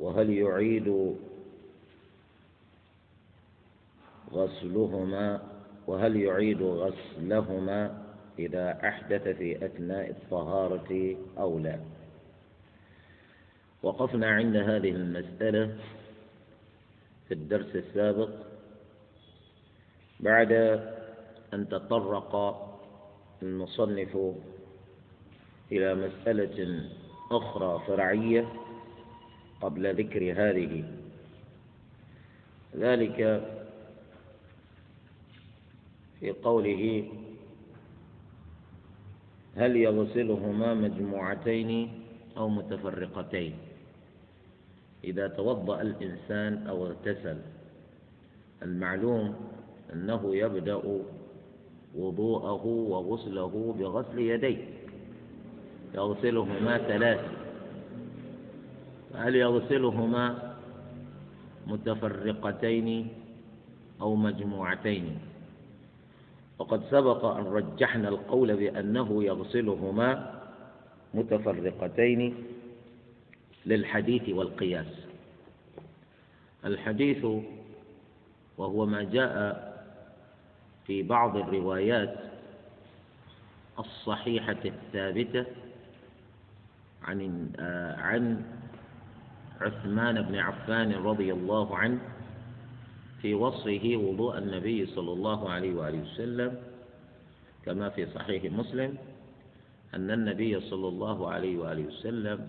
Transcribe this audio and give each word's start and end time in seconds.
وهل 0.00 0.30
يعيد 0.30 1.16
غسلهما 4.32 5.42
وهل 5.86 6.16
يعيد 6.16 6.62
غسلهما 6.62 8.04
إذا 8.38 8.88
أحدث 8.88 9.28
في 9.28 9.66
أثناء 9.66 10.10
الطهارة 10.10 11.16
أو 11.38 11.58
لا؟ 11.58 11.78
وقفنا 13.82 14.30
عند 14.30 14.56
هذه 14.56 14.90
المسألة 14.90 15.76
في 17.28 17.34
الدرس 17.34 17.76
السابق 17.76 18.30
بعد 20.20 20.52
أن 21.54 21.68
تطرق 21.68 22.34
المصنف 23.42 24.18
إلى 25.72 25.94
مسألة 25.94 26.84
أخرى 27.30 27.82
فرعية. 27.86 28.59
قبل 29.60 29.94
ذكر 29.94 30.22
هذه. 30.32 30.84
ذلك 32.76 33.18
في 36.20 36.30
قوله 36.30 37.04
هل 39.56 39.76
يغسلهما 39.76 40.74
مجموعتين 40.74 41.92
أو 42.36 42.48
متفرقتين؟ 42.48 43.54
إذا 45.04 45.28
توضأ 45.28 45.82
الإنسان 45.82 46.66
أو 46.66 46.86
اغتسل 46.86 47.38
المعلوم 48.62 49.34
أنه 49.92 50.36
يبدأ 50.36 50.82
وضوءه 51.94 52.66
وغسله 52.66 53.74
بغسل 53.78 54.18
يديه. 54.18 54.64
يغسلهما 55.94 56.78
ثلاث 56.78 57.39
هل 59.14 59.36
يغسلهما 59.36 60.54
متفرقتين 61.66 63.08
أو 64.00 64.14
مجموعتين؟ 64.14 65.18
وقد 66.58 66.82
سبق 66.90 67.24
أن 67.24 67.44
رجحنا 67.44 68.08
القول 68.08 68.56
بأنه 68.56 69.24
يغسلهما 69.24 70.40
متفرقتين 71.14 72.34
للحديث 73.66 74.28
والقياس. 74.28 74.92
الحديث 76.64 77.26
وهو 78.58 78.86
ما 78.86 79.02
جاء 79.02 79.70
في 80.86 81.02
بعض 81.02 81.36
الروايات 81.36 82.16
الصحيحة 83.78 84.56
الثابتة 84.64 85.44
عن 87.02 87.50
عن 87.98 88.42
عثمان 89.60 90.22
بن 90.22 90.36
عفان 90.36 90.92
رضي 90.92 91.32
الله 91.32 91.76
عنه 91.76 91.98
في 93.22 93.34
وصفه 93.34 93.96
وضوء 93.96 94.38
النبي 94.38 94.86
صلى 94.86 95.12
الله 95.12 95.50
عليه 95.50 95.74
وآله 95.74 95.98
وسلم 96.02 96.62
كما 97.64 97.88
في 97.88 98.06
صحيح 98.06 98.52
مسلم 98.52 98.96
أن 99.94 100.10
النبي 100.10 100.60
صلى 100.60 100.88
الله 100.88 101.30
عليه 101.30 101.58
وآله 101.58 101.82
وسلم 101.82 102.48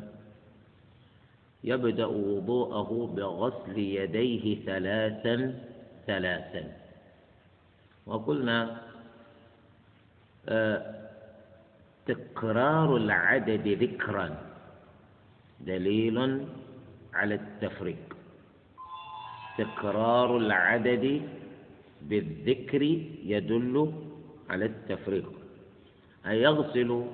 يبدأ 1.64 2.06
وضوءه 2.06 3.14
بغسل 3.16 3.78
يديه 3.78 4.66
ثلاثا 4.66 5.60
ثلاثا. 6.08 6.64
وقلنا 8.06 8.82
آه، 10.50 11.02
تكرار 12.06 12.98
العدد 12.98 13.68
ذكرا 13.68 14.38
دليل 15.60 16.46
على 17.14 17.36
التفريق. 17.36 18.18
تكرار 19.58 20.38
العدد 20.38 21.22
بالذكر 22.02 22.82
يدل 23.26 23.94
على 24.50 24.66
التفريق. 24.66 25.32
أي 26.28 26.42
يغسل 26.42 27.06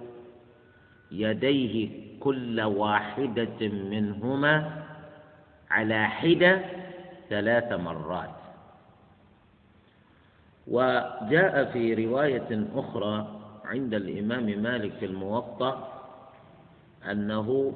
يديه 1.11 1.89
كل 2.19 2.61
واحدة 2.61 3.67
منهما 3.67 4.83
على 5.69 6.07
حدة 6.07 6.61
ثلاث 7.29 7.71
مرات. 7.73 8.29
وجاء 10.67 11.71
في 11.73 12.05
رواية 12.05 12.67
أخرى 12.75 13.39
عند 13.65 13.93
الإمام 13.93 14.45
مالك 14.63 14.91
في 14.99 15.05
الموطأ 15.05 16.03
أنه 17.11 17.73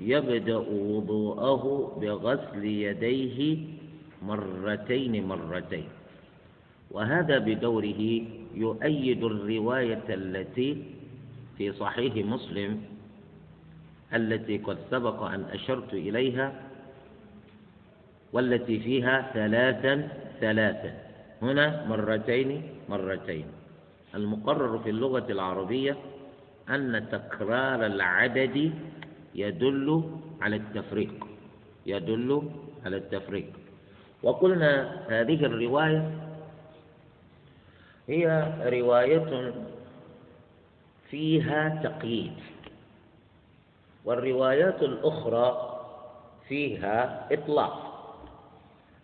يبدأ 0.00 0.56
وضوءه 0.56 1.62
بغسل 2.00 2.64
يديه 2.64 3.58
مرتين 4.22 5.26
مرتين. 5.26 5.88
وهذا 6.90 7.38
بدوره 7.38 8.02
يؤيد 8.54 9.24
الرواية 9.24 10.06
التي 10.08 10.70
في 11.58 11.72
صحيح 11.72 12.14
مسلم 12.26 12.80
التي 14.14 14.58
قد 14.58 14.78
سبق 14.90 15.22
أن 15.22 15.44
أشرت 15.52 15.94
إليها 15.94 16.52
والتي 18.32 18.78
فيها 18.80 19.30
ثلاثا 19.34 20.08
ثلاثا. 20.40 20.92
هنا 21.42 21.86
مرتين 21.88 22.62
مرتين. 22.88 23.46
المقرر 24.14 24.78
في 24.78 24.90
اللغة 24.90 25.26
العربية 25.30 25.96
أن 26.70 27.06
تكرار 27.12 27.86
العدد 27.86 28.72
يدل 29.38 29.86
على 30.40 30.56
التفريق 30.56 31.26
يدل 31.86 32.30
على 32.84 32.96
التفريق. 32.96 33.48
وقلنا 34.22 34.72
هذه 35.08 35.44
الرواية 35.44 36.02
هي 38.08 38.24
رواية 38.66 39.54
فيها 41.10 41.80
تقييد 41.82 42.32
والروايات 44.04 44.82
الأخرى 44.82 45.46
فيها 46.48 47.28
إطلاق. 47.32 47.74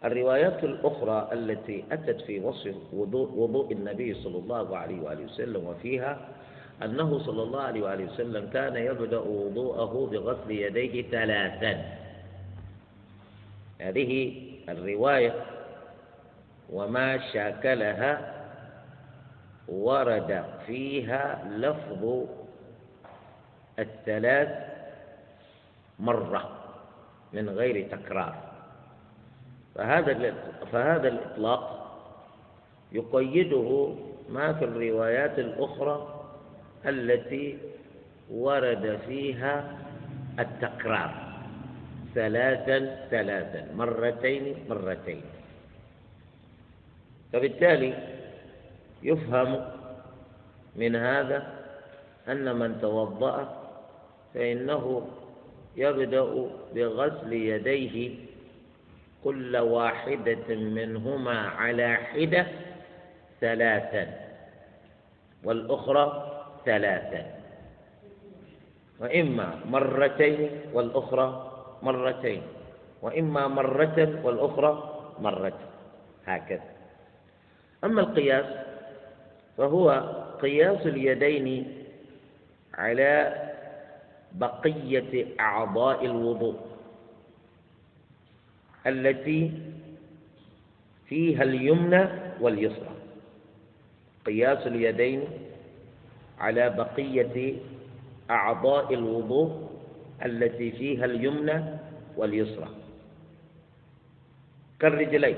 الروايات 0.04 0.64
الأخرى 0.64 1.28
التي 1.32 1.84
أتت 1.92 2.20
في 2.20 2.40
وصف 2.40 2.76
وضوء, 2.92 3.72
النبي 3.72 4.14
صلى 4.14 4.38
الله 4.38 4.76
عليه 4.76 5.00
وآله 5.00 5.24
وسلم 5.24 5.66
وفيها 5.66 6.28
أنه 6.84 7.18
صلى 7.18 7.42
الله 7.42 7.60
عليه 7.60 7.82
وآله 7.82 8.04
وسلم 8.04 8.50
كان 8.52 8.76
يبدأ 8.76 9.18
وضوءه 9.18 10.08
بغسل 10.12 10.50
يديه 10.50 11.10
ثلاثا. 11.10 11.84
هذه 13.80 14.42
الرواية 14.68 15.34
وما 16.72 17.32
شاكلها 17.32 18.34
ورد 19.68 20.44
فيها 20.66 21.44
لفظ 21.56 22.26
الثلاث 23.78 24.48
مرة 25.98 26.50
من 27.32 27.48
غير 27.48 27.88
تكرار. 27.88 28.36
فهذا 29.74 30.34
فهذا 30.72 31.08
الإطلاق 31.08 31.84
يقيده 32.92 33.94
ما 34.28 34.52
في 34.52 34.64
الروايات 34.64 35.38
الأخرى 35.38 36.23
التي 36.86 37.58
ورد 38.30 38.98
فيها 39.08 39.78
التكرار. 40.38 41.14
ثلاثا 42.14 43.06
ثلاثا 43.10 43.74
مرتين 43.74 44.54
مرتين. 44.68 45.22
فبالتالي 47.32 47.94
يفهم 49.02 49.66
من 50.76 50.96
هذا 50.96 51.46
أن 52.28 52.56
من 52.56 52.80
توضأ 52.80 53.60
فإنه 54.34 55.08
يبدأ 55.76 56.46
بغسل 56.74 57.32
يديه 57.32 58.14
كل 59.24 59.56
واحدة 59.56 60.54
منهما 60.54 61.38
على 61.48 61.94
حدة 61.94 62.46
ثلاثا. 63.40 64.06
والأخرى 65.44 66.33
ثلاثا 66.64 67.22
وإما 69.00 69.60
مرتين 69.68 70.50
والأخرى 70.72 71.28
مرتين. 71.82 72.42
وإما 73.02 73.48
مرة 73.48 74.20
والأخرى 74.24 74.72
مرة. 75.20 75.58
هكذا. 76.26 76.70
أما 77.84 78.00
القياس 78.00 78.46
فهو 79.56 79.90
قياس 80.42 80.86
اليدين 80.86 81.74
على 82.74 83.12
بقية 84.32 85.26
أعضاء 85.40 86.04
الوضوء 86.06 86.56
التي 88.86 89.52
فيها 91.08 91.42
اليمنى 91.42 92.08
واليسرى. 92.40 92.94
قياس 94.26 94.66
اليدين 94.66 95.43
على 96.38 96.70
بقية 96.70 97.54
أعضاء 98.30 98.94
الوضوء 98.94 99.70
التي 100.24 100.70
فيها 100.70 101.04
اليمنى 101.04 101.64
واليسرى. 102.16 102.68
كالرجلين. 104.80 105.36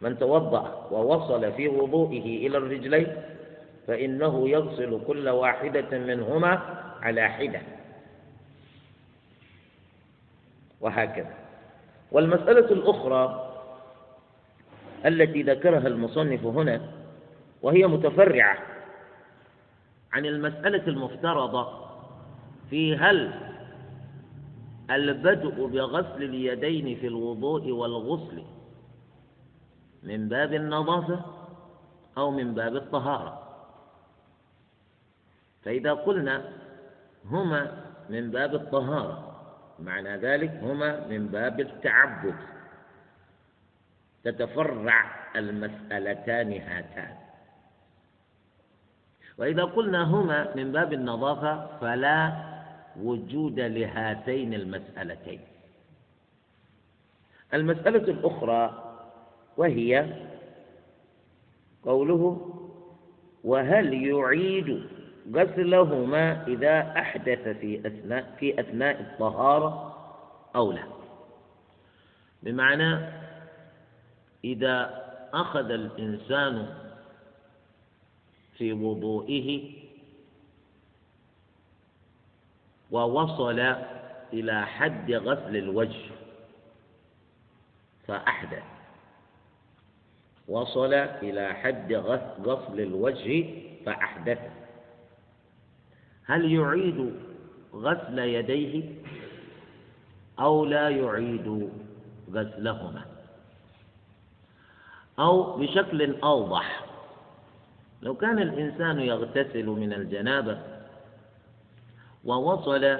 من 0.00 0.18
توضأ 0.18 0.88
ووصل 0.90 1.52
في 1.52 1.68
وضوئه 1.68 2.46
إلى 2.46 2.58
الرجلين 2.58 3.06
فإنه 3.86 4.48
يغسل 4.48 5.00
كل 5.06 5.28
واحدة 5.28 5.98
منهما 5.98 6.50
على 7.02 7.28
حدة. 7.28 7.60
وهكذا. 10.80 11.34
والمسألة 12.12 12.72
الأخرى 12.72 13.46
التي 15.06 15.42
ذكرها 15.42 15.86
المصنف 15.86 16.44
هنا 16.46 16.80
وهي 17.62 17.86
متفرعة. 17.86 18.58
عن 20.12 20.26
المسألة 20.26 20.86
المفترضة 20.88 21.90
في 22.70 22.96
هل 22.96 23.32
البدء 24.90 25.66
بغسل 25.66 26.22
اليدين 26.22 26.96
في 26.96 27.06
الوضوء 27.06 27.70
والغسل 27.70 28.44
من 30.02 30.28
باب 30.28 30.54
النظافة 30.54 31.24
أو 32.18 32.30
من 32.30 32.54
باب 32.54 32.76
الطهارة؟ 32.76 33.42
فإذا 35.64 35.92
قلنا 35.92 36.52
هما 37.24 37.84
من 38.10 38.30
باب 38.30 38.54
الطهارة 38.54 39.26
معنى 39.78 40.16
ذلك 40.16 40.50
هما 40.62 41.06
من 41.06 41.26
باب 41.26 41.60
التعبد 41.60 42.34
تتفرع 44.24 45.30
المسألتان 45.36 46.52
هاتان. 46.52 47.19
وإذا 49.40 49.64
قلنا 49.64 50.02
هما 50.02 50.56
من 50.56 50.72
باب 50.72 50.92
النظافة 50.92 51.66
فلا 51.80 52.32
وجود 53.02 53.60
لهاتين 53.60 54.54
المسألتين. 54.54 55.40
المسألة 57.54 57.98
الأخرى 58.12 58.92
وهي 59.56 60.06
قوله 61.84 62.50
وهل 63.44 64.06
يعيد 64.06 64.82
غسلهما 65.34 66.46
إذا 66.46 66.80
أحدث 66.98 67.48
في 67.48 67.80
أثناء 67.86 68.36
في 68.40 68.60
أثناء 68.60 69.00
الطهارة 69.00 69.96
أو 70.56 70.72
لا؟ 70.72 70.84
بمعنى 72.42 72.98
إذا 74.44 75.04
أخذ 75.34 75.70
الإنسان 75.70 76.66
في 78.60 78.72
وضوئه 78.72 79.70
ووصل 82.90 83.60
إلى 84.32 84.66
حد 84.66 85.12
غسل 85.12 85.56
الوجه 85.56 86.10
فأحدث 88.06 88.62
وصل 90.48 90.94
إلى 90.94 91.54
حد 91.54 91.92
غسل 91.92 92.80
الوجه 92.80 93.44
فأحدث. 93.86 94.38
هل 96.24 96.52
يعيد 96.52 97.14
غسل 97.74 98.18
يديه 98.18 98.84
أو 100.38 100.64
لا 100.64 100.88
يعيد 100.88 101.70
غسلهما؟ 102.32 103.04
أو 105.18 105.56
بشكل 105.56 106.20
أوضح. 106.20 106.89
لو 108.02 108.14
كان 108.14 108.38
الإنسان 108.38 109.00
يغتسل 109.00 109.66
من 109.66 109.92
الجنابة 109.92 110.58
ووصل 112.24 112.98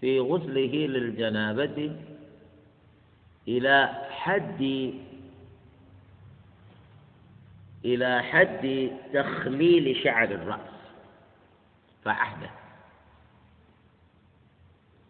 في 0.00 0.20
غسله 0.20 0.86
للجنابة 0.86 1.96
إلى 3.48 4.06
حد 4.10 4.92
إلى 7.84 8.22
حد 8.22 8.90
تخليل 9.12 9.96
شعر 10.04 10.24
الرأس 10.30 10.76
فأحدث. 12.04 12.50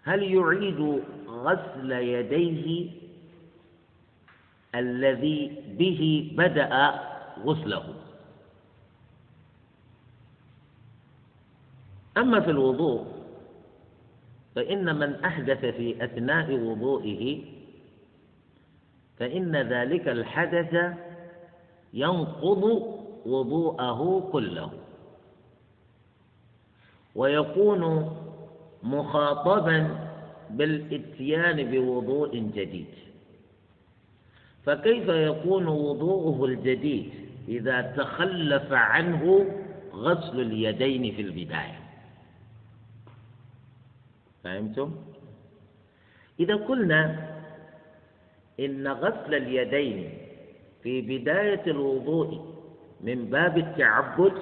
هل 0.04 0.22
يعيد 0.22 1.02
غسل 1.28 1.92
يديه 1.92 2.90
الذي 4.74 5.62
به 5.78 6.32
بدأ 6.36 7.00
غسله؟ 7.44 8.05
أما 12.16 12.40
في 12.40 12.50
الوضوء 12.50 13.04
فإن 14.54 14.96
من 14.98 15.14
أحدث 15.24 15.64
في 15.64 16.04
أثناء 16.04 16.52
وضوئه 16.54 17.42
فإن 19.18 19.56
ذلك 19.56 20.08
الحدث 20.08 20.94
ينقض 21.94 22.64
وضوءه 23.26 24.28
كله. 24.32 24.70
ويكون 27.14 28.12
مخاطبا 28.82 29.98
بالإتيان 30.50 31.70
بوضوء 31.70 32.36
جديد. 32.38 32.86
فكيف 34.66 35.08
يكون 35.08 35.66
وضوءه 35.66 36.44
الجديد 36.44 37.10
إذا 37.48 37.80
تخلف 37.80 38.72
عنه 38.72 39.46
غسل 39.94 40.40
اليدين 40.40 41.14
في 41.14 41.22
البداية؟ 41.22 41.85
فهمتم؟ 44.46 44.94
إذا 46.40 46.54
قلنا 46.54 47.00
إن 48.60 48.88
غسل 48.88 49.34
اليدين 49.34 49.98
في 50.82 51.00
بداية 51.02 51.62
الوضوء 51.66 52.54
من 53.00 53.26
باب 53.30 53.58
التعبد 53.58 54.32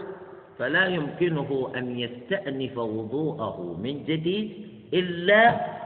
فلا 0.58 0.86
يمكنه 0.86 1.72
أن 1.76 1.98
يستأنف 1.98 2.78
وضوءه 2.78 3.76
من 3.82 4.04
جديد 4.04 4.48
إلا 4.94 5.42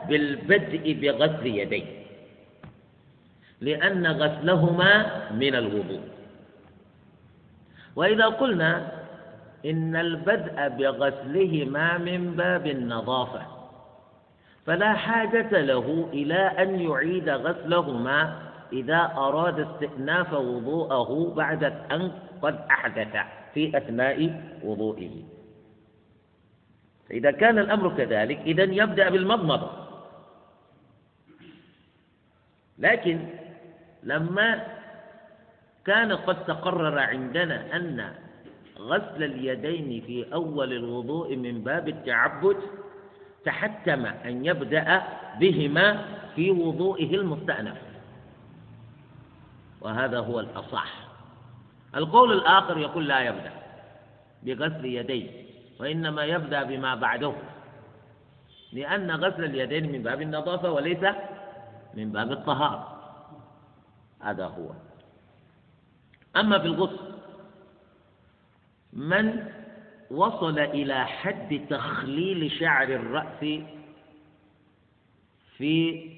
بالبدء 0.09 0.85
بغسل 1.03 1.47
يديه 1.47 1.85
لأن 3.61 4.07
غسلهما 4.07 4.93
من 5.33 5.55
الوضوء 5.55 6.01
وإذا 7.97 8.27
قلنا 8.27 8.73
إن 9.67 9.97
البدء 9.97 10.69
بغسلهما 10.69 11.99
من 11.99 12.37
باب 12.37 12.67
النظافة 12.67 13.58
فلا 14.69 14.93
حاجة 14.95 15.61
له 15.61 16.09
إلى 16.13 16.37
أن 16.37 16.81
يعيد 16.81 17.29
غسلهما 17.29 18.43
إذا 18.73 19.13
أراد 19.17 19.61
استئناف 19.61 20.33
وضوءه 20.33 21.35
بعد 21.37 21.65
أن 21.65 22.13
قد 22.43 22.55
أحدث 22.71 23.17
في 23.55 23.77
أثناء 23.77 24.41
وضوئه. 24.65 25.25
فإذا 27.09 27.31
كان 27.31 27.59
الأمر 27.59 27.97
كذلك 27.97 28.39
إذا 28.39 28.63
يبدأ 28.63 29.09
بالمضمضة. 29.11 29.71
لكن 32.79 33.19
لما 34.03 34.67
كان 35.85 36.13
قد 36.13 36.45
تقرر 36.45 36.99
عندنا 36.99 37.77
أن 37.77 38.13
غسل 38.79 39.23
اليدين 39.25 40.03
في 40.07 40.35
أول 40.35 40.73
الوضوء 40.73 41.37
من 41.37 41.61
باب 41.65 41.89
التعبد 41.89 42.57
تحتم 43.45 44.07
أن 44.07 44.45
يبدأ 44.47 45.03
بهما 45.41 46.05
في 46.37 46.51
وضوئه 46.51 47.15
المستأنف. 47.15 47.79
وهذا 49.81 50.19
هو 50.19 50.41
الأصح. 50.41 51.09
القول 51.95 52.33
الآخر 52.33 52.79
يقول 52.79 53.09
لا 53.09 53.21
يبدأ 53.21 53.53
بغسل 54.43 54.85
يديه 54.85 55.31
وإنما 55.81 56.25
يبدأ 56.25 56.63
بما 56.63 56.95
بعده 56.95 57.33
لأن 58.73 59.11
غسل 59.11 59.45
اليدين 59.45 59.93
من 59.93 60.03
باب 60.03 60.23
النظافة 60.23 60.71
وليس 60.71 61.05
من 61.95 62.13
باب 62.13 62.33
الطهارة. 62.33 62.99
هذا 64.21 64.47
هو. 64.47 64.71
أما 66.37 66.59
في 66.59 66.67
الغسل 66.67 67.15
من 68.93 69.49
وصل 70.11 70.59
إلى 70.59 71.07
حد 71.07 71.67
تخليل 71.71 72.51
شعر 72.51 72.89
الرأس 72.89 73.61
في 75.57 76.11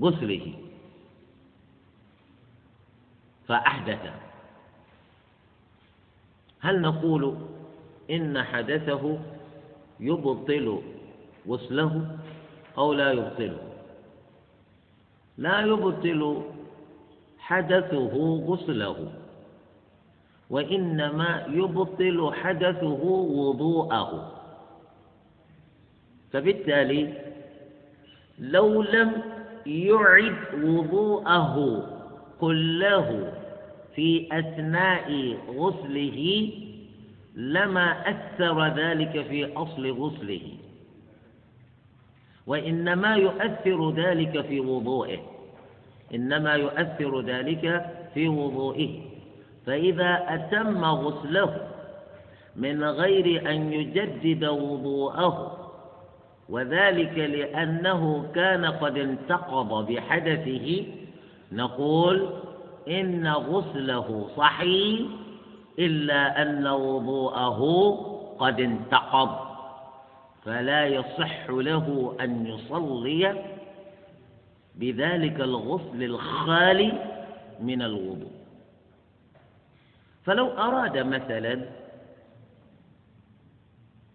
غسله 0.00 0.54
فأحدث. 3.48 4.12
هل 6.60 6.80
نقول 6.80 7.36
إن 8.10 8.42
حدثه 8.42 9.18
يبطل 10.00 10.82
غسله 11.48 12.18
أو 12.78 12.92
لا 12.92 13.12
يبطله؟ 13.12 13.72
لا 15.38 15.60
يبطل 15.60 16.42
حدثه 17.38 18.14
غسله. 18.46 19.21
وإنما 20.52 21.46
يبطل 21.48 22.32
حدثه 22.34 23.02
وضوءه. 23.30 24.32
فبالتالي 26.32 27.12
لو 28.38 28.82
لم 28.82 29.12
يعد 29.66 30.34
وضوءه 30.64 31.56
كله 32.40 33.32
في 33.94 34.28
أثناء 34.32 35.36
غسله 35.56 36.50
لما 37.36 38.10
أثر 38.10 38.66
ذلك 38.66 39.22
في 39.28 39.52
أصل 39.56 39.90
غسله. 39.90 40.42
وإنما 42.46 43.16
يؤثر 43.16 43.90
ذلك 43.90 44.40
في 44.40 44.60
وضوئه. 44.60 45.18
إنما 46.14 46.52
يؤثر 46.54 47.20
ذلك 47.20 47.86
في 48.14 48.28
وضوئه. 48.28 49.11
فإذا 49.66 50.24
أتم 50.28 50.84
غسله 50.84 51.68
من 52.56 52.84
غير 52.84 53.50
أن 53.50 53.72
يجدد 53.72 54.44
وضوءه 54.44 55.58
وذلك 56.48 57.18
لأنه 57.18 58.30
كان 58.34 58.64
قد 58.64 58.98
انتقض 58.98 59.86
بحدثه 59.92 60.84
نقول 61.52 62.28
إن 62.88 63.26
غسله 63.28 64.28
صحيح 64.36 65.00
إلا 65.78 66.42
أن 66.42 66.66
وضوءه 66.66 67.60
قد 68.38 68.60
انتقض 68.60 69.30
فلا 70.44 70.86
يصح 70.86 71.50
له 71.50 72.16
أن 72.20 72.46
يصلي 72.46 73.42
بذلك 74.74 75.40
الغسل 75.40 76.02
الخالي 76.02 76.92
من 77.60 77.82
الوضوء. 77.82 78.41
فلو 80.24 80.46
أراد 80.48 80.98
مثلا 80.98 81.60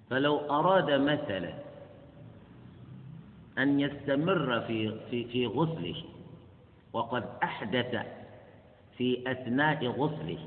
فلو 0.09 0.37
أراد 0.37 0.91
مثلا 0.91 1.53
أن 3.57 3.79
يستمر 3.79 4.61
في 4.61 4.93
في 5.09 5.23
في 5.25 5.45
غسله 5.47 6.03
وقد 6.93 7.23
أحدث 7.43 7.95
في 8.97 9.31
أثناء 9.31 9.85
غسله 9.87 10.39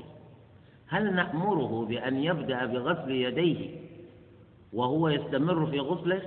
هل 0.87 1.15
نأمره 1.15 1.85
بأن 1.85 2.23
يبدأ 2.23 2.65
بغسل 2.65 3.11
يديه 3.11 3.69
وهو 4.73 5.09
يستمر 5.09 5.65
في 5.65 5.79
غسله؟ 5.79 6.21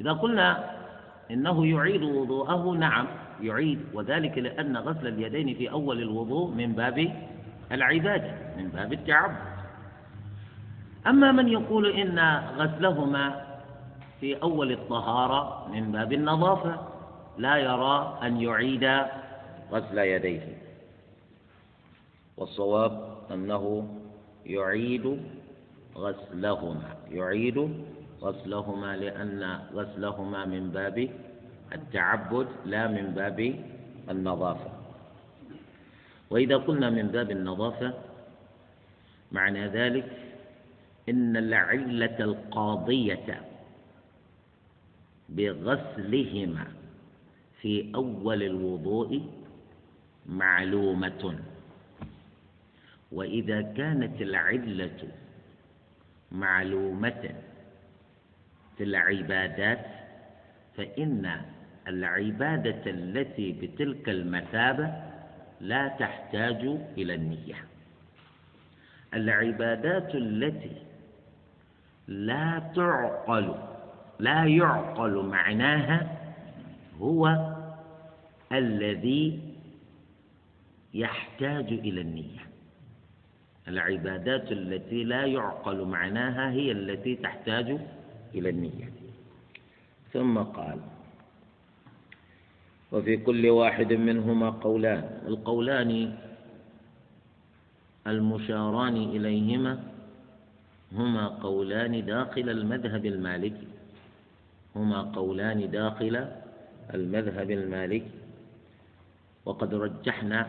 إذا 0.00 0.12
قلنا 0.12 0.76
إنه 1.30 1.66
يعيد 1.66 2.02
وضوءه 2.02 2.70
نعم 2.72 3.06
يعيد 3.40 3.80
وذلك 3.94 4.38
لأن 4.38 4.76
غسل 4.76 5.06
اليدين 5.06 5.54
في 5.54 5.70
أول 5.70 6.02
الوضوء 6.02 6.50
من 6.54 6.72
باب 6.72 7.25
العبادة 7.72 8.30
من 8.56 8.68
باب 8.68 8.92
التعبد 8.92 9.56
أما 11.06 11.32
من 11.32 11.48
يقول 11.48 11.86
إن 11.90 12.18
غسلهما 12.58 13.46
في 14.20 14.42
أول 14.42 14.72
الطهارة 14.72 15.68
من 15.72 15.92
باب 15.92 16.12
النظافة 16.12 16.80
لا 17.38 17.56
يرى 17.56 18.18
أن 18.22 18.40
يعيد 18.40 18.84
غسل 19.72 19.98
يديه. 19.98 20.58
والصواب 22.36 23.16
أنه 23.32 23.88
يعيد 24.46 25.20
غسلهما 25.96 26.96
يعيد 27.10 27.84
غسلهما 28.22 28.96
لأن 28.96 29.58
غسلهما 29.74 30.44
من 30.44 30.70
باب 30.70 31.08
التعبد 31.72 32.46
لا 32.64 32.88
من 32.88 33.06
باب 33.14 33.54
النظافة. 34.10 34.75
وإذا 36.30 36.56
قلنا 36.56 36.90
من 36.90 37.08
باب 37.08 37.30
النظافة 37.30 37.94
معنى 39.32 39.66
ذلك 39.68 40.10
إن 41.08 41.36
العلة 41.36 42.16
القاضية 42.20 43.40
بغسلهما 45.28 46.66
في 47.60 47.92
أول 47.94 48.42
الوضوء 48.42 49.22
معلومة. 50.26 51.38
وإذا 53.12 53.62
كانت 53.62 54.22
العلة 54.22 55.08
معلومة 56.32 57.34
في 58.78 58.84
العبادات 58.84 59.86
فإن 60.76 61.40
العبادة 61.88 62.90
التي 62.90 63.52
بتلك 63.52 64.08
المثابة 64.08 65.05
لا 65.60 65.88
تحتاج 65.88 66.78
إلى 66.98 67.14
النية. 67.14 67.64
العبادات 69.14 70.14
التي 70.14 70.76
لا 72.08 72.72
تعقل 72.76 73.54
لا 74.18 74.44
يعقل 74.44 75.24
معناها 75.26 76.18
هو 77.00 77.52
الذي 78.52 79.40
يحتاج 80.94 81.72
إلى 81.72 82.00
النية. 82.00 82.46
العبادات 83.68 84.52
التي 84.52 85.04
لا 85.04 85.26
يعقل 85.26 85.84
معناها 85.84 86.50
هي 86.50 86.72
التي 86.72 87.16
تحتاج 87.16 87.78
إلى 88.34 88.48
النية. 88.50 88.90
ثم 90.12 90.38
قال 90.38 90.80
وفي 92.96 93.16
كل 93.28 93.44
واحد 93.44 93.92
منهما 93.92 94.50
قولان. 94.64 95.28
القولان 95.28 95.92
المشاران 98.06 98.96
إليهما 98.96 99.72
هما 100.96 101.24
قولان 101.44 101.92
داخل 102.06 102.46
المذهب 102.48 103.04
المالكي. 103.06 103.68
هما 104.76 105.00
قولان 105.12 105.60
داخل 105.70 106.16
المذهب 106.94 107.50
المالكي. 107.50 108.16
وقد 109.44 109.70
رجحنا 109.74 110.40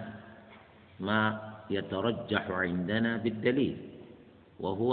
ما 1.00 1.22
يترجح 1.70 2.44
عندنا 2.52 3.18
بالدليل 3.18 3.78
وهو 4.60 4.92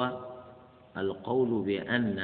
القول 0.96 1.50
بأن 1.64 2.18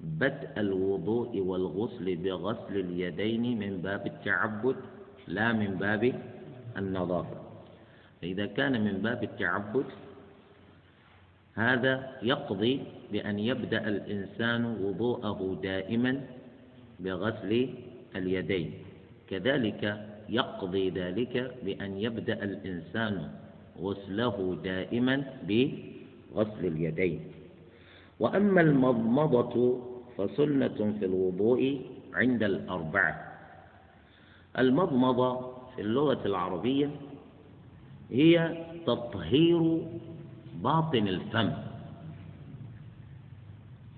بدء 0.00 0.48
الوضوء 0.56 1.40
والغسل 1.40 2.16
بغسل 2.16 2.74
اليدين 2.76 3.58
من 3.58 3.72
باب 3.82 4.06
التعبد 4.06 4.76
لا 5.28 5.52
من 5.52 5.74
باب 5.74 6.20
النظافة. 6.76 7.38
فإذا 8.22 8.46
كان 8.46 8.84
من 8.84 9.02
باب 9.02 9.22
التعبد 9.22 9.84
هذا 11.54 11.94
يقضي 12.22 12.82
بأن 13.12 13.38
يبدأ 13.38 13.88
الإنسان 13.88 14.64
وضوءه 14.64 15.58
دائما 15.62 16.20
بغسل 17.00 17.68
اليدين. 18.16 18.72
كذلك 19.30 19.82
يقضي 20.28 20.90
ذلك 20.90 21.34
بأن 21.64 21.98
يبدأ 21.98 22.44
الإنسان 22.44 23.30
غسله 23.80 24.58
دائما 24.64 25.16
بغسل 25.48 26.64
اليدين. 26.66 27.33
وأما 28.20 28.60
المضمضة 28.60 29.80
فسنة 30.18 30.78
في 30.98 31.04
الوضوء 31.04 31.80
عند 32.14 32.42
الأربعة. 32.42 33.34
المضمضة 34.58 35.40
في 35.74 35.80
اللغة 35.82 36.26
العربية 36.26 36.90
هي 38.10 38.64
تطهير 38.86 39.82
باطن 40.62 41.08
الفم. 41.08 41.52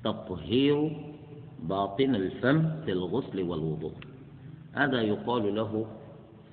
تطهير 0.04 0.96
باطن 1.62 2.14
الفم 2.14 2.70
في 2.84 2.92
الغسل 2.92 3.42
والوضوء. 3.42 3.92
هذا 4.72 5.00
يقال 5.00 5.54
له 5.54 5.86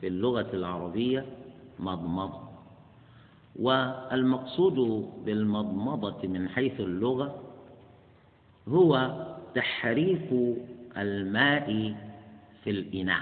في 0.02 0.08
اللغة 0.08 0.48
العربية 0.54 1.26
مضمضة. 1.80 2.40
والمقصود 3.60 5.10
بالمضمضة 5.26 6.28
من 6.28 6.50
حيث 6.50 6.80
اللغة 6.80 7.43
هو 8.68 9.12
تحريك 9.56 10.30
الماء 10.98 11.96
في 12.64 12.70
الإناء. 12.70 13.22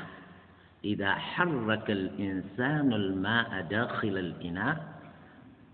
إذا 0.86 1.12
حرك 1.12 1.92
الإنسان 1.92 2.94
الماء 2.94 3.62
داخل 3.70 4.18
الإناء 4.18 4.78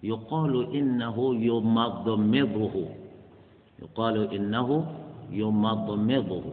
يقال 0.04 0.76
إنه 0.76 1.36
يمضمضه. 1.36 2.90
يقال 3.82 4.34
إنه 4.34 4.96
يمضمضه. 5.32 6.44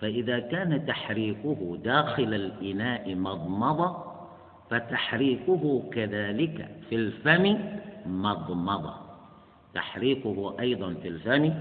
فإذا 0.00 0.38
كان 0.38 0.86
تحريكه 0.86 1.78
داخل 1.84 2.34
الإناء 2.34 3.14
مضمضة 3.14 3.96
فتحريكه 4.70 5.82
كذلك 5.92 6.70
في 6.88 6.94
الفم 6.94 7.58
مضمضة. 8.06 8.94
تحريكه 9.74 10.56
أيضا 10.60 10.94
في 11.02 11.08
الفم 11.08 11.52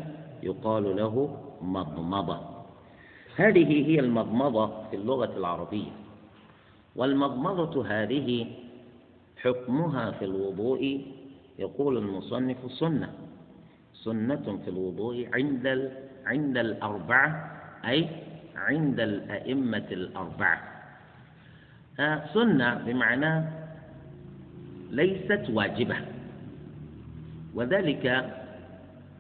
يقال 0.44 0.96
له 0.96 1.38
مضمضة. 1.62 2.40
هذه 3.36 3.88
هي 3.88 4.00
المضمضة 4.00 4.90
في 4.90 4.96
اللغة 4.96 5.38
العربية. 5.38 5.92
والمضمضة 6.96 7.86
هذه 7.88 8.48
حكمها 9.38 10.12
في 10.12 10.26
الوضوء 10.26 11.02
يقول 11.60 11.98
المصنف 11.98 12.58
سنة. 12.72 13.14
سنة 13.94 14.60
في 14.66 14.70
الوضوء 14.70 15.30
عند 15.34 15.92
عند 16.26 16.58
الأربعة 16.58 17.52
أي 17.86 18.08
عند 18.56 19.00
الأئمة 19.00 19.88
الأربعة. 19.92 20.62
آه، 22.00 22.34
سنة 22.34 22.74
بمعنى 22.74 23.46
ليست 24.92 25.50
واجبة. 25.50 25.96
وذلك 27.56 28.06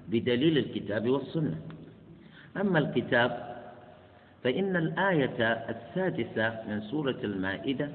بدليل 0.09 0.57
الكتاب 0.57 1.09
والسنة. 1.09 1.57
أما 2.57 2.79
الكتاب 2.79 3.55
فإن 4.43 4.75
الآية 4.75 5.43
السادسة 5.69 6.63
من 6.69 6.81
سورة 6.81 7.17
المائدة 7.23 7.89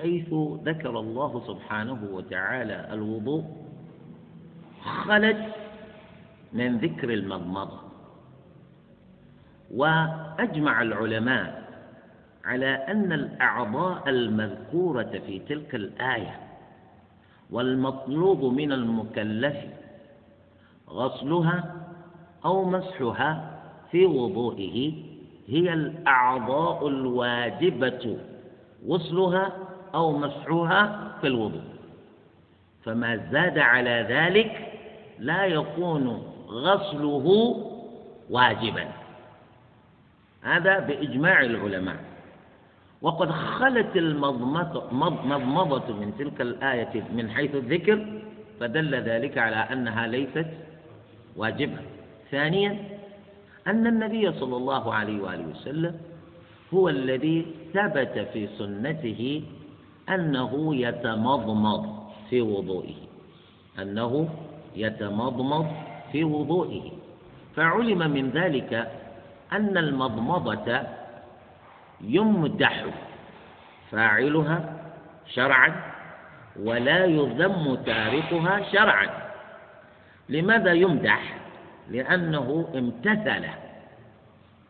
حيث 0.00 0.28
ذكر 0.64 1.00
الله 1.00 1.42
سبحانه 1.46 2.08
وتعالى 2.12 2.88
الوضوء 2.92 3.44
خلت 4.84 5.54
من 6.52 6.78
ذكر 6.78 7.12
المضمضة. 7.14 7.78
وأجمع 9.74 10.82
العلماء 10.82 11.64
على 12.44 12.66
أن 12.74 13.12
الأعضاء 13.12 14.08
المذكورة 14.08 15.20
في 15.26 15.38
تلك 15.48 15.74
الآية 15.74 16.40
والمطلوب 17.50 18.44
من 18.54 18.72
المكلف 18.72 19.56
غسلها 20.94 21.74
أو 22.44 22.64
مسحها 22.64 23.60
في 23.90 24.06
وضوئه 24.06 24.92
هي 25.46 25.72
الأعضاء 25.72 26.88
الواجبة 26.88 28.16
غسلها 28.88 29.52
أو 29.94 30.18
مسحها 30.18 31.12
في 31.20 31.26
الوضوء. 31.26 31.62
فما 32.84 33.16
زاد 33.32 33.58
على 33.58 34.06
ذلك 34.08 34.72
لا 35.18 35.44
يكون 35.44 36.22
غسله 36.48 37.26
واجبا. 38.30 38.88
هذا 40.42 40.78
بإجماع 40.78 41.40
العلماء. 41.40 41.96
وقد 43.02 43.30
خلت 43.30 43.96
المضمضة 43.96 45.92
من 45.92 46.12
تلك 46.18 46.40
الآية 46.40 47.04
من 47.12 47.30
حيث 47.30 47.54
الذكر 47.54 48.06
فدل 48.60 48.94
ذلك 48.94 49.38
على 49.38 49.56
أنها 49.56 50.06
ليست 50.06 50.46
واجبة 51.36 51.76
ثانيا 52.30 52.78
أن 53.66 53.86
النبي 53.86 54.32
صلى 54.32 54.56
الله 54.56 54.94
عليه 54.94 55.22
وآله 55.22 55.46
وسلم 55.46 56.00
هو 56.74 56.88
الذي 56.88 57.46
ثبت 57.74 58.28
في 58.32 58.48
سنته 58.58 59.42
أنه 60.08 60.76
يتمضمض 60.76 62.04
في 62.30 62.40
وضوئه. 62.40 62.94
أنه 63.78 64.28
يتمضمض 64.76 65.66
في 66.12 66.24
وضوئه. 66.24 66.90
فعلم 67.56 68.10
من 68.10 68.30
ذلك 68.30 68.90
أن 69.52 69.78
المضمضة 69.78 70.80
يمدح 72.00 72.84
فاعلها 73.90 74.80
شرعا 75.34 75.72
ولا 76.62 77.04
يذم 77.04 77.74
تاركها 77.86 78.72
شرعا. 78.72 79.23
لماذا 80.28 80.72
يمدح؟ 80.72 81.36
لأنه 81.90 82.68
امتثل 82.74 83.44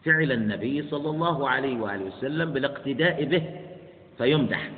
فعل 0.05 0.33
النبي 0.33 0.83
صلى 0.83 1.11
الله 1.11 1.49
عليه 1.49 1.81
وآله 1.81 2.05
وسلم 2.05 2.53
بالاقتداء 2.53 3.25
به 3.25 3.43
فيمدح. 4.19 4.71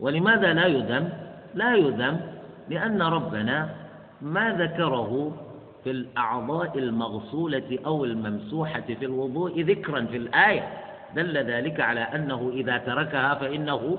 ولماذا 0.00 0.52
لا 0.52 0.66
يذم؟ 0.66 1.08
لا 1.54 1.74
يذم 1.74 2.20
لأن 2.68 3.02
ربنا 3.02 3.74
ما 4.22 4.50
ذكره 4.52 5.36
في 5.84 5.90
الأعضاء 5.90 6.78
المغسولة 6.78 7.78
أو 7.86 8.04
الممسوحة 8.04 8.80
في 8.80 9.04
الوضوء 9.04 9.60
ذكرا 9.60 10.04
في 10.04 10.16
الآية. 10.16 10.68
دل 11.16 11.38
ذلك 11.38 11.80
على 11.80 12.00
أنه 12.00 12.50
إذا 12.54 12.78
تركها 12.78 13.34
فإنه 13.34 13.98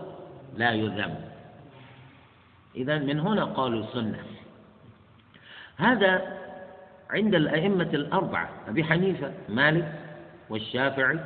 لا 0.58 0.72
يذم. 0.72 1.16
إذا 2.76 2.98
من 2.98 3.20
هنا 3.20 3.44
قالوا 3.46 3.86
سنة. 3.94 4.20
هذا 5.78 6.38
عند 7.10 7.36
الأئمة 7.36 7.90
الأربعة 7.94 8.50
أبي 8.68 8.84
حنيفة 8.84 9.32
مالك 9.50 10.00
والشافعي 10.50 11.20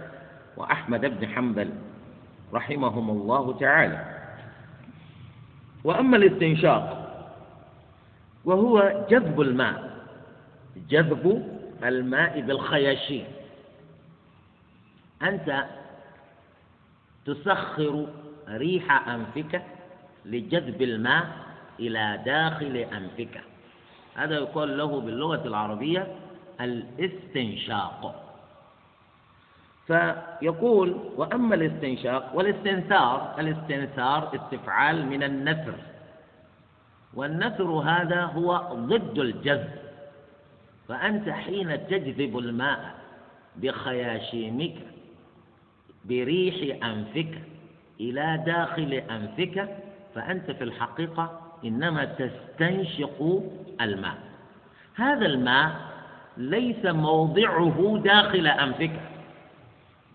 وأحمد 0.57 1.01
بن 1.01 1.27
حنبل 1.27 1.69
رحمهم 2.53 3.09
الله 3.09 3.57
تعالى. 3.59 4.17
وأما 5.83 6.17
الاستنشاق 6.17 7.07
وهو 8.45 9.05
جذب 9.09 9.41
الماء 9.41 9.97
جذب 10.89 11.43
الماء 11.83 12.41
بالخياشيم. 12.41 13.25
أنت 15.21 15.65
تسخر 17.25 18.07
ريح 18.49 19.07
أنفك 19.09 19.61
لجذب 20.25 20.81
الماء 20.81 21.27
إلى 21.79 22.21
داخل 22.25 22.75
أنفك. 22.77 23.41
هذا 24.17 24.35
يقال 24.35 24.77
له 24.77 25.01
باللغة 25.01 25.47
العربية 25.47 26.07
الاستنشاق. 26.61 28.23
فيقول 29.87 30.97
وأما 31.15 31.55
الاستنشاق 31.55 32.35
والاستنثار 32.35 33.35
الاستنثار 33.39 34.35
استفعال 34.35 35.05
من 35.05 35.23
النثر. 35.23 35.75
والنثر 37.13 37.71
هذا 37.71 38.23
هو 38.23 38.57
ضد 38.73 39.19
الجذب. 39.19 39.71
فأنت 40.87 41.29
حين 41.29 41.87
تجذب 41.87 42.37
الماء 42.37 42.95
بخياشيمك 43.55 44.75
بريح 46.05 46.85
أنفك 46.85 47.41
إلى 47.99 48.43
داخل 48.45 48.93
أنفك 48.93 49.77
فأنت 50.15 50.51
في 50.51 50.63
الحقيقة 50.63 51.46
إنما 51.65 52.05
تستنشق 52.05 53.43
الماء. 53.81 54.17
هذا 54.95 55.25
الماء 55.25 55.75
ليس 56.37 56.85
موضعه 56.85 58.01
داخل 58.03 58.47
أنفك. 58.47 58.99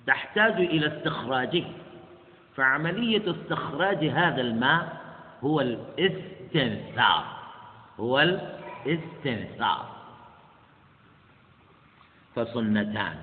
تحتاج 0.07 0.53
إلى 0.53 0.99
استخراجه. 0.99 1.65
فعملية 2.57 3.31
استخراج 3.31 4.05
هذا 4.05 4.41
الماء 4.41 4.97
هو 5.45 5.61
الاستنثار. 5.61 7.25
هو 8.01 8.21
الاستنثار. 8.21 9.87
فسنتان. 12.35 13.17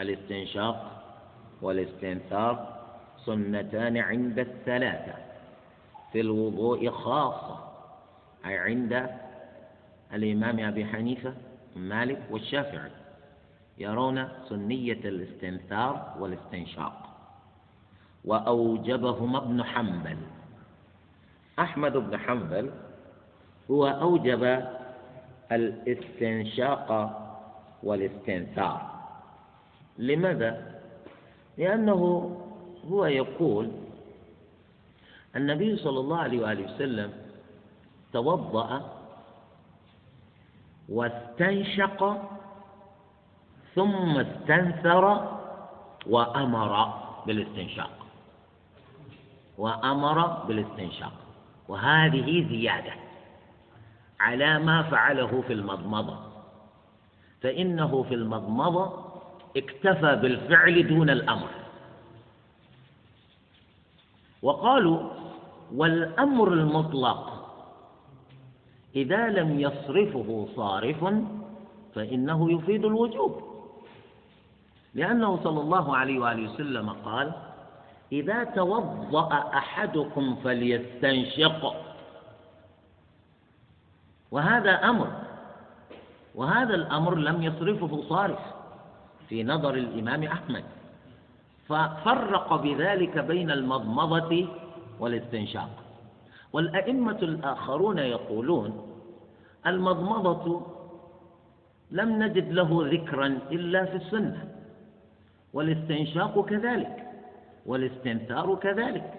الاستنشاق 0.00 1.02
والاستنثار 1.62 2.82
سنتان 3.24 3.96
عند 3.96 4.38
الثلاثة. 4.38 5.31
في 6.12 6.20
الوضوء 6.20 6.90
خاصة 6.90 7.58
أي 8.46 8.58
عند 8.58 9.10
الإمام 10.12 10.60
أبي 10.60 10.84
حنيفة 10.84 11.34
مالك 11.76 12.22
والشافعي 12.30 12.90
يرون 13.78 14.28
سنية 14.48 14.92
الاستنثار 14.92 16.14
والاستنشاق. 16.18 17.08
وأوجبهما 18.24 19.38
ابن 19.38 19.62
حنبل. 19.64 20.16
أحمد 21.58 21.92
بن 21.96 22.16
حنبل 22.18 22.70
هو 23.70 23.86
أوجب 23.86 24.64
الاستنشاق 25.52 27.18
والاستنثار. 27.82 28.90
لماذا؟ 29.98 30.80
لأنه 31.58 32.30
هو 32.90 33.06
يقول 33.06 33.70
النبي 35.36 35.76
صلى 35.76 36.00
الله 36.00 36.18
عليه 36.18 36.40
وآله 36.42 36.74
وسلم 36.74 37.12
توضأ 38.12 38.68
واستنشق 40.88 42.00
ثم 43.74 44.18
استنثر 44.20 45.04
وأمر 46.06 46.72
بالاستنشاق. 47.26 47.90
وأمر 49.58 50.26
بالاستنشاق. 50.26 51.12
وهذه 51.68 52.48
زيادة 52.48 52.92
على 54.20 54.58
ما 54.58 54.82
فعله 54.82 55.42
في 55.46 55.52
المضمضة. 55.52 56.18
فإنه 57.42 58.02
في 58.02 58.14
المضمضة 58.14 59.04
اكتفى 59.56 60.16
بالفعل 60.16 60.88
دون 60.88 61.10
الأمر. 61.10 61.48
وقالوا 64.42 65.21
والأمر 65.76 66.52
المطلق 66.52 67.22
إذا 68.96 69.28
لم 69.28 69.60
يصرفه 69.60 70.48
صارف 70.56 71.00
فإنه 71.94 72.52
يفيد 72.52 72.84
الوجوب. 72.84 73.42
لأنه 74.94 75.40
صلى 75.44 75.60
الله 75.60 75.96
عليه 75.96 76.18
وآله 76.18 76.52
وسلم 76.52 76.90
قال 76.90 77.32
إذا 78.12 78.44
توضأ 78.44 79.28
أحدكم 79.54 80.36
فليستنشق. 80.44 81.74
وهذا 84.30 84.70
أمر 84.70 85.08
وهذا 86.34 86.74
الأمر 86.74 87.14
لم 87.14 87.42
يصرفه 87.42 88.02
صارف 88.08 88.38
في 89.28 89.44
نظر 89.44 89.74
الإمام 89.74 90.22
أحمد. 90.22 90.64
ففرق 91.68 92.56
بذلك 92.56 93.18
بين 93.18 93.50
المضمضة 93.50 94.48
والاستنشاق. 95.00 95.70
والأئمة 96.52 97.18
الآخرون 97.22 97.98
يقولون 97.98 98.88
المضمضة 99.66 100.66
لم 101.90 102.22
نجد 102.22 102.52
له 102.52 102.88
ذكرا 102.92 103.26
إلا 103.26 103.84
في 103.84 103.96
السنة. 103.96 104.48
والاستنشاق 105.52 106.44
كذلك 106.44 107.06
والاستنثار 107.66 108.54
كذلك. 108.54 109.14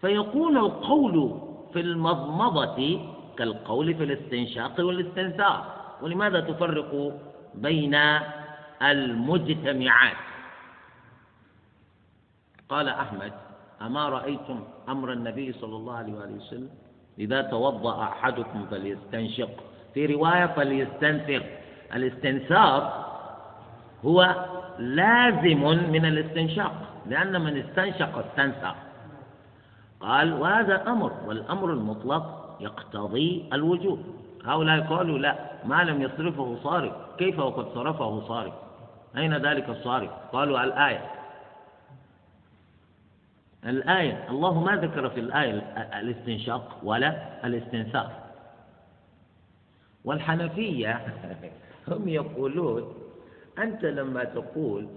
فيكون 0.00 0.56
القول 0.56 1.40
في 1.72 1.80
المضمضة 1.80 3.00
كالقول 3.36 3.94
في 3.94 4.04
الاستنشاق 4.04 4.80
والاستنثار. 4.80 5.74
ولماذا 6.02 6.40
تفرق 6.40 7.20
بين 7.54 7.94
المجتمعات؟ 8.82 10.16
قال 12.68 12.88
أحمد 12.88 13.32
أما 13.82 14.08
رأيتم 14.08 14.60
أمر 14.88 15.12
النبي 15.12 15.52
صلى 15.52 15.76
الله 15.76 15.94
عليه 15.94 16.12
وآله 16.14 16.34
وسلم؟ 16.34 16.68
إذا 17.18 17.42
توضأ 17.42 18.02
أحدكم 18.02 18.66
فليستنشق. 18.70 19.50
في 19.94 20.06
رواية 20.06 20.46
فليستنثر 20.46 21.42
الاستنثار 21.94 23.06
هو 24.04 24.34
لازم 24.78 25.60
من 25.92 26.04
الاستنشاق 26.04 26.72
لأن 27.06 27.40
من 27.40 27.56
استنشق 27.56 28.18
استنثر 28.18 28.74
قال 30.00 30.32
وهذا 30.32 30.90
أمر 30.90 31.12
والأمر 31.26 31.72
المطلق 31.72 32.56
يقتضي 32.60 33.48
الوجوب. 33.52 33.98
هؤلاء 34.44 34.80
قالوا 34.80 35.18
لا 35.18 35.34
ما 35.64 35.82
لم 35.84 36.02
يصرفه 36.02 36.56
صارف. 36.62 36.92
كيف 37.18 37.38
وقد 37.38 37.74
صرفه 37.74 38.20
صارف؟ 38.28 38.52
أين 39.16 39.36
ذلك 39.36 39.68
الصارف؟ 39.68 40.10
قالوا 40.32 40.64
الآية. 40.64 41.17
الآية 43.66 44.30
الله 44.30 44.60
ما 44.60 44.76
ذكر 44.76 45.10
في 45.10 45.20
الآية 45.20 45.52
الاستنشاق 46.00 46.80
ولا 46.82 47.46
الاستنثار. 47.46 48.12
والحنفية 50.04 51.06
هم 51.88 52.08
يقولون 52.08 52.94
أنت 53.58 53.84
لما 53.84 54.24
تقول 54.24 54.88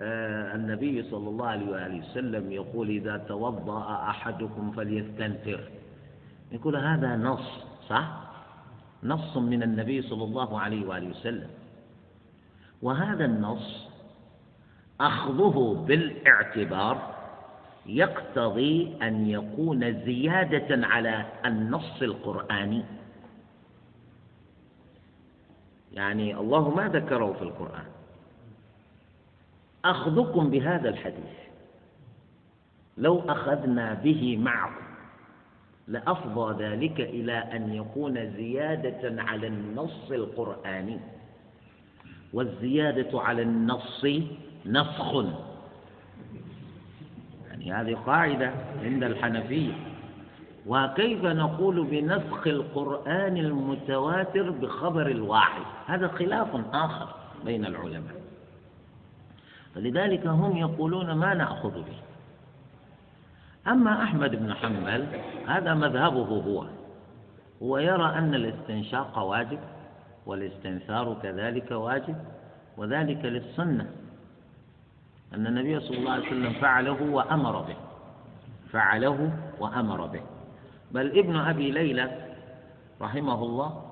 آه 0.00 0.54
النبي 0.54 1.02
صلى 1.02 1.28
الله 1.28 1.46
عليه 1.46 1.70
وآله 1.70 1.98
وسلم 1.98 2.52
يقول 2.52 2.88
إذا 2.88 3.16
توضأ 3.16 4.10
أحدكم 4.10 4.72
فليستنثر. 4.72 5.60
يقول 6.52 6.76
هذا 6.76 7.16
نص 7.16 7.64
صح؟ 7.88 8.24
نص 9.02 9.36
من 9.36 9.62
النبي 9.62 10.02
صلى 10.02 10.24
الله 10.24 10.60
عليه 10.60 10.86
وآله 10.86 11.10
وسلم. 11.10 11.50
وهذا 12.82 13.24
النص 13.24 13.88
أخذه 15.00 15.84
بالاعتبار 15.88 17.13
يقتضي 17.86 18.96
أن 19.02 19.30
يكون 19.30 20.04
زيادة 20.04 20.86
على 20.86 21.26
النص 21.46 22.02
القرآني. 22.02 22.84
يعني 25.92 26.36
الله 26.36 26.70
ما 26.70 26.88
ذكره 26.88 27.32
في 27.32 27.42
القرآن. 27.42 27.86
أخذكم 29.84 30.50
بهذا 30.50 30.88
الحديث. 30.88 31.34
لو 32.98 33.20
أخذنا 33.28 33.94
به 33.94 34.36
معكم 34.36 34.84
لأفضى 35.88 36.64
ذلك 36.64 37.00
إلى 37.00 37.32
أن 37.32 37.74
يكون 37.74 38.32
زيادة 38.36 39.22
على 39.22 39.46
النص 39.46 40.10
القرآني. 40.10 41.00
والزيادة 42.32 43.20
على 43.20 43.42
النص 43.42 44.06
نسخ. 44.66 45.24
يعني 47.64 47.90
هذه 47.90 47.98
قاعدة 48.06 48.52
عند 48.82 49.04
الحنفية. 49.04 49.72
وكيف 50.66 51.24
نقول 51.24 51.84
بنسخ 51.84 52.46
القرآن 52.46 53.36
المتواتر 53.36 54.50
بخبر 54.50 55.06
الواحد؟ 55.06 55.62
هذا 55.86 56.08
خلاف 56.08 56.48
آخر 56.72 57.08
بين 57.44 57.64
العلماء. 57.66 58.14
فلذلك 59.74 60.26
هم 60.26 60.56
يقولون 60.56 61.12
ما 61.12 61.34
نأخذ 61.34 61.70
به. 61.70 61.96
أما 63.66 64.02
أحمد 64.02 64.36
بن 64.36 64.54
حنبل 64.54 65.06
هذا 65.46 65.74
مذهبه 65.74 66.28
هو. 66.28 66.66
هو 67.62 67.78
يرى 67.78 68.18
أن 68.18 68.34
الاستنشاق 68.34 69.18
واجب 69.18 69.58
والاستنثار 70.26 71.16
كذلك 71.22 71.70
واجب 71.70 72.16
وذلك 72.76 73.24
للسنة. 73.24 73.90
أن 75.34 75.46
النبي 75.46 75.80
صلى 75.80 75.98
الله 75.98 76.10
عليه 76.10 76.26
وسلم 76.26 76.52
فعله 76.52 77.02
وأمر 77.02 77.60
به. 77.60 77.76
فعله 78.72 79.18
وأمر 79.60 80.06
به. 80.06 80.20
بل 80.92 81.18
ابن 81.18 81.36
أبي 81.36 81.70
ليلى 81.70 82.34
رحمه 83.02 83.42
الله 83.42 83.82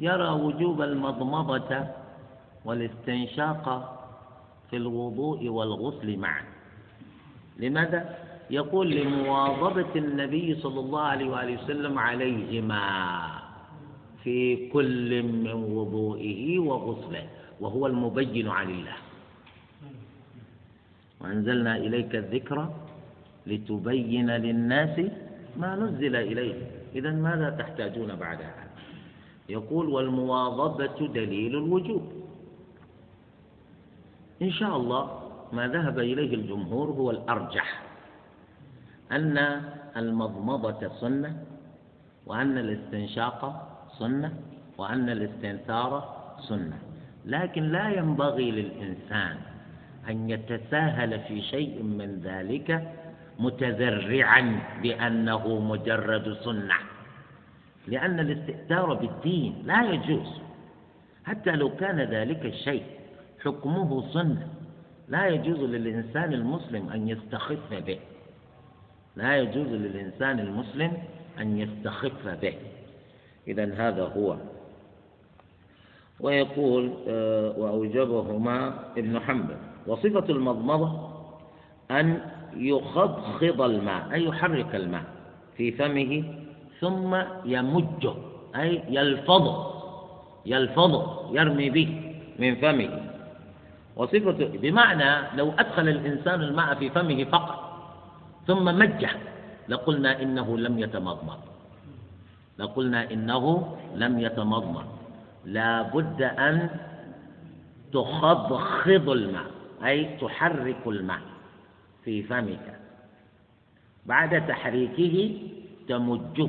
يرى 0.00 0.28
وجوب 0.28 0.82
المضمضة 0.82 1.86
والاستنشاق 2.64 3.66
في 4.70 4.76
الوضوء 4.76 5.48
والغسل 5.48 6.16
معا. 6.18 6.42
لماذا؟ 7.58 8.18
يقول 8.50 8.90
لمواظبة 8.90 9.94
النبي 9.96 10.54
صلى 10.54 10.80
الله 10.80 11.00
عليه 11.02 11.28
وآله 11.30 11.64
وسلم 11.64 11.98
عليهما 11.98 12.82
في 14.24 14.68
كل 14.68 15.22
من 15.22 15.52
وضوئه 15.52 16.58
وغسله 16.58 17.26
وهو 17.60 17.86
المبين 17.86 18.48
عن 18.48 18.70
الله. 18.70 19.09
وأنزلنا 21.20 21.76
إليك 21.76 22.16
الذكر 22.16 22.68
لتبين 23.46 24.30
للناس 24.30 25.00
ما 25.56 25.76
نزل 25.76 26.16
إليه 26.16 26.54
إذا 26.94 27.10
ماذا 27.10 27.50
تحتاجون 27.50 28.16
بعدها 28.16 28.64
يقول 29.48 29.88
والمواظبة 29.88 31.06
دليل 31.06 31.56
الوجوب. 31.56 32.12
إن 34.42 34.50
شاء 34.50 34.76
الله 34.76 35.30
ما 35.52 35.68
ذهب 35.68 35.98
إليه 35.98 36.34
الجمهور 36.34 36.88
هو 36.90 37.10
الأرجح 37.10 37.82
أن 39.12 39.62
المضمضة 39.96 40.88
سنة 41.00 41.44
وأن 42.26 42.58
الاستنشاق 42.58 43.40
سنة 43.98 44.34
وأن 44.78 45.10
الاستنثار 45.10 46.16
سنة. 46.48 46.78
لكن 47.26 47.62
لا 47.62 47.88
ينبغي 47.88 48.50
للإنسان 48.50 49.36
أن 50.10 50.30
يتساهل 50.30 51.20
في 51.20 51.42
شيء 51.42 51.82
من 51.82 52.20
ذلك 52.24 52.94
متذرعا 53.38 54.60
بأنه 54.82 55.60
مجرد 55.60 56.36
سنة 56.44 56.74
لأن 57.86 58.20
الاستئثار 58.20 58.94
بالدين 58.94 59.62
لا 59.64 59.92
يجوز. 59.92 60.40
حتى 61.24 61.50
لو 61.50 61.76
كان 61.76 62.00
ذلك 62.00 62.44
الشيء 62.44 62.84
حكمه 63.44 64.12
سنة 64.12 64.48
لا 65.08 65.26
يجوز 65.26 65.58
للإنسان 65.58 66.32
المسلم 66.32 66.88
أن 66.88 67.08
يستخف 67.08 67.74
به. 67.74 67.98
لا 69.16 69.36
يجوز 69.36 69.66
للإنسان 69.66 70.40
المسلم 70.40 70.92
أن 71.40 71.58
يستخف 71.58 72.28
به. 72.28 72.54
إذا 73.48 73.74
هذا 73.74 74.04
هو. 74.04 74.36
ويقول 76.20 76.94
آه، 77.08 77.54
وأوجبهما 77.58 78.74
ابن 78.96 79.20
حنبل. 79.20 79.56
وصفة 79.86 80.24
المضمضة 80.28 81.10
أن 81.90 82.20
يخضخض 82.56 83.60
الماء 83.62 84.12
أي 84.12 84.24
يحرك 84.24 84.74
الماء 84.74 85.04
في 85.56 85.72
فمه 85.72 86.24
ثم 86.80 87.16
يمجه 87.44 88.14
أي 88.56 88.82
يلفظه 88.88 89.70
يلفظه 90.46 91.30
يرمي 91.32 91.70
به 91.70 92.14
من 92.38 92.54
فمه. 92.56 92.90
وصفة 93.96 94.50
بمعنى 94.62 95.36
لو 95.36 95.52
أدخل 95.58 95.88
الإنسان 95.88 96.42
الماء 96.42 96.74
في 96.74 96.90
فمه 96.90 97.24
فقط 97.24 97.58
ثم 98.46 98.64
مجه 98.64 99.10
لقلنا 99.68 100.22
إنه 100.22 100.58
لم 100.58 100.78
يتمضمض. 100.78 101.38
لقلنا 102.58 103.10
إنه 103.10 103.76
لم 103.94 104.18
يتمضمض. 104.18 104.84
لا 105.44 105.82
بد 105.82 106.22
أن 106.22 106.68
تخضخض 107.92 109.08
الماء. 109.08 109.59
أي 109.84 110.16
تحرك 110.20 110.86
الماء 110.86 111.22
في 112.04 112.22
فمك. 112.22 112.80
بعد 114.06 114.46
تحريكه 114.46 115.38
تمجه 115.88 116.48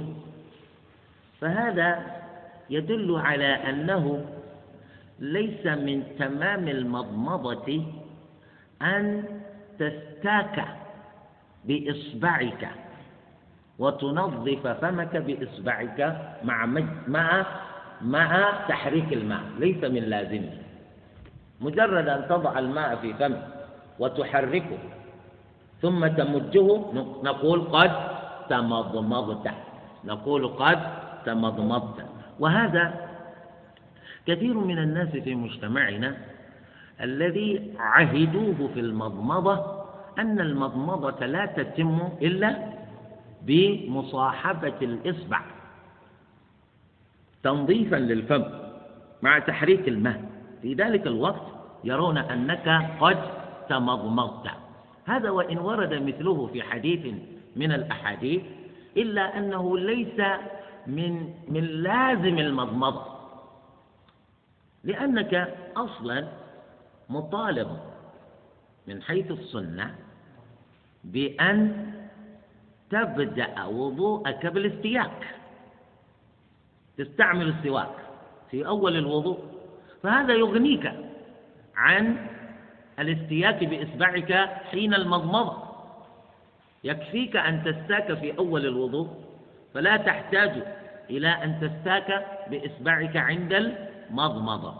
فهذا 1.41 2.21
يدل 2.69 3.15
على 3.15 3.45
أنه 3.45 4.25
ليس 5.19 5.65
من 5.65 6.03
تمام 6.19 6.67
المضمضة 6.67 7.85
أن 8.81 9.23
تستاك 9.79 10.65
بإصبعك 11.65 12.69
وتنظف 13.79 14.67
فمك 14.67 15.17
بإصبعك 15.17 15.99
مع 16.43 16.65
مع 17.07 17.45
مع 18.01 18.51
تحريك 18.67 19.13
الماء. 19.13 19.43
ليس 19.59 19.83
من 19.83 20.03
لازمه. 20.03 20.60
مجرد 21.61 22.07
أن 22.07 22.25
تضع 22.29 22.59
الماء 22.59 22.95
في 22.95 23.13
فمك 23.13 23.47
وتحركه 23.99 24.77
ثم 25.81 26.07
تمجه 26.07 26.67
نقول 27.23 27.61
قد 27.61 27.91
تمضمضت. 28.49 29.51
نقول 30.05 30.47
قد 30.47 30.79
تمضمضت. 31.25 32.05
وهذا 32.39 33.09
كثير 34.27 34.53
من 34.53 34.77
الناس 34.77 35.09
في 35.09 35.35
مجتمعنا 35.35 36.17
الذي 37.01 37.73
عهدوه 37.79 38.69
في 38.73 38.79
المضمضة 38.79 39.81
أن 40.19 40.39
المضمضة 40.39 41.25
لا 41.25 41.45
تتم 41.45 42.09
إلا 42.21 42.55
بمصاحبة 43.41 44.77
الإصبع. 44.81 45.41
تنظيفا 47.43 47.95
للفم 47.95 48.43
مع 49.21 49.39
تحريك 49.39 49.87
الماء. 49.87 50.21
في 50.61 50.73
ذلك 50.73 51.07
الوقت 51.07 51.50
يرون 51.83 52.17
أنك 52.17 52.89
قد 53.01 53.17
تمضمضت. 53.69 54.47
هذا 55.05 55.29
وإن 55.29 55.57
ورد 55.57 55.93
مثله 55.93 56.49
في 56.53 56.63
حديث 56.63 57.13
من 57.55 57.71
الأحاديث 57.71 58.41
إلا 58.97 59.37
أنه 59.37 59.77
ليس 59.77 60.19
من 60.87 61.33
من 61.47 61.63
لازم 61.63 62.37
المضمضة 62.39 63.05
لأنك 64.83 65.55
أصلا 65.77 66.27
مطالب 67.09 67.77
من 68.87 69.01
حيث 69.01 69.31
السنة 69.31 69.95
بأن 71.03 71.91
تبدأ 72.89 73.65
وضوءك 73.65 74.45
بالاستياك 74.45 75.35
تستعمل 76.97 77.47
السواك 77.47 77.95
في 78.51 78.67
أول 78.67 78.97
الوضوء 78.97 79.39
فهذا 80.03 80.33
يغنيك 80.33 80.91
عن 81.81 82.27
الاستياك 82.99 83.63
بإصبعك 83.63 84.33
حين 84.71 84.93
المضمضة 84.93 85.63
يكفيك 86.83 87.35
أن 87.35 87.63
تستاك 87.63 88.13
في 88.13 88.37
أول 88.37 88.65
الوضوء 88.65 89.09
فلا 89.73 89.97
تحتاج 89.97 90.63
إلى 91.09 91.27
أن 91.27 91.59
تستاك 91.61 92.25
بإصبعك 92.49 93.17
عند 93.17 93.53
المضمضة 93.53 94.73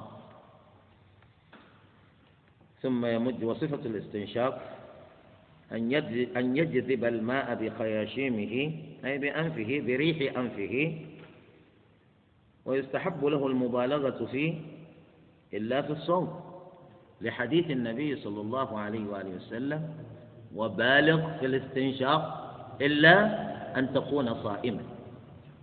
ثم 2.82 3.06
يمد 3.06 3.44
وصفة 3.44 3.86
الاستنشاق 3.86 4.78
أن 5.72 6.58
يجذب 6.58 7.06
الماء 7.06 7.56
بخياشيمه 7.56 8.74
أي 9.06 9.18
بأنفه 9.18 9.82
بريح 9.86 10.38
أنفه. 10.38 10.98
ويستحب 12.66 13.26
له 13.26 13.48
المبالغة 13.48 14.26
فيه 14.26 14.54
إلا 15.54 15.82
في 15.82 15.90
الصوم. 15.90 16.51
لحديث 17.22 17.72
النبي 17.72 18.16
صلى 18.16 18.42
الله 18.42 18.80
عليه 18.80 19.06
وآله 19.10 19.30
وسلم 19.36 19.82
وبالغ 20.56 21.20
في 21.40 21.46
الاستنشاق 21.46 22.22
إلا 22.82 23.16
أن 23.80 23.94
تكون 23.94 24.34
صائما. 24.44 24.82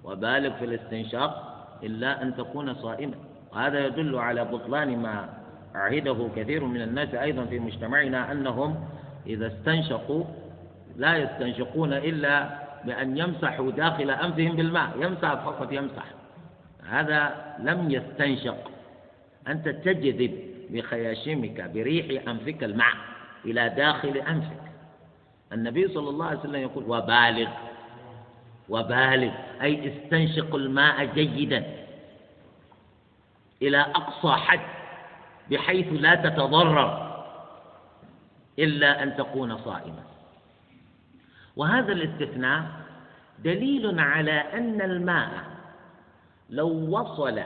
وبالغ 0.05 0.53
في 0.59 0.64
الاستنشاق 0.64 1.33
إلا 1.83 2.23
أن 2.23 2.37
تكون 2.37 2.75
صائما. 2.75 3.14
وهذا 3.53 3.87
يدل 3.87 4.18
على 4.18 4.44
بطلان 4.44 4.99
ما 4.99 5.29
عهده 5.75 6.29
كثير 6.37 6.64
من 6.64 6.83
الناس 6.83 7.14
أيضا 7.14 7.44
في 7.44 7.59
مجتمعنا 7.59 8.33
أنهم 8.33 8.85
إذا 9.27 9.47
استنشقوا 9.47 10.25
لا 10.97 11.16
يستنشقون 11.16 11.92
إلا 11.92 12.49
بأن 12.85 13.18
يمسحوا 13.18 13.71
داخل 13.71 14.11
أنفهم 14.11 14.57
بالماء 14.57 14.90
يمسح 15.01 15.35
فقط 15.35 15.73
يمسح. 15.73 16.05
هذا 16.88 17.35
لم 17.59 17.90
يستنشق. 17.90 18.71
أنت 19.49 19.68
تجذب 19.68 20.47
بخياشيمك 20.70 21.61
بريح 21.61 22.28
أنفك 22.28 22.64
الماء 22.64 22.94
إلى 23.44 23.68
داخل 23.68 24.16
أنفك. 24.16 24.62
النبي 25.52 25.88
صلى 25.88 26.09
الله 26.11 26.26
عليه 26.26 26.38
وسلم 26.38 26.54
يقول 26.62 26.85
وبالغ 26.85 27.50
وبالغ 28.68 29.33
أي 29.62 29.92
استنشق 29.92 30.54
الماء 30.54 31.04
جيدا 31.04 31.66
إلى 33.62 33.81
أقصى 33.81 34.33
حد 34.33 34.61
بحيث 35.50 35.87
لا 35.92 36.14
تتضرر 36.14 37.09
إلا 38.59 39.02
أن 39.02 39.16
تكون 39.16 39.59
صائما. 39.59 40.02
وهذا 41.57 41.92
الاستثناء 41.92 42.64
دليل 43.38 44.00
على 44.00 44.33
أن 44.33 44.81
الماء 44.81 45.31
لو 46.50 46.68
وصل 46.98 47.40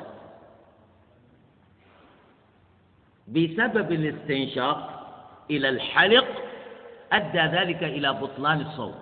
بسبب 3.33 3.93
الاستنشاق 3.93 4.89
إلى 5.51 5.69
الحلق 5.69 6.27
أدى 7.13 7.39
ذلك 7.57 7.83
إلى 7.83 8.13
بطلان 8.13 8.61
الصوم 8.61 8.95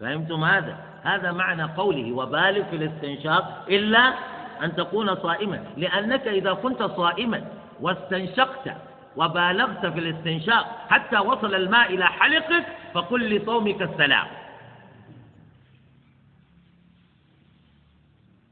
فهمتم 0.00 0.44
هذا؟ 0.44 0.76
هذا 1.02 1.32
معنى 1.32 1.62
قوله 1.62 2.12
وبالغ 2.12 2.64
في 2.70 2.76
الاستنشاق 2.76 3.64
إلا 3.68 4.14
أن 4.62 4.76
تكون 4.76 5.16
صائما. 5.16 5.64
لأنك 5.76 6.28
إذا 6.28 6.52
كنت 6.52 6.82
صائما 6.82 7.44
واستنشقت 7.80 8.76
وبالغت 9.16 9.86
في 9.86 9.98
الاستنشاق 9.98 10.86
حتى 10.88 11.18
وصل 11.18 11.54
الماء 11.54 11.94
إلى 11.94 12.06
حلقك 12.06 12.66
فقل 12.94 13.36
لصومك 13.36 13.82
السلام. 13.82 14.26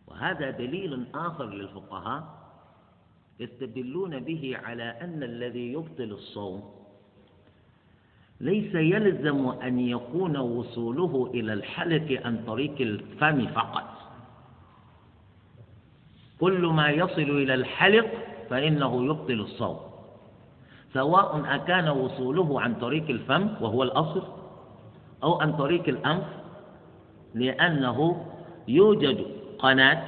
وهذا 0.07 0.51
دليل 0.51 1.07
آخر 1.15 1.45
للفقهاء 1.47 2.40
يستدلون 3.41 4.21
به 4.21 4.57
على 4.65 4.83
أن 4.83 5.23
الذي 5.23 5.73
يبطل 5.73 6.13
الصوم 6.13 6.63
ليس 8.41 8.75
يلزم 8.75 9.49
أن 9.49 9.79
يكون 9.79 10.37
وصوله 10.37 11.31
إلى 11.35 11.53
الحلق 11.53 12.21
عن 12.25 12.45
طريق 12.47 12.81
الفم 12.81 13.47
فقط. 13.47 13.89
كل 16.41 16.67
ما 16.67 16.91
يصل 16.91 17.31
إلى 17.43 17.55
الحلق 17.55 18.07
فإنه 18.51 19.05
يبطل 19.05 19.41
الصوم 19.41 19.81
سواء 20.95 21.43
أكان 21.55 21.89
وصوله 21.89 22.61
عن 22.61 22.75
طريق 22.75 23.11
الفم 23.11 23.49
وهو 23.61 23.83
الأصل 23.83 24.23
أو 25.23 25.41
عن 25.41 25.53
طريق 25.57 25.89
الأنف 25.89 26.25
لأنه 27.35 28.27
يوجد 28.69 29.27
قناة 29.59 30.03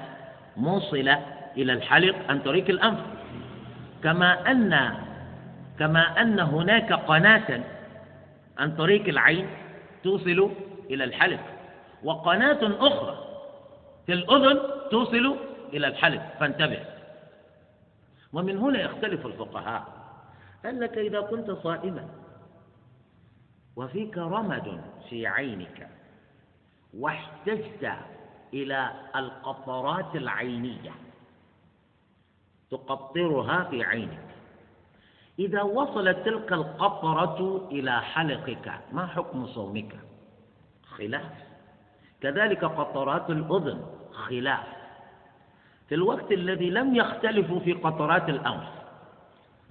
موصلة 0.56 1.26
إلى 1.56 1.72
الحلق 1.72 2.16
عن 2.28 2.38
طريق 2.40 2.68
الأنف. 2.68 3.21
كما 4.02 4.50
أن 4.50 4.94
كما 5.78 6.20
أن 6.22 6.40
هناك 6.40 6.92
قناة 6.92 7.60
عن 8.58 8.76
طريق 8.76 9.08
العين 9.08 9.46
توصل 10.04 10.50
إلى 10.90 11.04
الحلق 11.04 11.40
وقناة 12.04 12.86
أخرى 12.86 13.24
في 14.06 14.12
الأذن 14.12 14.60
توصل 14.90 15.36
إلى 15.72 15.86
الحلق 15.86 16.22
فانتبه. 16.40 16.78
ومن 18.32 18.58
هنا 18.58 18.80
يختلف 18.80 19.26
الفقهاء 19.26 19.86
أنك 20.64 20.98
إذا 20.98 21.20
كنت 21.20 21.50
صائما 21.50 22.08
وفيك 23.76 24.18
رمد 24.18 24.80
في 25.08 25.26
عينك 25.26 25.88
واحتجت 26.98 27.92
إلى 28.54 28.90
القطرات 29.16 30.16
العينية 30.16 30.90
تقطرها 32.72 33.64
في 33.70 33.84
عينك. 33.84 34.18
إذا 35.38 35.62
وصلت 35.62 36.16
تلك 36.24 36.52
القطرة 36.52 37.68
إلى 37.70 38.00
حلقك 38.00 38.72
ما 38.92 39.06
حكم 39.06 39.46
صومك؟ 39.46 39.96
خلاف. 40.96 41.32
كذلك 42.20 42.64
قطرات 42.64 43.30
الأذن 43.30 43.80
خلاف. 44.12 44.66
في 45.88 45.94
الوقت 45.94 46.32
الذي 46.32 46.70
لم 46.70 46.96
يختلفوا 46.96 47.60
في 47.60 47.72
قطرات 47.72 48.28
الأنف 48.28 48.68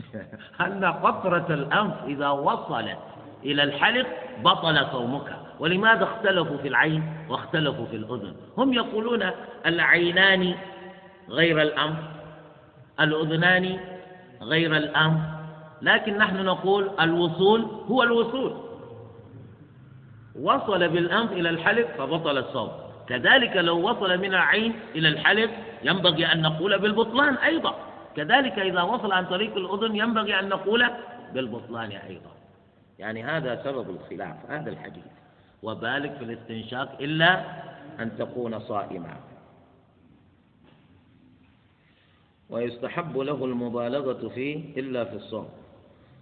أن 0.68 0.86
قطرة 0.86 1.46
الأنف 1.50 2.04
إذا 2.04 2.30
وصلت 2.30 3.00
إلى 3.44 3.64
الحلق 3.64 4.08
بطل 4.44 4.88
صومك. 4.92 5.36
ولماذا 5.60 6.04
اختلفوا 6.04 6.58
في 6.58 6.68
العين 6.68 7.04
واختلفوا 7.30 7.86
في 7.86 7.96
الأذن؟ 7.96 8.36
هم 8.58 8.74
يقولون 8.74 9.30
العينان 9.66 10.56
غير 11.30 11.62
الأنف 11.62 12.21
الأذنان 13.04 13.80
غير 14.42 14.78
الأنف 14.78 15.22
لكن 15.82 16.18
نحن 16.18 16.46
نقول 16.46 16.90
الوصول 17.00 17.62
هو 17.62 18.04
الوصول. 18.04 18.54
وصل 20.42 20.90
بالأنف 20.90 21.32
إلى 21.32 21.50
الحلق 21.50 21.88
فبطل 21.98 22.38
الصوم. 22.38 22.72
كذلك 23.08 23.56
لو 23.58 23.90
وصل 23.90 24.18
من 24.18 24.34
العين 24.34 24.74
إلى 24.96 25.08
الحلق 25.08 25.50
ينبغي 25.84 26.26
أن 26.26 26.42
نقول 26.42 26.80
بالبطلان 26.80 27.36
أيضا. 27.36 27.76
كذلك 28.16 28.60
إذا 28.60 28.82
وصل 28.82 29.12
عن 29.12 29.26
طريق 29.26 29.56
الأذن 29.56 29.96
ينبغي 29.96 30.40
أن 30.40 30.50
نقول 30.50 30.86
بالبطلان 31.34 31.92
أيضا. 31.92 32.32
يعني 33.00 33.24
هذا 33.24 33.64
سبب 33.64 33.90
الخلاف 33.90 34.36
هذا 34.50 34.70
الحديث. 34.70 35.04
وبالغ 35.64 36.18
في 36.18 36.24
الاستنشاق 36.24 36.98
إلا 37.00 37.44
أن 38.00 38.18
تكون 38.18 38.60
صائما. 38.60 39.16
ويستحب 42.52 43.18
له 43.18 43.46
المبالغة 43.46 44.30
فيه 44.30 44.80
إلا 44.80 45.04
في 45.04 45.16
الصوم. 45.16 45.50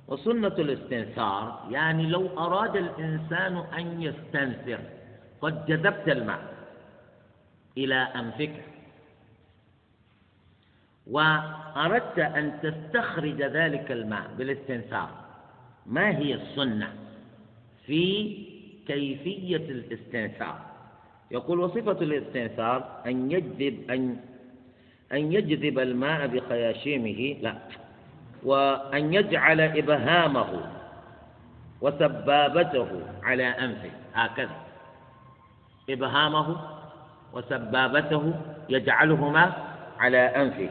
وسنة 0.08 0.48
الاستنثار 0.48 1.68
يعني 1.72 2.06
لو 2.06 2.28
أراد 2.38 2.76
الإنسان 2.76 3.58
أن 3.58 4.02
يستنثر 4.02 4.80
قد 5.42 5.66
جذبت 5.66 6.10
الماء 6.10 6.42
إلى 7.78 7.96
أنفك. 7.96 8.64
وأردت 11.08 12.20
أن 12.20 12.60
تستخرج 12.64 13.42
ذلك 13.42 13.92
الماء 13.92 14.30
بالاستنثار. 14.38 15.10
ما 15.86 16.18
هي 16.18 16.34
السنة 16.34 16.94
في 17.86 18.04
كيفية 18.88 19.58
الاستنثار؟ 19.58 20.60
يقول 21.32 21.60
وصفة 21.60 21.92
الاستنثار 22.02 23.02
أن 23.06 23.32
يجذب 23.32 23.92
أن 23.92 24.18
أن 25.14 25.34
يجذب 25.34 25.80
الماء 25.80 26.28
بخياشيمه 26.28 27.36
لا. 27.42 27.56
وأن 28.44 29.14
يجعل 29.14 29.62
إبهامه 29.62 30.50
وسبابته 31.82 32.88
على 33.24 33.48
أنفه. 33.48 33.92
هكذا. 34.14 34.56
إبهامه 35.90 36.58
وسبابته 37.34 38.34
يجعلهما 38.70 39.54
على 40.00 40.18
أنفه. 40.18 40.70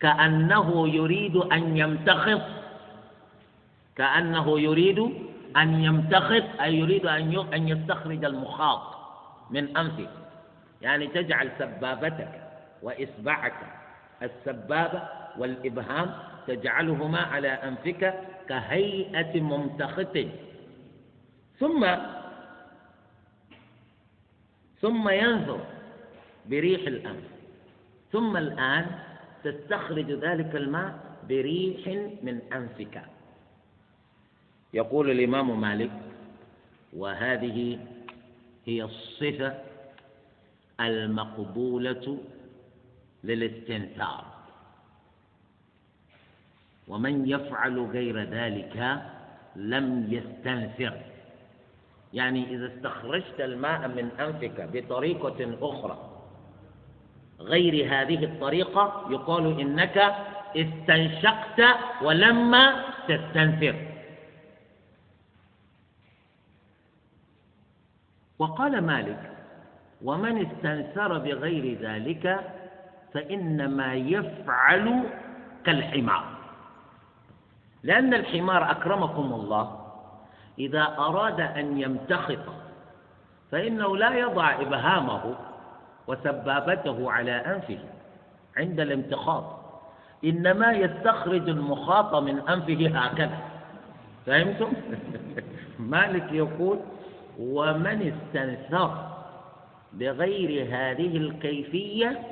كأنه 0.00 0.88
يريد 0.88 1.36
أن 1.36 1.76
يمتخط 1.76 2.42
كأنه 3.96 4.60
يريد 4.60 4.98
أن 5.56 5.84
يمتخط 5.84 6.60
أي 6.60 6.74
يريد 6.78 7.06
أن 7.06 7.46
أن 7.54 7.68
يستخرج 7.68 8.24
المخاط 8.24 8.82
من 9.50 9.76
أنفه. 9.76 10.08
يعني 10.82 11.06
تجعل 11.06 11.50
سبابتك 11.58 12.45
وإصبعك 12.86 13.54
السبابة 14.22 15.02
والإبهام 15.38 16.14
تجعلهما 16.46 17.18
على 17.18 17.48
أنفك 17.48 18.14
كهيئة 18.48 19.40
ممتخط. 19.40 20.18
ثم 21.58 21.86
ثم 24.80 25.08
ينظر 25.08 25.60
بريح 26.46 26.80
الأنف. 26.86 27.24
ثم 28.12 28.36
الآن 28.36 28.86
تستخرج 29.44 30.10
ذلك 30.12 30.56
الماء 30.56 30.94
بريح 31.28 31.88
من 32.22 32.40
أنفك. 32.52 33.02
يقول 34.74 35.10
الإمام 35.10 35.60
مالك 35.60 35.90
وهذه 36.96 37.78
هي 38.66 38.82
الصفة 38.82 39.54
المقبولة 40.80 42.18
للاستنثار. 43.26 44.24
ومن 46.88 47.28
يفعل 47.28 47.78
غير 47.80 48.22
ذلك 48.22 49.02
لم 49.56 50.06
يستنثر. 50.10 51.00
يعني 52.12 52.54
إذا 52.54 52.66
استخرجت 52.66 53.40
الماء 53.40 53.88
من 53.88 54.08
أنفك 54.20 54.68
بطريقة 54.72 55.58
أخرى 55.62 55.98
غير 57.40 57.74
هذه 57.94 58.24
الطريقة 58.24 59.06
يقال 59.10 59.60
إنك 59.60 59.98
استنشقت 60.56 61.60
ولما 62.02 62.84
تستنثر. 63.08 63.96
وقال 68.38 68.80
مالك 68.82 69.30
ومن 70.02 70.46
استنثر 70.46 71.18
بغير 71.18 71.78
ذلك 71.80 72.40
فإنما 73.14 73.94
يفعل 73.94 75.02
كالحمار. 75.66 76.24
لأن 77.82 78.14
الحمار 78.14 78.70
أكرمكم 78.70 79.32
الله. 79.32 79.80
إذا 80.58 80.82
أراد 80.98 81.40
أن 81.40 81.80
يمتخط 81.80 82.38
فإنه 83.52 83.96
لا 83.96 84.14
يضع 84.14 84.60
إبهامه 84.60 85.34
وسبابته 86.06 87.12
على 87.12 87.32
أنفه 87.32 87.78
عند 88.56 88.80
الامتخاط 88.80 89.44
إنما 90.24 90.72
يستخرج 90.72 91.48
المخاط 91.48 92.14
من 92.14 92.38
أنفه 92.48 92.98
هكذا. 92.98 93.38
فهمتم؟ 94.26 94.72
مالك 95.78 96.32
يقول 96.32 96.78
ومن 97.38 98.12
استنثر 98.12 99.08
بغير 99.92 100.64
هذه 100.70 101.16
الكيفية 101.16 102.22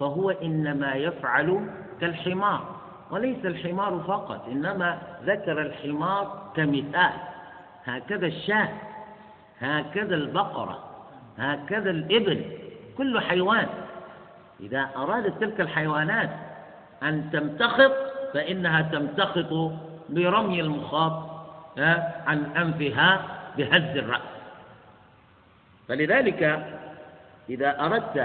فهو 0.00 0.30
إنما 0.30 0.94
يفعل 0.94 1.66
كالحمار 2.00 2.80
وليس 3.10 3.44
الحمار 3.44 4.04
فقط 4.08 4.48
إنما 4.48 4.98
ذكر 5.24 5.60
الحمار 5.60 6.52
كمثال. 6.56 7.12
هكذا 7.84 8.26
الشاة 8.26 8.68
هكذا 9.60 10.14
البقرة 10.14 10.78
هكذا 11.38 11.90
الإبل 11.90 12.44
كل 12.98 13.20
حيوان. 13.20 13.66
إذا 14.60 14.88
أرادت 14.96 15.40
تلك 15.40 15.60
الحيوانات 15.60 16.30
أن 17.02 17.30
تمتخط 17.32 17.92
فإنها 18.34 18.82
تمتخط 18.82 19.72
برمي 20.08 20.60
المخاط 20.60 21.30
عن 22.26 22.44
أنفها 22.56 23.20
بهز 23.56 23.96
الرأس. 23.96 24.20
فلذلك 25.88 26.66
إذا 27.50 27.70
أردت 27.82 28.16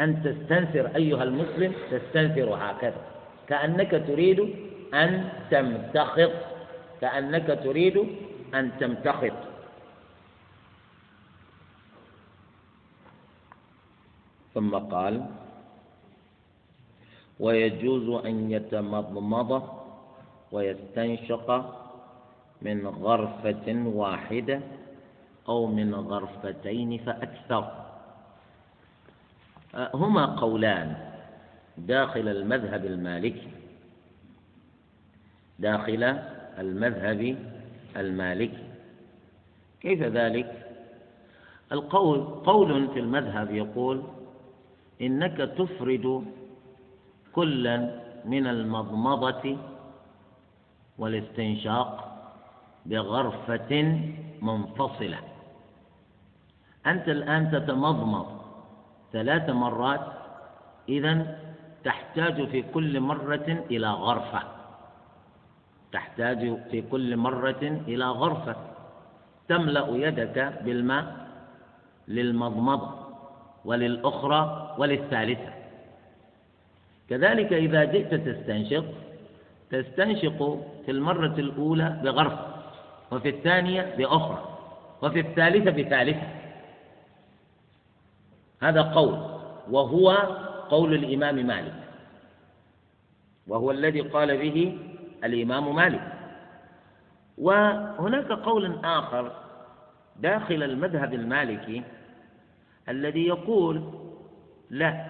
أن 0.00 0.22
تستنثر 0.22 0.94
أيها 0.96 1.22
المسلم 1.22 1.74
تستنثر 1.90 2.48
هكذا. 2.54 3.02
كأنك 3.50 3.90
تريد 4.06 4.38
أن 4.94 5.10
تمتخط. 5.50 6.34
كأنك 7.00 7.46
تريد 7.66 7.96
أن 8.54 8.70
تمتخط. 8.78 9.38
ثم 14.54 14.74
قال 14.74 15.26
ويجوز 17.40 18.24
أن 18.26 18.50
يتمضمض 18.50 19.52
ويستنشق 20.52 21.48
من 22.62 22.86
غرفة 22.86 23.68
واحدة 23.86 24.60
أو 25.48 25.66
من 25.66 25.94
غرفتين 25.94 26.98
فأكثر. 26.98 27.87
هما 29.74 30.26
قولان. 30.26 30.96
داخل 31.78 32.28
المذهب 32.28 32.84
المالكي. 32.84 33.48
داخل 35.58 36.02
المذهب 36.58 37.36
المالكي. 37.96 38.64
كيف 39.80 40.02
ذلك؟ 40.02 40.64
القول 41.72 42.20
قول 42.24 42.88
في 42.88 43.00
المذهب 43.00 43.54
يقول 43.54 44.02
إنك 45.00 45.36
تفرد 45.58 46.24
كلا 47.32 48.00
من 48.24 48.46
المضمضة 48.46 49.56
والاستنشاق 50.98 52.14
بغرفة 52.86 54.00
منفصلة. 54.42 55.18
أنت 56.86 57.08
الآن 57.08 57.50
تتمضمض. 57.50 58.37
ثلاث 59.12 59.50
مرات 59.50 60.00
إذا 60.88 61.38
تحتاج 61.84 62.48
في 62.48 62.62
كل 62.62 63.00
مرة 63.00 63.64
إلى 63.70 63.88
غرفة. 63.90 64.42
تحتاج 65.92 66.56
في 66.70 66.82
كل 66.82 67.16
مرة 67.16 67.62
إلى 67.88 68.04
غرفة. 68.04 68.56
تملأ 69.48 69.86
يدك 69.90 70.52
بالماء 70.64 71.16
للمضمضة 72.08 72.90
وللأخرى 73.64 74.74
وللثالثة. 74.78 75.52
كذلك 77.10 77.52
إذا 77.52 77.84
جئت 77.84 78.14
تستنشق 78.14 78.84
تستنشق 79.70 80.60
في 80.86 80.90
المرة 80.90 81.34
الأولى 81.38 82.00
بغرفة 82.04 82.46
وفي 83.10 83.28
الثانية 83.28 83.94
بأخرى 83.98 84.44
وفي 85.02 85.20
الثالثة 85.20 85.70
بثالثة. 85.70 86.28
هذا 88.62 88.82
قول 88.82 89.18
وهو 89.70 90.10
قول 90.70 90.94
الإمام 90.94 91.46
مالك. 91.46 91.74
وهو 93.46 93.70
الذي 93.70 94.00
قال 94.00 94.36
به 94.38 94.78
الإمام 95.24 95.74
مالك. 95.74 96.12
وهناك 97.38 98.32
قول 98.32 98.84
آخر 98.84 99.32
داخل 100.16 100.62
المذهب 100.62 101.14
المالكي 101.14 101.82
الذي 102.88 103.26
يقول 103.26 103.82
لا 104.70 105.04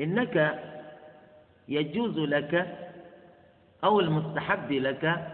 إنك 0.00 0.58
يجوز 1.68 2.18
لك 2.18 2.76
أو 3.84 4.00
المستحب 4.00 4.72
لك 4.72 5.26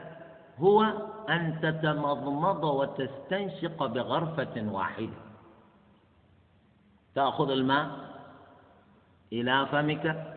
هو 0.59 0.83
أن 1.29 1.59
تتمضمض 1.63 2.65
وتستنشق 2.65 3.87
بغرفة 3.87 4.65
واحدة. 4.73 5.26
تأخذ 7.17 7.51
الماء 7.51 7.91
إلى 9.33 9.67
فمك 9.67 10.35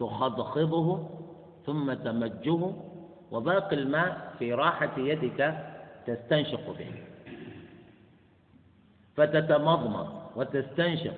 تخضخضه 0.00 1.08
ثم 1.66 1.92
تمجه 1.92 2.72
وباقي 3.30 3.76
الماء 3.76 4.34
في 4.38 4.52
راحة 4.54 4.98
يدك 4.98 5.58
تستنشق 6.06 6.78
به. 6.78 6.92
فتتمضمض 9.16 10.08
وتستنشق 10.36 11.16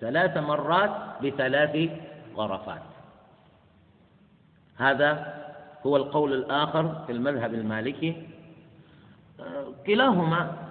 ثلاث 0.00 0.36
مرات 0.36 1.22
بثلاث 1.22 1.90
غرفات. 2.36 2.82
هذا 4.76 5.10
هو 5.86 5.96
القول 5.96 6.32
الآخر 6.32 7.04
في 7.06 7.12
المذهب 7.12 7.54
المالكي. 7.54 8.26
كلاهما 9.86 10.67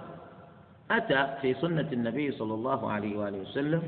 أتى 0.90 1.34
في 1.40 1.54
سنة 1.54 1.88
النبي 1.92 2.32
صلى 2.32 2.54
الله 2.54 2.90
عليه 2.92 3.18
وآله 3.18 3.38
وسلم 3.38 3.82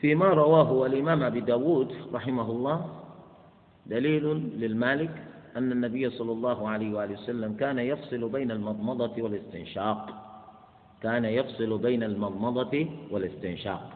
فيما 0.00 0.26
رواه 0.26 0.86
الإمام 0.86 1.22
أبي 1.22 1.40
داود 1.40 1.94
رحمه 2.12 2.50
الله 2.50 2.88
دليل 3.86 4.24
للمالك 4.60 5.10
أن 5.56 5.72
النبي 5.72 6.10
صلى 6.10 6.32
الله 6.32 6.68
عليه 6.68 6.94
وآله 6.94 7.14
وسلم 7.14 7.56
كان 7.60 7.78
يفصل 7.78 8.28
بين 8.28 8.50
المضمضة 8.50 9.22
والاستنشاق. 9.22 10.10
كان 11.02 11.24
يفصل 11.24 11.78
بين 11.78 12.02
المضمضة 12.02 12.86
والاستنشاق. 13.10 13.90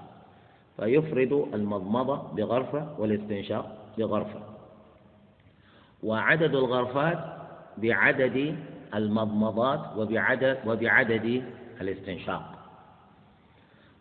فيفرد 0.76 1.48
المضمضة 1.54 2.16
بغرفة 2.16 2.94
والاستنشاق 2.98 3.76
بغرفة. 3.98 4.40
وعدد 6.02 6.54
الغرفات 6.54 7.18
بعدد 7.78 8.56
المضمضات 8.94 9.80
وبعدد 9.96 10.58
وبعدد 10.66 11.44
الاستنشاق. 11.80 12.44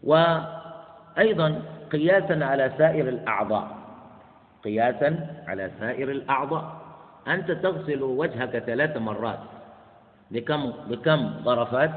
وأيضا 0.03 1.61
قياسا 1.91 2.45
على 2.45 2.73
سائر 2.77 3.09
الأعضاء. 3.09 3.67
قياسا 4.63 5.27
على 5.47 5.71
سائر 5.79 6.11
الأعضاء. 6.11 6.81
أنت 7.27 7.51
تغسل 7.51 8.03
وجهك 8.03 8.59
ثلاث 8.59 8.97
مرات. 8.97 9.39
بكم 10.31 10.73
بكم 10.89 11.19
غرفات؟ 11.45 11.91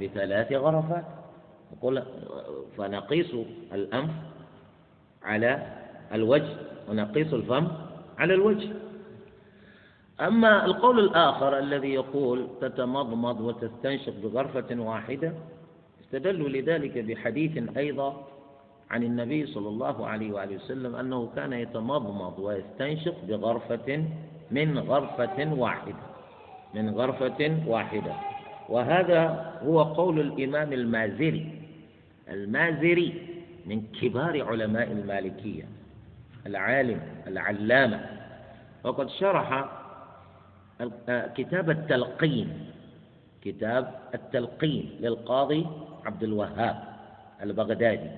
بثلاث 0.00 0.52
غرفات. 0.52 1.04
نقول 1.72 2.02
فنقيس 2.76 3.34
الأنف 3.72 4.10
على 5.22 5.66
الوجه 6.14 6.56
ونقيس 6.88 7.34
الفم 7.34 7.68
على 8.18 8.34
الوجه. 8.34 8.68
أما 10.20 10.64
القول 10.64 10.98
الآخر 10.98 11.58
الذي 11.58 11.88
يقول 11.94 12.46
تتمضمض 12.60 13.40
وتستنشق 13.40 14.12
بغرفة 14.22 14.80
واحدة 14.80 15.32
استدلوا 16.04 16.48
لذلك 16.48 16.98
بحديث 16.98 17.76
أيضا 17.76 18.26
عن 18.90 19.02
النبي 19.02 19.46
صلى 19.46 19.68
الله 19.68 20.06
عليه 20.06 20.32
وآله 20.32 20.56
وسلم 20.56 20.96
أنه 20.96 21.28
كان 21.36 21.52
يتمضمض 21.52 22.38
ويستنشق 22.38 23.14
بغرفة 23.28 24.04
من 24.50 24.78
غرفة 24.78 25.54
واحدة 25.54 25.94
من 26.74 26.90
غرفة 26.90 27.62
واحدة. 27.66 28.12
وهذا 28.68 29.52
هو 29.62 29.82
قول 29.82 30.20
الإمام 30.20 30.72
المازري 30.72 31.52
المازري 32.28 33.14
من 33.66 33.82
كبار 34.02 34.44
علماء 34.48 34.92
المالكية 34.92 35.64
العالم 36.46 37.00
العلامة. 37.26 38.06
وقد 38.84 39.08
شرح 39.08 39.77
كتاب 41.34 41.70
التلقين 41.70 42.48
كتاب 43.42 43.94
التلقين 44.14 44.90
للقاضي 45.00 45.66
عبد 46.04 46.22
الوهاب 46.22 46.76
البغدادي. 47.42 48.10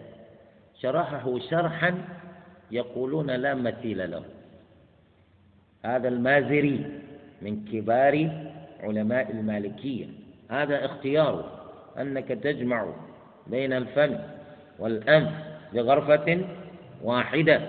شرحه 0.81 1.39
شرحا 1.39 1.95
يقولون 2.71 3.31
لا 3.31 3.55
مثيل 3.55 4.11
له. 4.11 4.25
هذا 5.85 6.09
المازري 6.09 7.01
من 7.43 7.65
كبار 7.65 8.31
علماء 8.81 9.31
المالكية. 9.31 10.07
هذا 10.51 10.85
اختياره 10.85 11.45
أنك 11.99 12.29
تجمع 12.29 12.93
بين 13.47 13.73
الفم 13.73 14.17
والأنف 14.79 15.33
بغرفة 15.73 16.45
واحدة. 17.03 17.61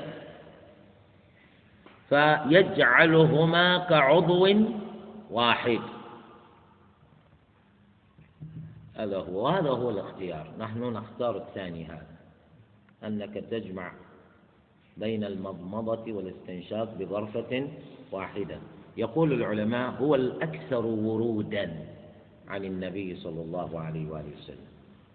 فيجعلهما 2.12 3.78
كعضو 3.78 4.48
واحد. 5.32 5.80
هذا 8.96 9.18
هو 9.18 9.48
هذا 9.48 9.70
هو 9.70 9.90
الاختيار. 9.90 10.52
نحن 10.60 10.94
نختار 10.94 11.38
الثاني 11.38 11.86
هذا 11.86 12.16
أنك 13.04 13.34
تجمع 13.34 13.92
بين 14.98 15.24
المضمضة 15.24 16.12
والاستنشاق 16.12 16.94
بغرفة 17.00 17.68
واحدة. 18.12 18.60
يقول 18.98 19.34
العلماء 19.34 19.92
هو 19.92 20.16
الأكثر 20.16 20.86
ورودا 20.86 21.86
عن 22.48 22.66
النبي 22.66 23.16
صلى 23.16 23.42
الله 23.42 23.80
عليه 23.80 24.12
وآله 24.12 24.32
وسلم. 24.38 24.72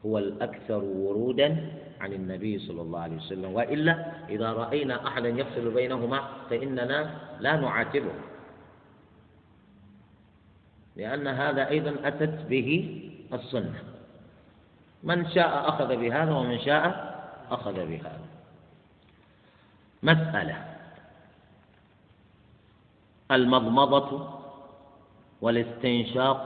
هو 0.07 0.19
الأكثر 0.19 0.85
ورودا 0.85 1.49
عن 2.01 2.13
النبي 2.13 2.59
صلى 2.59 2.83
الله 2.83 3.01
عليه 3.01 3.17
وسلم. 3.17 3.51
وإلا 3.55 3.95
إذا 4.29 4.53
رأينا 4.53 5.07
أحدا 5.09 5.29
يفصل 5.29 5.71
بينهما 5.71 6.21
فإننا 6.51 6.99
لا 7.41 7.57
نعاتبه. 7.57 8.13
لأن 10.97 11.27
هذا 11.27 11.69
أيضا 11.69 11.97
أتت 12.05 12.47
به 12.49 12.69
السنة. 13.33 13.81
من 15.03 15.29
شاء 15.31 15.69
أخذ 15.69 15.97
بهذا 15.97 16.33
ومن 16.33 16.59
شاء 16.61 16.85
أخذ 17.51 17.77
بهذا. 17.87 18.27
مسألة 20.03 20.57
المضمضة 23.31 24.29
والاستنشاق 25.41 26.45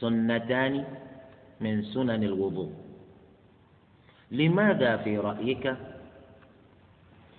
سنتان 0.00 0.84
من 1.64 1.82
سنن 1.96 2.22
الوضوء. 2.24 2.72
لماذا 4.30 4.96
في 4.96 5.18
رأيك 5.18 5.64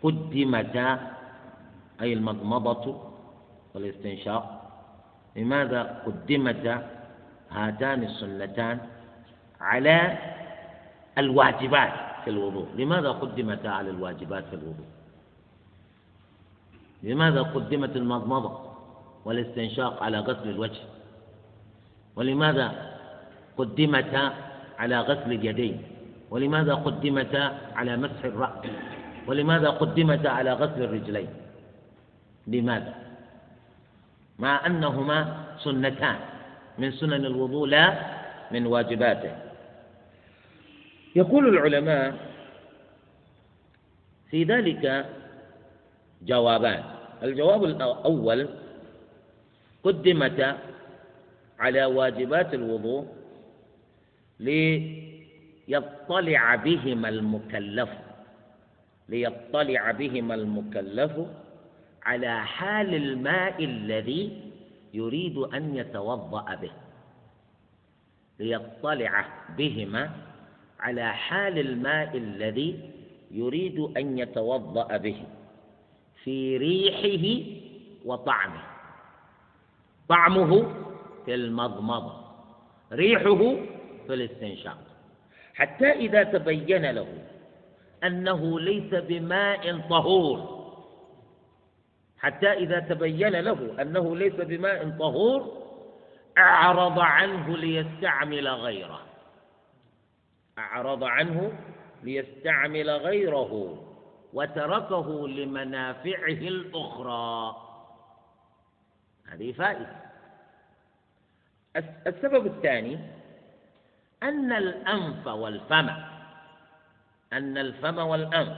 قدمتا 0.03 0.89
أي 2.01 2.13
المضمضة 2.13 3.01
والاستنشاق؟ 3.73 4.43
لماذا 5.36 5.82
قدمتا 6.05 6.76
هاتان 7.51 8.03
السنتان 8.03 8.78
على 9.61 10.17
الواجبات 11.17 11.93
في 12.23 12.30
الوضوء؟ 12.30 12.67
لماذا 12.76 13.11
قدمتا 13.11 13.67
على 13.67 13.89
الواجبات 13.89 14.43
في 14.49 14.55
الوضوء؟ 14.55 14.89
لماذا 17.03 17.41
قدمت 17.41 17.95
المضمضة 17.95 18.53
والاستنشاق 19.26 20.03
على 20.03 20.19
غسل 20.19 20.49
الوجه؟ 20.49 20.82
ولماذا 22.15 22.94
قدمتا 23.58 24.34
على 24.80 24.97
غسل 24.99 25.32
اليدين 25.32 25.82
ولماذا 26.30 26.74
قدمتا 26.74 27.43
على 27.76 27.97
مسح 27.97 28.22
الرأس 28.26 28.64
ولماذا 29.28 29.70
قدمتا 29.70 30.28
على 30.28 30.53
غسل 30.53 30.84
الرجلين 30.84 31.30
لماذا 32.47 32.93
مع 34.39 34.66
أنهما 34.68 35.20
سنتان 35.64 36.16
من 36.78 36.91
سنن 36.91 37.26
الوضوء 37.26 37.68
لا 37.68 37.86
من 38.51 38.66
واجباته 38.68 39.32
يقول 41.16 41.47
العلماء 41.58 42.14
في 44.30 44.43
ذلك 44.43 45.06
جوابان 46.22 46.84
الجواب 47.24 47.64
الأول 47.64 48.49
قدمت 49.84 50.56
على 51.60 51.86
واجبات 51.86 52.53
الوضوء 52.53 53.08
ليطلع 54.39 56.55
بهما 56.55 57.09
المكلف 57.09 57.89
ليطلع 59.09 59.91
بهما 59.91 60.36
المكلف 60.36 61.11
على 62.03 62.43
حال 62.45 62.95
الماء 62.95 63.63
الذي 63.63 64.51
يريد 64.93 65.38
أن 65.38 65.75
يتوضأ 65.75 66.55
به. 66.55 66.71
ليطلع 68.39 69.25
بهما 69.57 70.09
على 70.79 71.13
حال 71.13 71.59
الماء 71.59 72.17
الذي 72.17 72.79
يريد 73.31 73.79
أن 73.79 74.19
يتوضأ 74.19 74.97
به 74.97 75.23
في 76.23 76.57
ريحه 76.57 77.45
وطعمه. 78.05 78.63
طعمه 80.09 80.71
في 81.25 81.36
المضمضة 81.36 82.13
ريحه 82.91 83.55
في 84.08 84.14
الاستنشاق. 84.14 84.78
حتى 85.53 85.91
إذا 85.91 86.24
تبين 86.24 86.91
له 86.91 87.08
أنه 88.03 88.60
ليس 88.60 88.93
بماء 88.93 89.80
طهور. 89.89 90.66
حتى 92.18 92.51
إذا 92.51 92.80
تبين 92.80 93.36
له 93.36 93.82
أنه 93.82 94.16
ليس 94.16 94.34
بماء 94.34 94.89
طهور 94.89 95.66
أعرض 96.38 96.99
عنه 96.99 97.58
ليستعمل 97.58 98.47
غيره. 98.47 99.01
أعرض 100.58 101.03
عنه 101.03 101.53
ليستعمل 102.03 102.89
غيره 102.89 103.84
وتركه 104.34 105.28
لمنافعه 105.28 106.28
الأخرى. 106.28 107.56
هذه 109.28 109.51
فائدة. 109.51 110.06
السبب 112.08 112.45
الثاني 112.45 112.99
أن 114.26 114.51
الأنف 114.53 115.28
والفم 115.28 115.89
أن 117.34 117.57
الفم 117.57 117.97
والأنف 117.97 118.57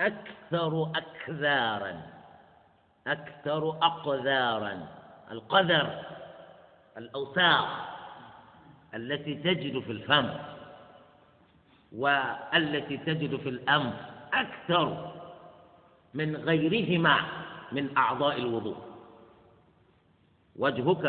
أكثر 0.00 0.92
أكذارا 0.96 2.02
أكثر 3.06 3.68
أقذارا 3.82 4.88
القذر 5.30 6.02
الأوساخ 6.98 7.66
التي 8.94 9.34
تجد 9.34 9.78
في 9.80 9.92
الفم 9.92 10.28
والتي 11.92 12.96
تجد 12.96 13.36
في 13.36 13.48
الأنف 13.48 13.94
أكثر 14.34 15.12
من 16.14 16.36
غيرهما 16.36 17.16
من 17.72 17.96
أعضاء 17.96 18.38
الوضوء. 18.38 18.76
وجهك 20.56 21.04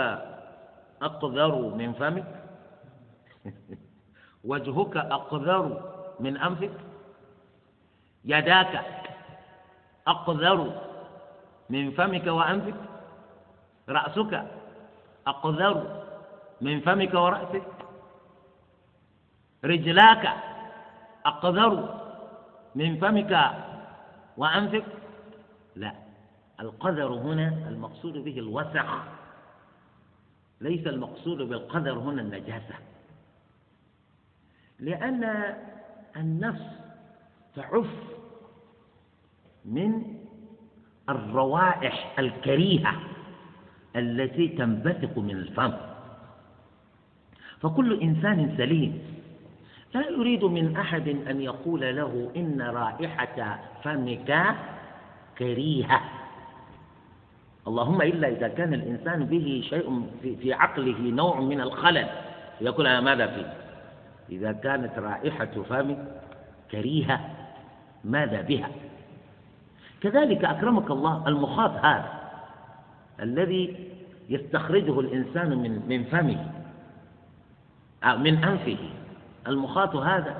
أقذر 1.01 1.55
من 1.75 1.93
فمك؟ 1.93 2.42
وجهك 4.43 4.97
أقذر 4.97 5.93
من 6.19 6.37
أنفك؟ 6.37 6.71
يداك 8.25 8.81
أقذر 10.07 10.81
من 11.69 11.91
فمك 11.91 12.27
وأنفك؟ 12.27 12.75
رأسك 13.89 14.47
أقذر 15.27 16.03
من 16.61 16.81
فمك 16.81 17.13
ورأسك؟ 17.13 17.63
رجلاك 19.65 20.33
أقذر 21.25 21.99
من 22.75 22.97
فمك 22.99 23.51
وأنفك؟ 24.37 24.85
لا 25.75 25.93
القذر 26.59 27.13
هنا 27.13 27.47
المقصود 27.69 28.13
به 28.13 28.39
الوسع 28.39 28.85
ليس 30.61 30.87
المقصود 30.87 31.37
بالقذر 31.37 31.91
هنا 31.99 32.21
النجاسة. 32.21 32.75
لأن 34.79 35.55
النفس 36.17 36.65
تعف 37.55 37.87
من 39.65 40.03
الروائح 41.09 42.19
الكريهة 42.19 42.95
التي 43.95 44.47
تنبثق 44.47 45.17
من 45.17 45.31
الفم. 45.31 45.73
فكل 47.61 48.01
إنسان 48.01 48.53
سليم. 48.57 49.01
لا 49.93 50.09
يريد 50.09 50.43
من 50.43 50.77
أحد 50.77 51.07
أن 51.07 51.41
يقول 51.41 51.95
له 51.95 52.31
إن 52.35 52.61
رائحة 52.61 53.59
فمك 53.83 54.55
كريهة. 55.37 56.01
اللهم 57.67 58.01
إلا 58.01 58.27
إذا 58.27 58.47
كان 58.47 58.73
الإنسان 58.73 59.25
به 59.25 59.63
شيء 59.69 60.09
في 60.41 60.53
عقله 60.53 60.99
نوع 60.99 61.39
من 61.39 61.61
الخلل. 61.61 62.07
يقول 62.61 62.87
أنا 62.87 63.01
ماذا 63.01 63.27
فيه؟ 63.27 63.62
إذا 64.29 64.51
كانت 64.51 64.99
رائحة 64.99 65.45
فمك 65.69 65.97
كريهة 66.71 67.19
ماذا 68.03 68.41
بها؟ 68.41 68.69
كذلك 70.01 70.45
أكرمك 70.45 70.91
الله 70.91 71.27
المخاط 71.27 71.71
هذا 71.71 72.23
الذي 73.19 73.89
يستخرجه 74.29 74.99
الإنسان 74.99 75.57
من 75.57 75.81
من 75.87 76.03
فمه 76.03 76.45
أو 78.03 78.17
من 78.17 78.43
أنفه. 78.43 78.77
المخاط 79.47 79.95
هذا 79.95 80.35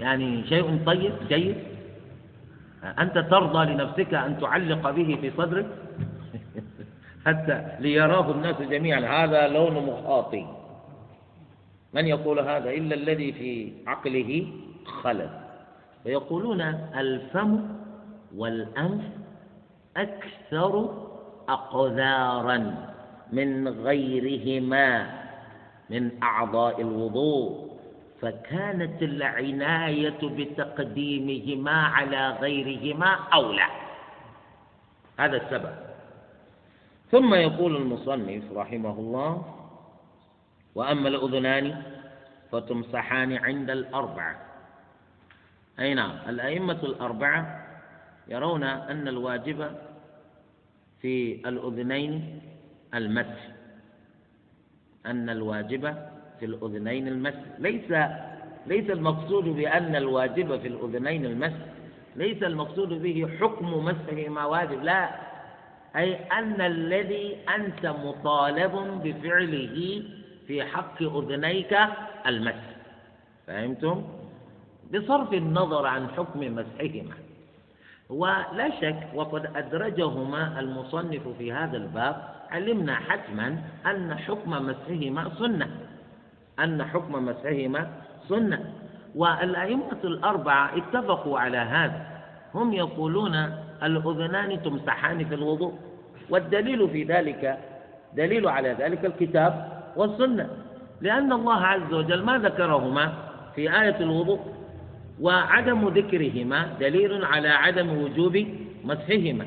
يعني 0.00 0.46
شيء 0.46 0.84
طيب 0.86 1.12
جيد؟ 1.28 1.56
أنت 2.98 3.18
ترضى 3.18 3.72
لنفسك 3.72 4.14
أن 4.14 4.40
تعلق 4.40 4.90
به 4.90 5.18
في 5.20 5.30
صدرك؟ 5.36 5.66
حتى 7.26 7.64
ليراه 7.80 8.30
الناس 8.30 8.56
جميعا 8.62 9.24
هذا 9.24 9.48
لون 9.48 9.86
مخاطي. 9.86 10.46
من 11.94 12.06
يقول 12.06 12.38
هذا 12.40 12.70
إلا 12.70 12.94
الذي 12.94 13.32
في 13.32 13.72
عقله 13.86 14.46
خلل. 15.02 15.30
فيقولون 16.04 16.60
الفم 16.96 17.60
والأنف 18.36 19.02
أكثر 19.96 20.72
أقذارا 21.48 22.58
من 23.32 23.68
غيرهما 23.68 25.10
من 25.90 26.10
أعضاء 26.22 26.80
الوضوء. 26.80 27.74
فكانت 28.20 29.02
العناية 29.02 30.18
بتقديمهما 30.22 31.72
على 31.72 32.30
غيرهما 32.30 33.16
أولى. 33.34 33.66
هذا 35.18 35.36
السبب. 35.36 35.74
ثم 37.10 37.34
يقول 37.34 37.76
المصنف 37.76 38.42
رحمه 38.52 38.98
الله 38.98 39.63
وأما 40.74 41.08
الأذنان 41.08 41.82
فتمسحان 42.52 43.32
عند 43.32 43.70
الأربعة. 43.70 44.36
أي 45.80 45.94
نعم 45.94 46.16
الأئمة 46.28 46.78
الأربعة 46.82 47.66
يرون 48.28 48.62
أن 48.64 49.08
الواجب 49.08 49.70
في 51.02 51.34
الأذنين 51.48 52.40
المسح. 52.94 53.48
أن 55.06 55.30
الواجب 55.30 55.94
في 56.40 56.44
الأذنين 56.46 57.08
المسح. 57.08 57.40
ليس 57.58 57.90
ليس 58.66 58.90
المقصود 58.90 59.44
بأن 59.44 59.96
الواجب 59.96 60.60
في 60.60 60.68
الأذنين 60.68 61.26
المسح. 61.26 61.64
ليس 62.16 62.42
المقصود 62.42 62.88
به 62.88 63.36
حكم 63.40 63.84
مسحه 63.84 64.28
ما 64.28 64.44
واجب 64.44 64.82
لا. 64.82 65.10
أي 65.96 66.14
أن 66.14 66.60
الذي 66.60 67.36
أنت 67.54 67.86
مطالب 67.86 68.72
بفعله 69.04 70.02
في 70.46 70.64
حق 70.64 71.02
أذنيك 71.02 71.78
المسح. 72.26 72.74
فهمتم؟ 73.46 74.04
بصرف 74.94 75.32
النظر 75.32 75.86
عن 75.86 76.08
حكم 76.08 76.40
مسحهما. 76.40 77.14
ولا 78.08 78.70
شك 78.80 79.08
وقد 79.14 79.56
أدرجهما 79.56 80.60
المصنف 80.60 81.28
في 81.38 81.52
هذا 81.52 81.76
الباب 81.76 82.22
علمنا 82.50 82.94
حتما 82.94 83.58
أن 83.86 84.14
حكم 84.14 84.50
مسحهما 84.50 85.30
سنة. 85.38 85.68
أن 86.60 86.84
حكم 86.84 87.26
مسحهما 87.26 87.90
سنة. 88.28 88.72
والأئمة 89.14 90.00
الأربعة 90.04 90.76
اتفقوا 90.76 91.38
على 91.38 91.58
هذا. 91.58 92.06
هم 92.54 92.72
يقولون 92.72 93.34
الأذنان 93.82 94.62
تمسحان 94.62 95.24
في 95.24 95.34
الوضوء. 95.34 95.74
والدليل 96.30 96.88
في 96.88 97.04
ذلك 97.04 97.58
دليل 98.12 98.48
على 98.48 98.72
ذلك 98.72 99.04
الكتاب 99.04 99.73
والسنة. 99.96 100.48
لأن 101.00 101.32
الله 101.32 101.60
عز 101.60 101.92
وجل 101.92 102.22
ما 102.22 102.38
ذكرهما 102.38 103.12
في 103.54 103.80
آية 103.82 103.96
الوضوء 104.00 104.40
وعدم 105.20 105.88
ذكرهما 105.88 106.68
دليل 106.80 107.24
على 107.24 107.48
عدم 107.48 107.88
وجوب 107.98 108.46
مسحهما. 108.84 109.46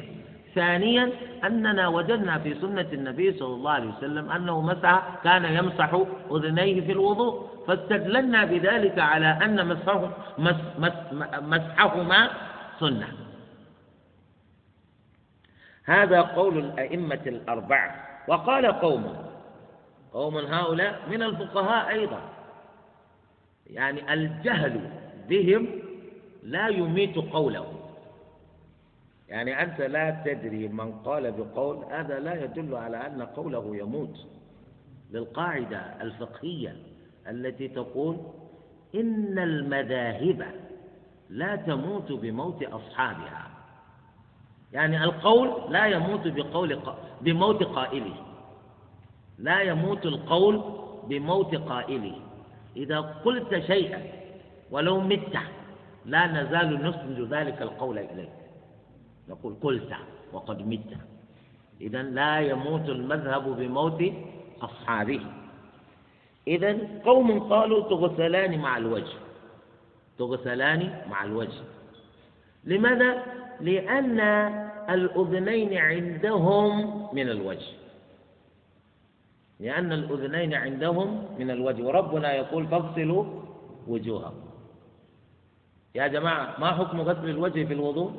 ثانيا 0.55 1.09
أننا 1.43 1.87
وجدنا 1.87 2.39
في 2.39 2.53
سنة 2.61 2.87
النبي 2.93 3.31
صلى 3.31 3.53
الله 3.53 3.71
عليه 3.71 3.89
وسلم 3.89 4.31
أنه 4.31 4.61
مسح 4.61 5.19
كان 5.23 5.45
يمسح 5.45 6.01
أذنيه 6.31 6.81
في 6.81 6.91
الوضوء 6.91 7.47
فاستدللنا 7.67 8.45
بذلك 8.45 8.99
على 8.99 9.27
أن 9.27 9.67
مسحه 9.67 10.09
مس 10.37 10.55
مس 10.79 10.93
مسحهما 11.41 12.29
سنة. 12.79 13.07
هذا 15.85 16.21
قول 16.21 16.57
الأئمة 16.57 17.21
الأربعة. 17.27 17.95
وقال 18.27 18.65
قوم 18.65 19.26
قوم 20.13 20.37
هؤلاء 20.37 21.01
من 21.09 21.23
الفقهاء 21.23 21.89
أيضا. 21.89 22.21
يعني 23.67 24.13
الجهل 24.13 24.89
بهم 25.29 25.67
لا 26.43 26.67
يميت 26.67 27.15
قوله. 27.15 27.73
يعني 29.29 29.63
أنت 29.63 29.81
لا 29.81 30.23
تدري 30.25 30.67
من 30.67 30.91
قال 30.91 31.31
بقول 31.31 31.85
هذا 31.91 32.19
لا 32.19 32.43
يدل 32.43 32.75
على 32.75 32.97
أن 32.97 33.21
قوله 33.21 33.75
يموت. 33.75 34.27
للقاعدة 35.11 35.77
الفقهية 36.01 36.75
التي 37.27 37.67
تقول 37.67 38.17
إن 38.95 39.39
المذاهب 39.39 40.45
لا 41.29 41.55
تموت 41.55 42.11
بموت 42.11 42.63
أصحابها. 42.63 43.47
يعني 44.73 45.03
القول 45.03 45.73
لا 45.73 45.85
يموت 45.85 46.27
بقول 46.27 46.79
بموت 47.21 47.63
قائله. 47.63 48.26
لا 49.37 49.61
يموت 49.61 50.05
القول 50.05 50.61
بموت 51.07 51.55
قائله. 51.55 52.15
إذا 52.75 52.99
قلت 52.99 53.59
شيئا 53.67 54.01
ولو 54.71 54.99
مت 54.99 55.37
لا 56.05 56.27
نزال 56.27 56.83
نسند 56.83 57.33
ذلك 57.33 57.61
القول 57.61 57.97
إليك. 57.97 58.29
نقول 59.29 59.55
قلت 59.61 59.93
وقد 60.33 60.67
مت. 60.67 60.97
إذا 61.81 62.03
لا 62.03 62.39
يموت 62.39 62.89
المذهب 62.89 63.43
بموت 63.57 64.03
أصحابه. 64.61 65.21
إذا 66.47 66.77
قوم 67.05 67.39
قالوا 67.39 67.89
تغسلان 67.89 68.59
مع 68.59 68.77
الوجه. 68.77 69.17
تغسلان 70.19 71.01
مع 71.09 71.23
الوجه. 71.23 71.61
لماذا؟ 72.63 73.23
لأن 73.61 74.19
الأذنين 74.89 75.77
عندهم 75.77 76.71
من 77.15 77.29
الوجه. 77.29 77.67
لأن 79.59 79.91
الأذنين 79.91 80.53
عندهم 80.53 81.23
من 81.39 81.51
الوجه 81.51 81.83
وربنا 81.83 82.33
يقول 82.33 82.67
فاغسلوا 82.67 83.25
وجوهكم 83.87 84.47
يا 85.95 86.07
جماعة 86.07 86.55
ما 86.59 86.71
حكم 86.71 87.01
غسل 87.01 87.29
الوجه 87.29 87.65
في 87.65 87.73
الوضوء؟ 87.73 88.11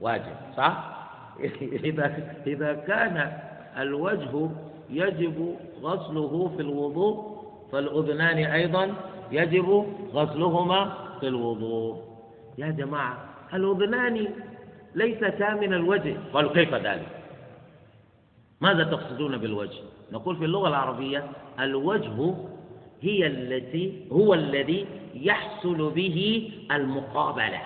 واجب 0.00 0.36
صح؟ 0.56 0.92
إذا 1.90 2.34
إذا 2.46 2.72
كان 2.74 3.32
الوجه 3.78 4.48
يجب 4.90 5.56
غسله 5.82 6.52
في 6.56 6.62
الوضوء 6.62 7.42
فالأذنان 7.72 8.38
أيضا 8.38 8.94
يجب 9.32 9.86
غسلهما 10.12 10.94
في 11.20 11.28
الوضوء 11.28 12.02
يا 12.58 12.70
جماعة 12.70 13.16
الأذنان 13.54 14.28
ليستا 14.94 15.54
من 15.54 15.72
الوجه 15.72 16.16
قالوا 16.32 16.52
كيف 16.52 16.74
ذلك 16.74 17.21
ماذا 18.62 18.84
تقصدون 18.84 19.36
بالوجه؟ 19.38 19.78
نقول 20.12 20.36
في 20.36 20.44
اللغة 20.44 20.68
العربية 20.68 21.24
الوجه 21.60 22.34
هي 23.00 23.26
التي 23.26 24.06
هو 24.12 24.34
الذي 24.34 24.86
يحصل 25.14 25.90
به 25.90 26.50
المقابلة. 26.72 27.60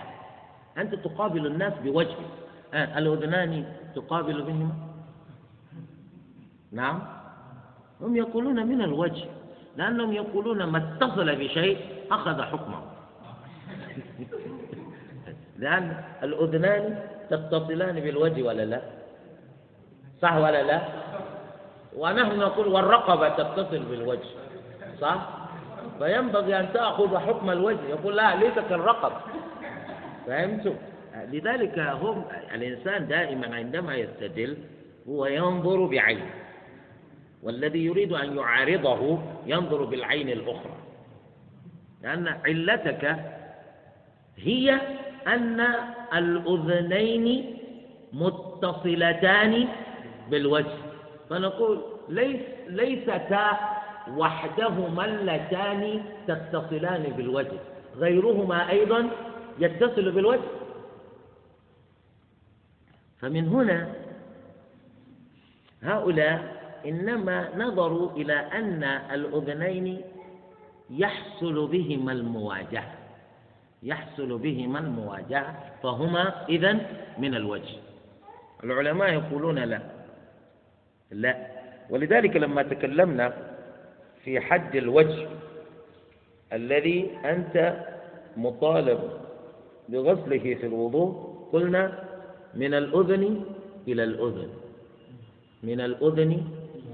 أنت 0.78 0.94
تقابل 0.94 1.46
الناس 1.46 1.72
بوجه 1.84 2.16
آه 2.74 2.98
الأذنان 2.98 3.64
تقابل 3.94 4.42
بهما؟ 4.42 4.70
نعم. 6.72 7.02
هم 8.00 8.16
يقولون 8.16 8.66
من 8.66 8.82
الوجه. 8.82 9.24
لأنهم 9.76 10.12
يقولون 10.12 10.64
ما 10.64 10.78
اتصل 10.78 11.36
بشيء 11.36 11.78
أخذ 12.10 12.42
حكمه. 12.42 12.80
لأن 15.58 16.04
الأذنان 16.22 16.98
تتصلان 17.30 18.00
بالوجه 18.00 18.42
ولا 18.42 18.64
لا؟ 18.64 18.95
صح 20.22 20.34
ولا 20.36 20.62
لا؟ 20.62 20.80
ونحن 21.96 22.38
نقول 22.38 22.68
والرقبة 22.68 23.28
تتصل 23.28 23.78
بالوجه 23.78 24.28
صح؟ 25.00 25.28
فينبغي 25.98 26.60
أن 26.60 26.72
تأخذ 26.72 27.18
حكم 27.18 27.50
الوجه 27.50 27.88
يقول 27.88 28.16
لا 28.16 28.34
ليس 28.36 28.54
كالرقبة. 28.54 29.16
فهمتم 30.26 30.74
لذلك 31.32 31.78
هم 31.78 32.24
الإنسان 32.54 33.08
دائما 33.08 33.54
عندما 33.56 33.94
يستدل 33.94 34.56
هو 35.08 35.26
ينظر 35.26 35.84
بعينه 35.86 36.30
والذي 37.42 37.84
يريد 37.84 38.12
أن 38.12 38.36
يعارضه 38.36 39.18
ينظر 39.46 39.84
بالعين 39.84 40.28
الأخرى. 40.28 40.76
لأن 42.02 42.28
علتك 42.46 43.16
هي 44.36 44.80
أن 45.26 45.60
الأذنين 46.14 47.56
متصلتان 48.12 49.68
بالوجه. 50.30 50.76
فنقول 51.30 51.82
ليس 52.08 52.40
ليستا 52.68 53.58
وحدهما 54.16 55.04
اللتان 55.04 56.02
تتصلان 56.26 57.02
بالوجه. 57.02 57.58
غيرهما 57.96 58.70
أيضا 58.70 59.10
يتصل 59.58 60.10
بالوجه. 60.10 60.48
فمن 63.20 63.48
هنا 63.48 63.92
هؤلاء 65.82 66.56
إنما 66.86 67.56
نظروا 67.56 68.10
إلى 68.10 68.34
أن 68.34 68.84
الأذنين 68.84 70.00
يحصل 70.90 71.66
بهما 71.66 72.12
المواجهة. 72.12 72.94
يحصل 73.82 74.38
بهما 74.38 74.78
المواجهة 74.78 75.54
فهما 75.82 76.46
إذن 76.48 76.86
من 77.18 77.34
الوجه. 77.34 77.76
العلماء 78.64 79.12
يقولون 79.12 79.58
لا. 79.58 79.95
لا. 81.16 81.46
ولذلك 81.90 82.36
لما 82.36 82.62
تكلمنا 82.62 83.32
في 84.24 84.40
حد 84.40 84.76
الوجه 84.76 85.28
الذي 86.52 87.10
أنت 87.24 87.84
مطالب 88.36 89.00
بغسله 89.88 90.54
في 90.54 90.66
الوضوء 90.66 91.36
قلنا 91.52 92.04
من 92.54 92.74
الأذن 92.74 93.44
إلى 93.88 94.04
الأذن. 94.04 94.48
من 95.62 95.80
الأذن 95.80 96.42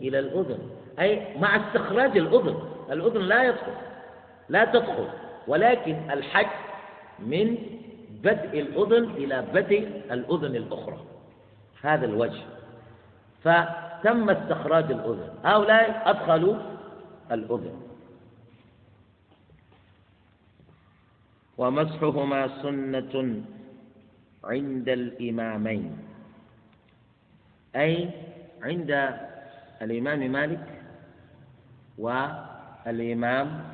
إلى 0.01 0.19
الأذن. 0.19 0.59
أي 1.01 1.39
مع 1.39 1.57
استخراج 1.57 2.19
الأذن. 2.19 2.57
الأذن 2.91 3.21
لا 3.23 3.45
يدخل. 3.45 3.73
لا 4.49 4.65
تدخل. 4.65 5.09
ولكن 5.47 5.97
الحج 6.11 6.47
من 7.19 7.57
بدء 8.23 8.61
الأذن 8.61 9.05
إلى 9.11 9.45
بدء 9.55 9.89
الأذن 10.11 10.57
الأخرى. 10.57 10.99
هذا 11.83 12.07
الوجه. 12.07 12.43
فتم 13.45 14.31
استخراج 14.31 14.93
الأذن. 14.93 15.31
هؤلاء 15.45 16.11
أدخلوا 16.11 16.57
الأذن. 17.33 17.77
ومسحهما 21.59 22.63
سنة 22.63 23.43
عند 24.45 24.89
الإمامين. 24.89 25.99
أي 27.77 28.11
عند 28.63 28.91
الإمام 29.83 30.21
مالك 30.33 30.67
والإمام 31.99 33.65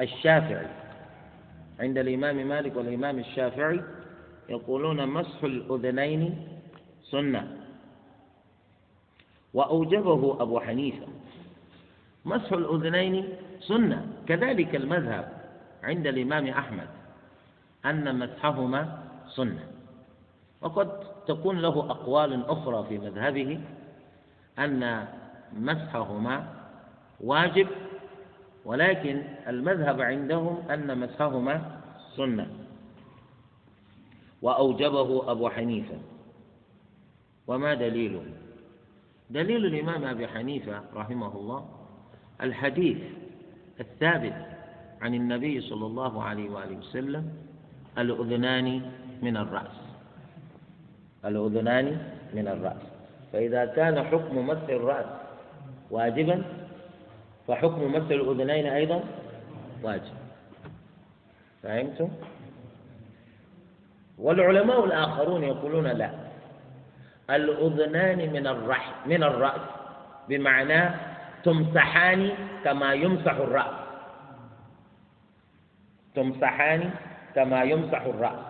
الشافعي. 0.00 0.66
عند 1.80 1.98
الإمام 1.98 2.48
مالك 2.48 2.76
والإمام 2.76 3.18
الشافعي 3.18 3.80
يقولون 4.48 5.08
مسح 5.08 5.44
الأذنين 5.44 6.48
سنة. 7.10 7.57
وأوجبه 9.54 10.36
أبو 10.42 10.60
حنيفة. 10.60 11.06
مسح 12.24 12.52
الأذنين 12.52 13.28
سنة. 13.60 14.06
كذلك 14.26 14.74
المذهب 14.76 15.32
عند 15.82 16.06
الإمام 16.06 16.46
أحمد 16.46 16.88
أن 17.86 18.18
مسحهما 18.18 18.98
سنة. 19.28 19.64
وقد 20.60 21.00
تكون 21.26 21.58
له 21.58 21.90
أقوال 21.90 22.44
أخرى 22.46 22.86
في 22.88 22.98
مذهبه 22.98 23.60
أن 24.58 25.08
مسحهما 25.52 26.54
واجب 27.20 27.68
ولكن 28.64 29.22
المذهب 29.48 30.00
عندهم 30.00 30.70
أن 30.70 30.98
مسحهما 30.98 31.80
سنة. 32.16 32.46
وأوجبه 34.42 35.30
أبو 35.30 35.48
حنيفة. 35.48 35.98
وما 37.46 37.74
دليله؟ 37.74 38.24
دليل 39.30 39.66
الإمام 39.66 40.04
أبي 40.04 40.28
حنيفة 40.28 40.80
رحمه 40.94 41.36
الله 41.36 41.68
الحديث 42.42 42.98
الثابت 43.80 44.46
عن 45.00 45.14
النبي 45.14 45.60
صلى 45.60 45.86
الله 45.86 46.22
عليه 46.22 46.50
وآله 46.50 46.76
وسلم 46.76 47.32
الأذنان 47.98 48.82
من 49.22 49.36
الرأس. 49.36 49.76
الأذنان 51.24 52.12
من 52.34 52.48
الرأس. 52.48 52.82
فإذا 53.32 53.64
كان 53.64 54.02
حكم 54.02 54.46
مس 54.46 54.70
الرأس 54.70 55.06
واجبا 55.90 56.44
فحكم 57.48 57.92
مس 57.92 58.10
الأذنين 58.10 58.66
أيضا 58.66 59.04
واجب. 59.82 60.14
فهمتم؟ 61.62 62.08
والعلماء 64.18 64.84
الآخرون 64.84 65.44
يقولون 65.44 65.86
لا. 65.86 66.27
الأذنان 67.30 68.32
من 68.32 68.46
الرح 68.46 68.94
من 69.06 69.22
الرأس. 69.22 69.60
بمعنى 70.28 70.90
تمسحان 71.44 72.30
كما 72.64 72.92
يمسح 72.92 73.32
الرأس. 73.32 73.78
تمسحان 76.14 76.90
كما 77.34 77.62
يمسح 77.62 78.02
الرأس. 78.02 78.42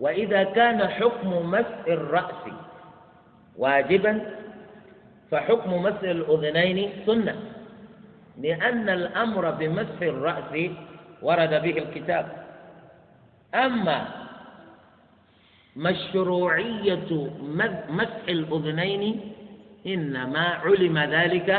وإذا 0.00 0.42
كان 0.44 0.88
حكم 0.88 1.50
مسح 1.50 1.78
الرأس 1.88 2.44
واجبا 3.56 4.20
فحكم 5.30 5.82
مسح 5.82 6.02
الأذنين 6.02 6.90
سنة. 7.06 7.36
لأن 8.40 8.88
الأمر 8.88 9.50
بمسح 9.50 9.98
الرأس 10.02 10.70
ورد 11.22 11.50
به 11.50 11.78
الكتاب. 11.78 12.26
أما 13.54 14.19
مشروعية 15.80 17.10
مسح 17.88 18.24
الأذنين 18.28 19.20
إنما 19.86 20.46
علم 20.60 20.98
ذلك 20.98 21.50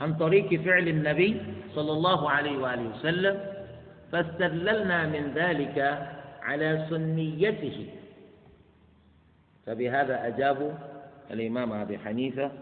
عن 0.00 0.14
طريق 0.14 0.60
فعل 0.60 0.88
النبي 0.88 1.40
صلى 1.74 1.92
الله 1.92 2.30
عليه 2.30 2.56
وآله 2.58 2.88
وسلم 2.88 3.40
فاستدللنا 4.12 5.06
من 5.06 5.32
ذلك 5.34 5.78
على 6.42 6.86
سنيته. 6.90 7.86
فبهذا 9.66 10.26
أجابوا 10.26 10.72
الإمام 11.30 11.72
أبي 11.72 11.98
حنيفة 11.98 12.52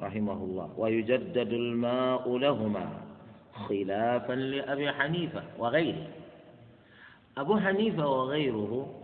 رحمه 0.00 0.32
الله 0.32 0.68
ويجدد 0.76 1.52
الماء 1.52 2.38
لهما 2.38 2.86
خلافا 3.52 4.32
لأبي 4.32 4.92
حنيفة 4.92 5.42
وغيره. 5.58 6.06
أبو 7.38 7.58
حنيفة 7.58 8.06
وغيره 8.06 8.97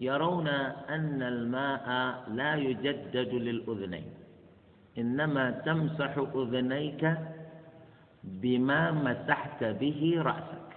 يرون 0.00 0.48
أن 0.88 1.22
الماء 1.22 1.86
لا 2.32 2.54
يجدد 2.54 3.34
للأذنين 3.34 4.06
إنما 4.98 5.50
تمسح 5.50 6.12
أذنيك 6.34 7.14
بما 8.24 8.90
مسحت 8.90 9.64
به 9.64 10.14
رأسك. 10.22 10.70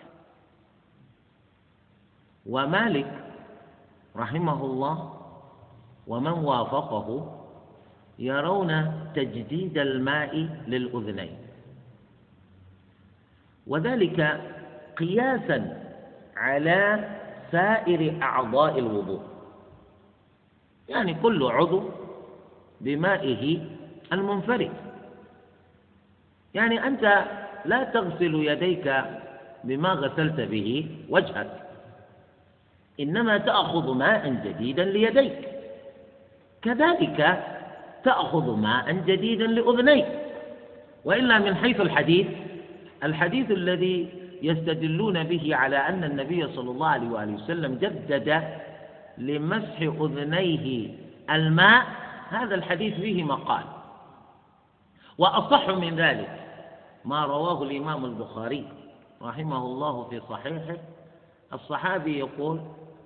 ومالك 2.45 3.11
رحمه 4.15 4.65
الله 4.65 5.19
ومن 6.07 6.32
وافقه 6.32 7.39
يرون 8.19 8.71
تجديد 9.15 9.78
الماء 9.78 10.36
للأذنين. 10.67 11.38
وذلك 13.67 14.19
قياسا 14.97 15.84
على 16.36 17.09
سائر 17.54 18.22
أعضاء 18.22 18.80
الوضوء. 18.80 19.22
يعني 20.89 21.14
كل 21.14 21.43
عضو 21.43 21.89
بمائه 22.82 23.60
المنفرد. 24.14 24.72
يعني 26.54 26.88
أنت 26.88 27.26
لا 27.66 27.84
تغسل 27.84 28.34
يديك 28.36 29.04
بما 29.64 29.89
غسلت 29.89 30.41
به 30.41 30.88
وجهك. 31.10 31.51
إنما 32.99 33.38
تأخذ 33.38 33.93
ماء 33.93 34.30
جديدا 34.45 34.84
ليديك. 34.84 35.38
كذلك 36.62 37.43
تأخذ 38.04 38.56
ماء 38.58 38.91
جديدا 38.91 39.47
لأذنيك. 39.47 40.08
وإلا 41.06 41.39
من 41.39 41.56
حيث 41.56 41.82
الحديث 41.82 42.28
الحديث 43.04 43.51
الذي 43.51 44.22
يستدلون 44.44 45.24
به 45.24 45.56
على 45.56 45.78
أن 45.78 46.04
النبي 46.04 46.48
صلى 46.48 46.72
الله 46.72 46.88
عليه 46.88 47.10
وآله 47.10 47.34
وسلم 47.34 47.76
جدد 47.76 48.44
لمسح 49.18 49.82
أذنيه 49.82 50.89
الماء. 51.30 51.86
هذا 52.30 52.56
الحديث 52.56 52.94
فيه 52.94 53.24
مقال. 53.24 53.64
وأصح 55.18 55.70
من 55.70 55.96
ذلك 55.96 56.39
ما 57.06 57.26
رواه 57.26 57.64
الإمام 57.64 58.06
البخاري 58.06 58.66
رحمه 59.22 59.66
الله 59.66 60.04
في 60.10 60.22
صحيحه. 60.30 60.78
الصحابي 61.54 62.20
يقول 62.20 62.62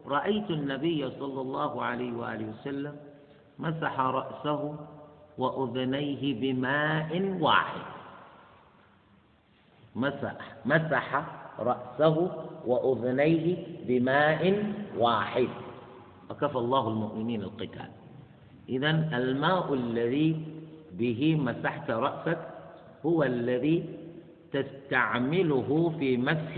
رأيت 0.07 0.49
النبي 0.49 1.11
صلى 1.19 1.41
الله 1.41 1.83
عليه 1.83 2.13
وآله 2.13 2.45
وسلم 2.61 2.95
مسح 3.59 3.99
رأسه 3.99 4.75
وأذنيه 5.37 6.41
بماء 6.41 7.37
واحد. 7.39 7.96
مسح 9.97 10.35
مسح 10.65 11.23
رأسه 11.59 12.31
وأذنيه 12.65 13.57
بماء 13.87 14.73
واحد. 14.97 15.47
وكفى 16.29 16.55
الله 16.55 16.87
المؤمنين 16.87 17.41
القتال. 17.41 17.89
إذا 18.69 18.89
الماء 19.13 19.73
الذي 19.73 20.45
به 20.93 21.35
مسحت 21.35 21.91
رأسك 21.91 22.37
هو 23.05 23.23
الذي 23.23 23.85
تستعمله 24.53 25.93
في 25.99 26.17
مسح 26.17 26.55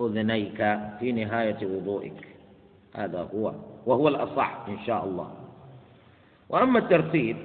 أذنيك 0.00 0.58
في 1.00 1.12
نهاية 1.12 1.60
وضوئك. 1.66 2.28
هذا 2.94 3.28
هو 3.34 3.54
وهو 3.86 4.08
الأصح 4.08 4.64
إن 4.68 4.78
شاء 4.86 5.04
الله. 5.04 5.30
وأما 6.48 6.78
الترتيب 6.78 7.36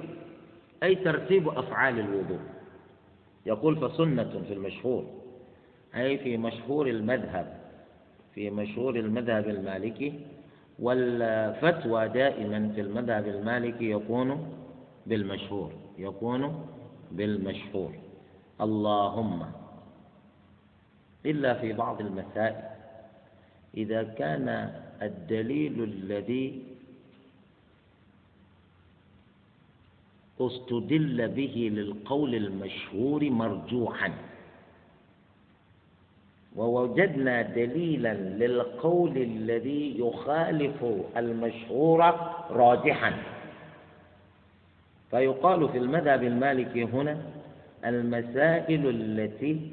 أي 0.82 0.94
ترتيب 0.94 1.48
أفعال 1.48 2.00
الوضوء. 2.00 2.40
يقول 3.46 3.76
فسنة 3.76 4.42
في 4.48 4.52
المشهور 4.52 5.04
أي 5.96 6.18
في 6.18 6.36
مشهور 6.36 6.86
المذهب 6.88 7.60
في 8.34 8.50
مشهور 8.50 8.96
المذهب 8.96 9.48
المالكي 9.48 10.12
والفتوى 10.78 12.08
دائما 12.08 12.72
في 12.74 12.80
المذهب 12.80 13.26
المالكي 13.28 13.90
يكون 13.90 14.54
بالمشهور 15.06 15.72
يكون 15.98 16.66
بالمشهور. 17.12 17.92
اللهم 18.60 19.42
إلا 21.26 21.54
في 21.54 21.72
بعض 21.72 22.00
المسائل 22.00 22.56
إذا 23.76 24.02
كان 24.02 24.48
الدليل 25.02 25.82
الذي 25.82 26.62
استدل 30.42 31.28
به 31.28 31.70
للقول 31.72 32.34
المشهور 32.34 33.30
مرجوحا. 33.30 34.12
ووجدنا 36.56 37.42
دليلا 37.42 38.14
للقول 38.14 39.16
الذي 39.16 40.00
يخالف 40.00 40.84
المشهور 41.16 42.00
راجحا. 42.50 43.12
فيقال 45.10 45.68
في 45.68 45.78
المذهب 45.78 46.22
المالكي 46.22 46.84
هنا 46.84 47.16
المسائل 47.84 48.88
التي 48.88 49.70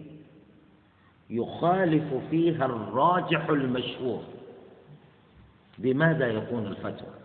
يخالف 1.30 2.14
فيها 2.30 2.66
الراجح 2.66 3.50
المشهور. 3.50 4.24
بماذا 5.78 6.28
يكون 6.28 6.68
الفتوى؟ 6.68 7.17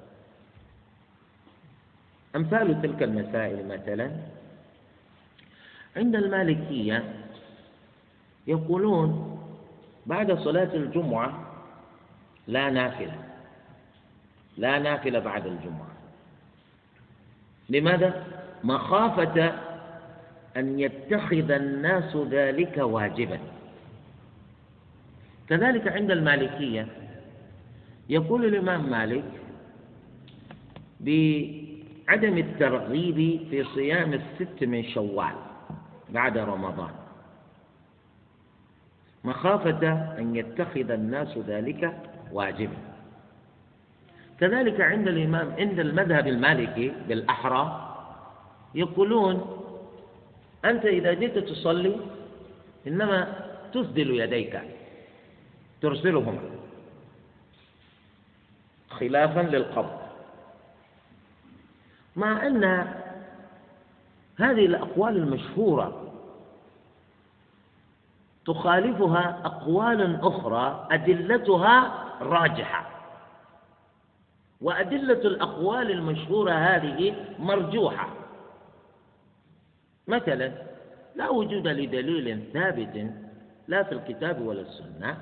أمثال 2.37 2.83
تلك 2.83 3.03
المسائل 3.03 3.69
مثلا. 3.69 4.11
عند 5.97 6.17
المالكية 6.17 7.05
يقولون 8.47 9.39
بعد 10.07 10.39
صلاة 10.39 10.75
الجمعة 10.75 11.53
لا 12.47 12.71
نافلة. 12.71 13.19
لا 14.57 14.79
نافلة 14.79 15.19
بعد 15.19 15.47
الجمعة. 15.47 15.91
لماذا؟ 17.69 18.27
مخافة 18.65 19.55
أن 20.57 20.81
يتخذ 20.81 21.51
الناس 21.51 22.17
ذلك 22.17 22.77
واجبا. 22.79 23.39
كذلك 25.49 25.89
عند 25.89 26.11
المالكية 26.11 26.87
يقول 28.09 28.45
الإمام 28.45 28.91
مالك 28.91 29.25
بعدم 32.09 32.39
الترغيب 32.39 33.17
في 33.51 33.65
صيام 33.75 34.13
الست 34.13 34.65
من 34.65 34.85
شوال 34.85 35.35
بعد 36.09 36.39
رمضان. 36.39 36.91
مخافة 39.25 39.93
أن 40.19 40.37
يتخذ 40.37 40.91
الناس 40.91 41.39
ذلك 41.39 41.99
واجبا. 42.33 42.77
كذلك 44.41 44.81
عند 44.81 45.09
الإمام 45.09 45.53
عند 45.59 45.79
المذهب 45.81 46.27
المالكي 46.27 46.93
بالأحرى 47.09 47.65
يقولون 48.75 49.59
أنت 50.65 50.85
إذا 50.85 51.13
جئت 51.13 51.39
تصلي 51.39 51.97
إنما 52.87 53.47
تسدل 53.75 54.21
يديك 54.21 54.61
ترسلهما 55.83 56.41
خلافا 58.91 59.41
للقبض 59.41 60.02
مع 62.17 62.47
أن 62.47 62.65
هذه 64.39 64.67
الأقوال 64.67 65.17
المشهورة 65.17 66.13
تخالفها 68.47 69.41
أقوال 69.45 70.21
أخرى 70.23 70.89
أدلتها 70.91 72.05
راجحة. 72.21 72.91
وأدلة 74.61 75.13
الأقوال 75.13 75.91
المشهورة 75.91 76.53
هذه 76.53 77.15
مرجوحة. 77.39 78.09
مثلا 80.07 80.53
لا 81.17 81.29
وجود 81.31 81.69
لدليل 81.69 82.45
ثابت 82.53 83.11
لا 83.69 83.83
في 83.83 83.93
الكتاب 83.93 84.41
ولا 84.41 84.61
السنة 84.61 85.19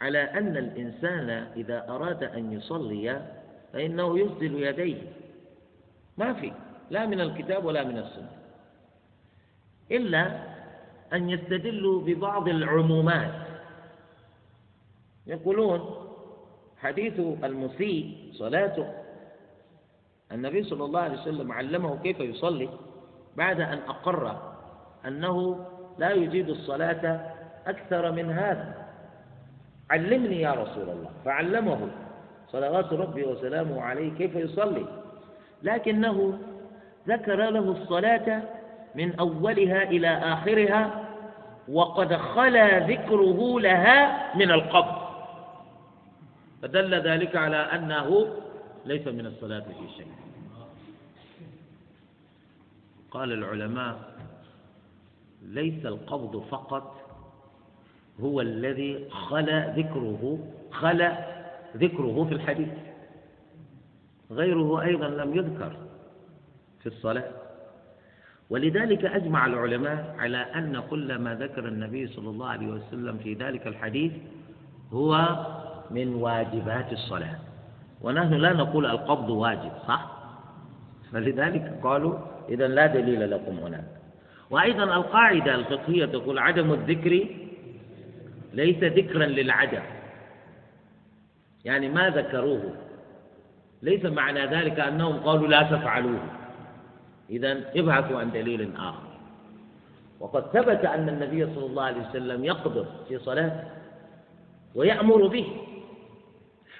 على 0.00 0.18
أن 0.18 0.56
الإنسان 0.56 1.30
إذا 1.56 1.88
أراد 1.88 2.22
أن 2.24 2.52
يصلي 2.52 3.22
فإنه 3.72 4.18
يسدل 4.18 4.62
يديه. 4.62 5.02
ما 6.18 6.32
في. 6.32 6.52
لا 6.90 7.06
من 7.06 7.20
الكتاب 7.20 7.64
ولا 7.64 7.84
من 7.84 7.98
السنة. 7.98 8.30
إلا 9.90 10.42
أن 11.12 11.30
يستدلوا 11.30 12.02
ببعض 12.02 12.48
العمومات. 12.48 13.34
يقولون 15.26 15.94
حديث 16.78 17.20
المسيء 17.44 18.32
صلاته. 18.32 18.92
النبي 20.32 20.62
صلى 20.62 20.84
الله 20.84 21.00
عليه 21.00 21.20
وسلم 21.20 21.52
علمه 21.52 21.96
كيف 22.02 22.20
يصلي 22.20 22.68
بعد 23.36 23.60
أن 23.60 23.78
أقر 23.78 24.52
أنه 25.06 25.66
لا 25.98 26.10
يجيد 26.10 26.48
الصلاة 26.48 27.32
أكثر 27.66 28.12
من 28.12 28.30
هذا. 28.30 28.86
علمني 29.90 30.40
يا 30.40 30.52
رسول 30.52 30.88
الله. 30.88 31.10
فعلمه. 31.24 31.88
صلوات 32.48 32.92
ربي 32.92 33.24
وسلامه 33.24 33.82
عليه 33.82 34.14
كيف 34.14 34.34
يصلي. 34.34 34.97
لكنه 35.62 36.38
ذكر 37.08 37.50
له 37.50 37.72
الصلاة 37.82 38.42
من 38.94 39.14
أولها 39.14 39.82
إلى 39.82 40.08
آخرها 40.08 41.04
وقد 41.68 42.16
خلا 42.16 42.86
ذكره 42.86 43.60
لها 43.60 44.36
من 44.36 44.50
القبض 44.50 45.08
فدل 46.62 46.94
ذلك 46.94 47.36
على 47.36 47.56
أنه 47.56 48.28
ليس 48.86 49.06
من 49.06 49.26
الصلاة 49.26 49.60
في 49.60 49.96
شيء. 49.96 50.12
قال 53.10 53.32
العلماء 53.32 53.96
ليس 55.42 55.86
القبض 55.86 56.42
فقط 56.50 56.96
هو 58.20 58.40
الذي 58.40 59.08
خلا 59.10 59.68
ذكره 59.76 60.38
خلا 60.70 61.26
ذكره 61.76 62.24
في 62.28 62.34
الحديث. 62.34 62.68
غيره 64.30 64.82
أيضا 64.82 65.08
لم 65.08 65.36
يذكر 65.36 65.76
في 66.80 66.86
الصلاة. 66.86 67.30
ولذلك 68.50 69.04
أجمع 69.04 69.46
العلماء 69.46 70.14
على 70.18 70.36
أن 70.36 70.82
كل 70.90 71.18
ما 71.18 71.34
ذكر 71.34 71.68
النبي 71.68 72.06
صلى 72.06 72.28
الله 72.30 72.48
عليه 72.48 72.66
وسلم 72.66 73.18
في 73.18 73.34
ذلك 73.34 73.66
الحديث 73.66 74.12
هو 74.92 75.36
من 75.90 76.14
واجبات 76.14 76.92
الصلاة. 76.92 77.38
ونحن 78.00 78.34
لا 78.34 78.52
نقول 78.52 78.86
القبض 78.86 79.30
واجب 79.30 79.72
صح؟ 79.88 80.18
فلذلك 81.12 81.80
قالوا 81.82 82.18
إذا 82.48 82.68
لا 82.68 82.86
دليل 82.86 83.30
لكم 83.30 83.58
هناك. 83.58 83.84
وأيضا 84.50 84.84
القاعدة 84.84 85.54
الفقهية 85.54 86.06
تقول 86.06 86.38
عدم 86.38 86.72
الذكر 86.72 87.26
ليس 88.54 88.84
ذكرا 88.84 89.26
للعدم. 89.26 89.82
يعني 91.64 91.88
ما 91.88 92.10
ذكروه؟ 92.10 92.87
ليس 93.82 94.04
معنى 94.04 94.46
ذلك 94.46 94.80
أنهم 94.80 95.16
قالوا 95.16 95.48
لا 95.48 95.62
تفعلوه. 95.62 96.20
إذا 97.30 97.64
ابحثوا 97.76 98.20
عن 98.20 98.30
دليل 98.30 98.76
آخر. 98.76 99.08
وقد 100.20 100.42
ثبت 100.42 100.84
أن 100.84 101.08
النبي 101.08 101.54
صلى 101.54 101.66
الله 101.66 101.82
عليه 101.82 102.08
وسلم 102.08 102.44
يقدر 102.44 102.86
في 103.08 103.18
صلاته 103.18 103.64
ويأمر 104.74 105.26
به. 105.26 105.46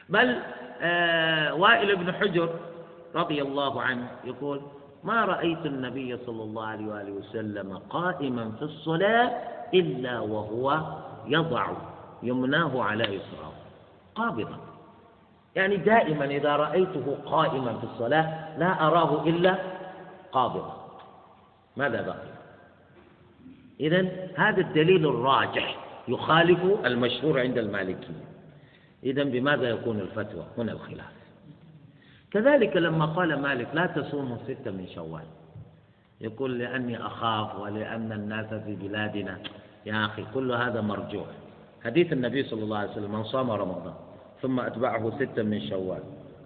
بل 0.08 0.36
آه 0.80 1.54
وائل 1.54 1.96
بن 1.96 2.12
حجر 2.12 2.48
رضي 3.14 3.42
الله 3.42 3.82
عنه 3.82 4.08
يقول 4.24 4.60
ما 5.04 5.24
رأيت 5.24 5.66
النبي 5.66 6.16
صلى 6.16 6.42
الله 6.42 6.66
عليه 6.66 6.86
وآله 6.86 7.12
وسلم 7.12 7.78
قائما 7.90 8.50
في 8.50 8.62
الصلاة 8.62 9.30
إلا 9.74 10.20
وهو 10.20 10.82
يضع 11.26 11.66
يمناه 12.22 12.82
على 12.82 13.04
يسراه 13.04 13.52
قابضا. 14.14 14.67
يعني 15.58 15.76
دائما 15.76 16.24
إذا 16.24 16.56
رأيته 16.56 17.16
قائما 17.26 17.78
في 17.78 17.84
الصلاة 17.84 18.58
لا 18.58 18.86
أراه 18.86 19.26
إلا 19.26 19.58
قابضا 20.32 20.88
ماذا 21.76 22.02
بقي؟ 22.02 22.28
إذا 23.80 24.08
هذا 24.36 24.60
الدليل 24.60 25.06
الراجح 25.06 25.76
يخالف 26.08 26.58
المشهور 26.84 27.40
عند 27.40 27.58
المالكية. 27.58 28.24
إذا 29.04 29.24
بماذا 29.24 29.68
يكون 29.68 30.00
الفتوى؟ 30.00 30.44
هنا 30.58 30.72
الخلاف. 30.72 31.12
كذلك 32.30 32.76
لما 32.76 33.06
قال 33.06 33.42
مالك 33.42 33.68
لا 33.74 33.86
تصوموا 33.86 34.36
ستة 34.46 34.70
من 34.70 34.86
شوال. 34.94 35.26
يقول 36.20 36.58
لأني 36.58 37.06
أخاف 37.06 37.58
ولأن 37.60 38.12
الناس 38.12 38.54
في 38.54 38.74
بلادنا. 38.74 39.38
يا 39.86 40.06
أخي 40.06 40.24
كل 40.34 40.52
هذا 40.52 40.80
مرجوح. 40.80 41.26
حديث 41.84 42.12
النبي 42.12 42.42
صلى 42.42 42.62
الله 42.62 42.78
عليه 42.78 42.90
وسلم 42.90 43.12
من 43.12 43.24
صام 43.24 43.50
رمضان. 43.50 44.07
ثم 44.42 44.60
أتبعه 44.60 45.12
ستا 45.18 45.42
من 45.42 45.60
شوال. 45.60 46.02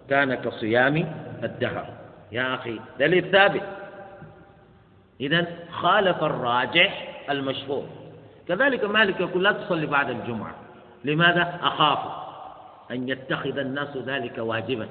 كان 0.09 0.35
كصيام 0.35 0.95
الدهر. 1.43 1.85
يا 2.31 2.55
أخي 2.55 2.79
دليل 2.99 3.31
ثابت. 3.31 3.63
إذا 5.21 5.47
خالف 5.71 6.23
الراجح 6.23 7.23
المشهور. 7.29 7.85
كذلك 8.47 8.83
مالك 8.83 9.19
يقول 9.19 9.43
لا 9.43 9.51
تصلي 9.51 9.85
بعد 9.85 10.09
الجمعة. 10.09 10.55
لماذا؟ 11.05 11.59
أخاف 11.61 11.99
أن 12.91 13.09
يتخذ 13.09 13.57
الناس 13.57 13.97
ذلك 13.97 14.37
واجبا 14.37 14.87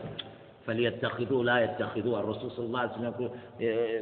فليتخذوه 0.66 1.44
لا 1.44 1.58
يتخذوه 1.64 2.20
الرسول 2.20 2.50
صلى 2.50 2.66
الله 2.66 2.80
عليه 2.80 2.90
وسلم 2.90 3.04
يقول 3.04 3.30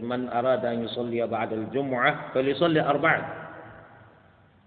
من 0.03 0.29
أراد 0.29 0.65
أن 0.65 0.85
يصلي 0.85 1.27
بعد 1.27 1.53
الجمعة 1.53 2.33
فليصلي 2.35 2.81
أربعا 2.81 3.23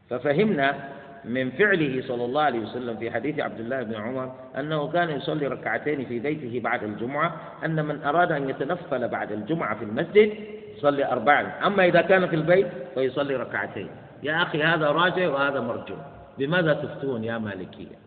ففهمنا 0.09 0.89
من 1.25 1.51
فعله 1.51 2.01
صلى 2.07 2.25
الله 2.25 2.41
عليه 2.41 2.59
وسلم 2.59 2.97
في 2.97 3.11
حديث 3.11 3.39
عبد 3.39 3.59
الله 3.59 3.83
بن 3.83 3.95
عمر 3.95 4.35
أنه 4.59 4.91
كان 4.91 5.09
يصلي 5.09 5.47
ركعتين 5.47 6.05
في 6.05 6.19
بيته 6.19 6.59
بعد 6.59 6.83
الجمعة 6.83 7.41
أن 7.65 7.85
من 7.85 8.03
أراد 8.03 8.31
أن 8.31 8.49
يتنفل 8.49 9.07
بعد 9.07 9.31
الجمعة 9.31 9.77
في 9.77 9.85
المسجد 9.85 10.33
يصلي 10.77 11.05
أربعا. 11.05 11.67
أما 11.67 11.85
إذا 11.85 12.01
كان 12.01 12.27
في 12.27 12.35
البيت 12.35 12.67
فيصلي 12.93 13.35
ركعتين. 13.35 13.89
يا 14.23 14.43
أخي 14.43 14.63
هذا 14.63 14.87
راجع 14.87 15.29
وهذا 15.29 15.59
مرجو 15.59 15.95
بماذا 16.37 16.73
تفتون 16.73 17.23
يا 17.23 17.37
مالكية؟ 17.37 18.03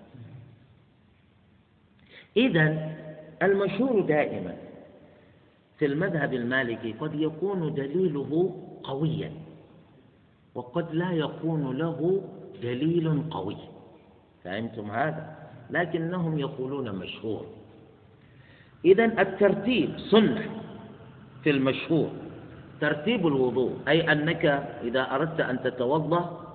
إذا 2.36 2.96
المشهور 3.42 4.00
دائما 4.00 4.54
في 5.78 5.86
المذهب 5.86 6.34
المالكي 6.34 6.92
قد 6.92 7.14
يكون 7.14 7.74
دليله 7.74 8.54
قويا 8.84 9.32
وقد 10.54 10.94
لا 10.94 11.12
يكون 11.12 11.76
له 11.76 12.22
دليل 12.62 13.22
قوي 13.30 13.56
فهمتم 14.44 14.90
هذا 14.90 15.36
لكنهم 15.70 16.38
يقولون 16.38 16.92
مشهور. 16.92 17.46
إذا 18.84 19.04
الترتيب 19.04 19.98
سنة 19.98 20.42
في 21.44 21.50
المشهور. 21.50 22.10
ترتيب 22.80 23.26
الوضوء 23.26 23.72
أي 23.88 24.12
أنك 24.12 24.44
إذا 24.82 25.14
أردت 25.14 25.40
أن 25.40 25.62
تتوضأ 25.62 26.46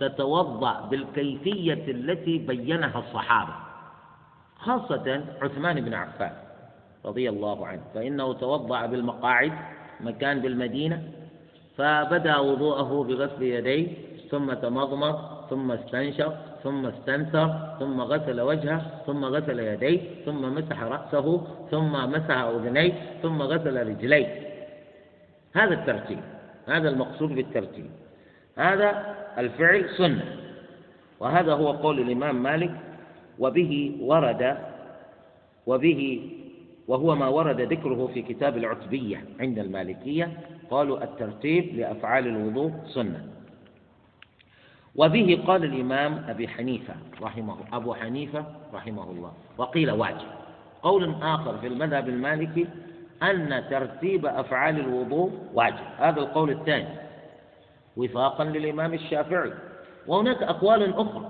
تتوضأ 0.00 0.80
بالكيفية 0.90 1.84
التي 1.88 2.38
بينها 2.38 2.98
الصحابة 2.98 3.52
خاصة 4.58 5.24
عثمان 5.42 5.80
بن 5.80 5.94
عفان 5.94 6.32
رضي 7.04 7.28
الله 7.28 7.66
عنه 7.66 7.82
فإنه 7.94 8.32
توضأ 8.32 8.86
بالمقاعد 8.86 9.52
مكان 10.00 10.40
بالمدينة 10.40 11.02
فبدأ 11.76 12.38
وضوءه 12.38 13.04
بغسل 13.04 13.42
يديه 13.42 13.88
ثم 14.30 14.52
تمضمض 14.52 15.29
ثم 15.50 15.72
استنشق 15.72 16.34
ثم 16.62 16.86
استنثر 16.86 17.76
ثم 17.78 18.00
غسل 18.00 18.40
وجهه 18.40 19.02
ثم 19.06 19.24
غسل 19.24 19.58
يديه 19.60 20.00
ثم 20.24 20.54
مسح 20.54 20.82
رأسه 20.82 21.46
ثم 21.70 21.92
مسح 21.92 22.36
أذنيه 22.38 22.92
ثم 23.22 23.42
غسل 23.42 23.86
رجليه. 23.86 24.26
هذا 25.54 25.74
الترتيب 25.74 26.18
هذا 26.68 26.88
المقصود 26.88 27.28
بالترتيب. 27.34 27.90
هذا 28.56 29.16
الفعل 29.38 29.88
سنة. 29.98 30.24
وهذا 31.20 31.52
هو 31.52 31.70
قول 31.70 32.00
الإمام 32.00 32.42
مالك 32.42 32.74
وبه 33.38 33.96
ورد 34.00 34.56
وبه 35.66 36.30
وهو 36.88 37.14
ما 37.14 37.28
ورد 37.28 37.60
ذكره 37.60 38.10
في 38.14 38.22
كتاب 38.22 38.56
العتبية 38.56 39.24
عند 39.40 39.58
المالكية 39.58 40.32
قالوا 40.70 41.04
الترتيب 41.04 41.74
لأفعال 41.78 42.26
الوضوء 42.26 42.72
سنة. 42.86 43.39
وبه 45.00 45.44
قال 45.46 45.64
الإمام 45.64 46.24
أبي 46.28 46.48
حنيفة 46.48 46.94
رحمه 47.22 47.56
أبو 47.72 47.94
حنيفة 47.94 48.44
رحمه 48.74 49.10
الله. 49.10 49.32
وقيل 49.58 49.90
واجب. 49.90 50.28
قول 50.82 51.14
آخر 51.22 51.58
في 51.58 51.66
المذهب 51.66 52.08
المالكي 52.08 52.66
أن 53.22 53.64
ترتيب 53.70 54.26
أفعال 54.26 54.80
الوضوء 54.80 55.32
واجب. 55.54 55.84
هذا 55.98 56.20
القول 56.20 56.50
الثاني. 56.50 56.88
وفاقا 57.96 58.44
للإمام 58.44 58.94
الشافعي. 58.94 59.52
وهناك 60.06 60.42
أقوال 60.42 60.94
أخرى. 60.94 61.28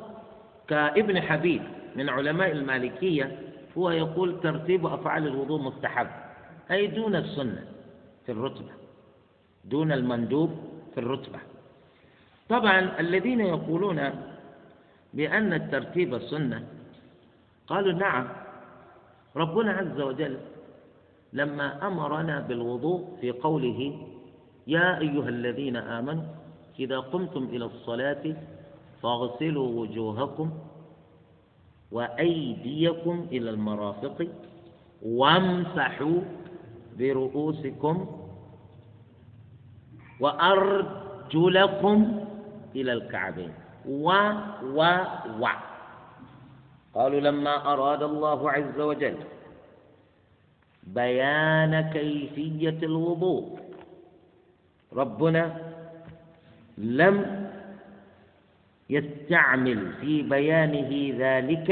كابن 0.68 1.20
حبيب 1.20 1.62
من 1.96 2.08
علماء 2.08 2.50
المالكية 2.50 3.38
هو 3.78 3.90
يقول 3.90 4.40
ترتيب 4.40 4.86
أفعال 4.86 5.26
الوضوء 5.26 5.62
مستحب. 5.62 6.06
أي 6.70 6.86
دون 6.86 7.16
السنة 7.16 7.64
في 8.26 8.32
الرتبة. 8.32 8.72
دون 9.64 9.92
المندوب 9.92 10.50
في 10.94 11.00
الرتبة. 11.00 11.38
طبعا 12.50 13.00
الذين 13.00 13.40
يقولون 13.40 14.00
بأن 15.14 15.52
الترتيب 15.52 16.18
سنة 16.18 16.66
قالوا 17.66 17.92
نعم 17.92 18.28
ربنا 19.36 19.72
عز 19.72 20.00
وجل 20.00 20.38
لما 21.32 21.86
أمرنا 21.86 22.40
بالوضوء 22.40 23.16
في 23.20 23.30
قوله 23.30 23.98
يا 24.66 24.98
أيها 24.98 25.28
الذين 25.28 25.76
آمنوا 25.76 26.22
إذا 26.78 26.98
قمتم 26.98 27.44
إلى 27.44 27.64
الصلاة 27.64 28.36
فاغسلوا 29.02 29.80
وجوهكم 29.80 30.50
وأيديكم 31.92 33.26
إلى 33.32 33.50
المرافق 33.50 34.26
وامسحوا 35.02 36.20
برؤوسكم 36.98 38.06
وأرجلكم 40.20 42.20
إلى 42.76 42.92
الكعبين. 42.92 43.52
و 43.88 44.08
و 44.62 44.80
و. 45.40 45.44
قالوا 46.94 47.20
لما 47.20 47.72
أراد 47.72 48.02
الله 48.02 48.50
عز 48.50 48.80
وجل 48.80 49.16
بيان 50.82 51.80
كيفية 51.80 52.78
الوضوء 52.82 53.58
ربنا 54.92 55.56
لم 56.78 57.46
يستعمل 58.90 59.92
في 60.00 60.22
بيانه 60.22 61.14
ذلك 61.18 61.68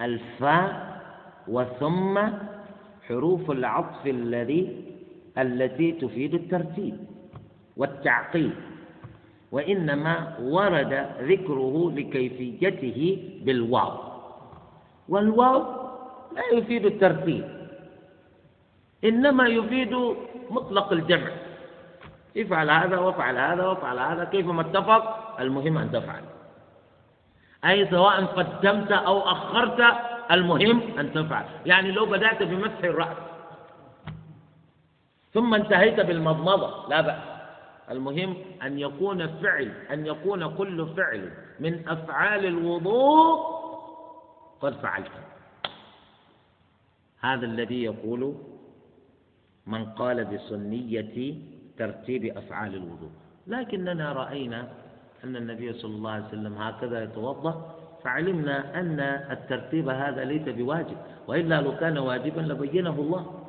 الفاء 0.00 1.00
وثم 1.48 2.14
حروف 3.08 3.50
العطف 3.50 4.06
الذي 4.06 4.84
التي 5.38 5.92
تفيد 5.92 6.34
الترتيب 6.34 6.96
والتعقيد. 7.76 8.52
وإنما 9.52 10.36
ورد 10.40 10.92
ذكره 11.20 11.92
لكيفيته 11.96 12.98
بالواو. 13.44 13.92
والواو 15.08 15.58
لا 16.36 16.44
يفيد 16.52 16.86
الترتيب 16.86 17.44
إنما 19.04 19.46
يفيد 19.46 19.94
مطلق 20.50 20.92
الجمع. 20.92 21.30
افعل 22.36 22.70
هذا 22.70 22.98
وافعل 22.98 23.36
هذا 23.38 23.66
وافعل 23.66 23.98
هذا 23.98 24.24
كيفما 24.24 24.60
اتفق 24.60 25.02
المهم 25.40 25.78
أن 25.78 25.92
تفعل. 25.92 26.22
أي 27.64 27.90
سواء 27.90 28.24
قدمت 28.24 28.92
أو 28.92 29.20
أخرت 29.20 29.80
المهم 30.30 30.98
أن 30.98 31.12
تفعل. 31.12 31.44
يعني 31.66 31.92
لو 31.92 32.06
بدأت 32.06 32.42
بمسح 32.42 32.84
الرأس 32.84 33.16
ثم 35.34 35.54
انتهيت 35.54 36.00
بالمضمضة 36.00 36.88
لا 36.88 37.00
بأس. 37.00 37.29
المهم 37.90 38.36
أن 38.62 38.78
يكون 38.78 39.26
فعل 39.26 39.72
أن 39.90 40.06
يكون 40.06 40.56
كل 40.56 40.86
فعل 40.96 41.30
من 41.60 41.88
أفعال 41.88 42.46
الوضوء 42.46 43.38
قد 44.60 44.74
فعلته. 44.74 45.22
هذا 47.20 47.46
الذي 47.46 47.82
يقول 47.82 48.34
من 49.66 49.84
قال 49.84 50.24
بسنية 50.24 51.34
ترتيب 51.78 52.24
أفعال 52.24 52.74
الوضوء. 52.74 53.10
لكننا 53.46 54.12
رأينا 54.12 54.68
أن 55.24 55.36
النبي 55.36 55.72
صلى 55.72 55.94
الله 55.94 56.10
عليه 56.10 56.28
وسلم 56.28 56.54
هكذا 56.54 57.02
يتوضأ 57.02 57.76
فعلمنا 58.04 58.80
أن 58.80 59.00
الترتيب 59.30 59.88
هذا 59.88 60.24
ليس 60.24 60.48
بواجب 60.48 60.96
وإلا 61.28 61.60
لو 61.60 61.76
كان 61.76 61.98
واجبا 61.98 62.40
لبينه 62.40 62.94
الله 63.00 63.44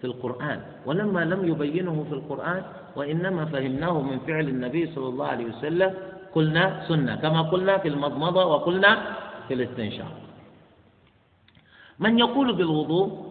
في 0.00 0.06
القرآن. 0.06 0.62
ولما 0.86 1.24
لم 1.24 1.48
يبينه 1.48 2.04
في 2.08 2.14
القرآن 2.14 2.62
وإنما 2.96 3.44
فهمناه 3.44 4.00
من 4.00 4.18
فعل 4.18 4.48
النبي 4.48 4.92
صلى 4.94 5.08
الله 5.08 5.26
عليه 5.26 5.44
وسلم 5.44 5.94
قلنا 6.34 6.84
سنة 6.88 7.16
كما 7.16 7.42
قلنا 7.42 7.78
في 7.78 7.88
المضمضة 7.88 8.44
وقلنا 8.44 9.16
في 9.48 9.54
الاستنشاق. 9.54 10.12
من 11.98 12.18
يقول 12.18 12.52
بالوضوء؟ 12.52 13.30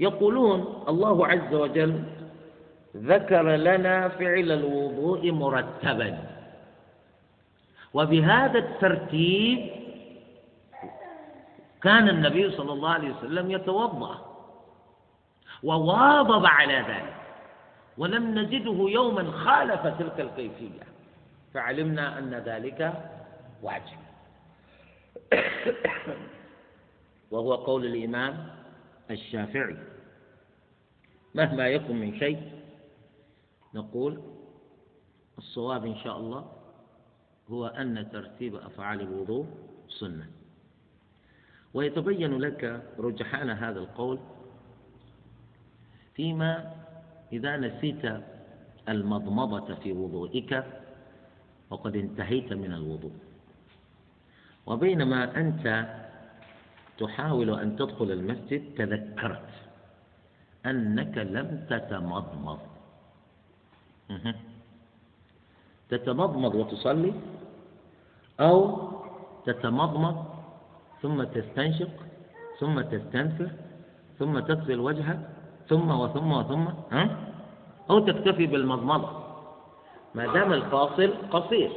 يقولون 0.00 0.84
الله 0.88 1.26
عز 1.26 1.54
وجل 1.54 2.02
ذكر 2.96 3.56
لنا 3.56 4.08
فعل 4.08 4.52
الوضوء 4.52 5.30
مرتبا. 5.32 6.18
وبهذا 7.94 8.58
الترتيب 8.58 9.70
كان 11.82 12.08
النبي 12.08 12.50
صلى 12.50 12.72
الله 12.72 12.90
عليه 12.90 13.10
وسلم 13.14 13.50
يتوضأ 13.50 14.18
وواظب 15.62 16.46
على 16.46 16.74
ذلك. 16.74 17.25
ولم 17.98 18.38
نجده 18.38 18.90
يوما 18.90 19.30
خالف 19.30 19.86
تلك 19.98 20.20
الكيفية. 20.20 20.82
فعلمنا 21.54 22.18
أن 22.18 22.34
ذلك 22.34 23.10
واجب. 23.62 23.98
وهو 27.30 27.54
قول 27.54 27.86
الإمام 27.86 28.48
الشافعي. 29.10 29.76
مهما 31.34 31.68
يكن 31.68 31.96
من 31.96 32.18
شيء 32.18 32.52
نقول 33.74 34.20
الصواب 35.38 35.86
إن 35.86 35.96
شاء 35.96 36.16
الله 36.16 36.52
هو 37.50 37.66
أن 37.66 38.08
ترتيب 38.12 38.54
أفعال 38.54 39.00
الوضوء 39.00 39.46
سنة. 39.88 40.26
ويتبين 41.74 42.38
لك 42.38 42.82
رجحان 42.98 43.50
هذا 43.50 43.78
القول 43.78 44.18
فيما 46.14 46.74
إذا 47.32 47.56
نسيت 47.56 48.02
المضمضة 48.88 49.74
في 49.74 49.92
وضوئك 49.92 50.64
وقد 51.70 51.96
انتهيت 51.96 52.52
من 52.52 52.72
الوضوء. 52.72 53.12
وبينما 54.66 55.36
أنت 55.36 55.86
تحاول 56.98 57.50
أن 57.60 57.76
تدخل 57.76 58.10
المسجد 58.10 58.74
تذكرت 58.74 59.50
أنك 60.66 61.18
لم 61.18 61.66
تتمضمض. 61.70 62.58
تتمضمض 65.88 66.54
وتصلي 66.54 67.12
أو 68.40 68.88
تتمضمض 69.46 70.16
ثم 71.02 71.22
تستنشق 71.22 71.90
ثم 72.60 72.80
تستنفر 72.80 73.50
ثم 74.18 74.38
تغسل 74.38 74.80
وجهك 74.80 75.20
ثم 75.68 75.90
وثم 75.90 76.32
وثم 76.32 76.64
ها؟ 76.92 77.10
أو 77.90 77.98
تكتفي 77.98 78.46
بالمضمضة. 78.46 79.08
ما 80.14 80.26
دام 80.26 80.52
الفاصل 80.52 81.10
قصير. 81.30 81.70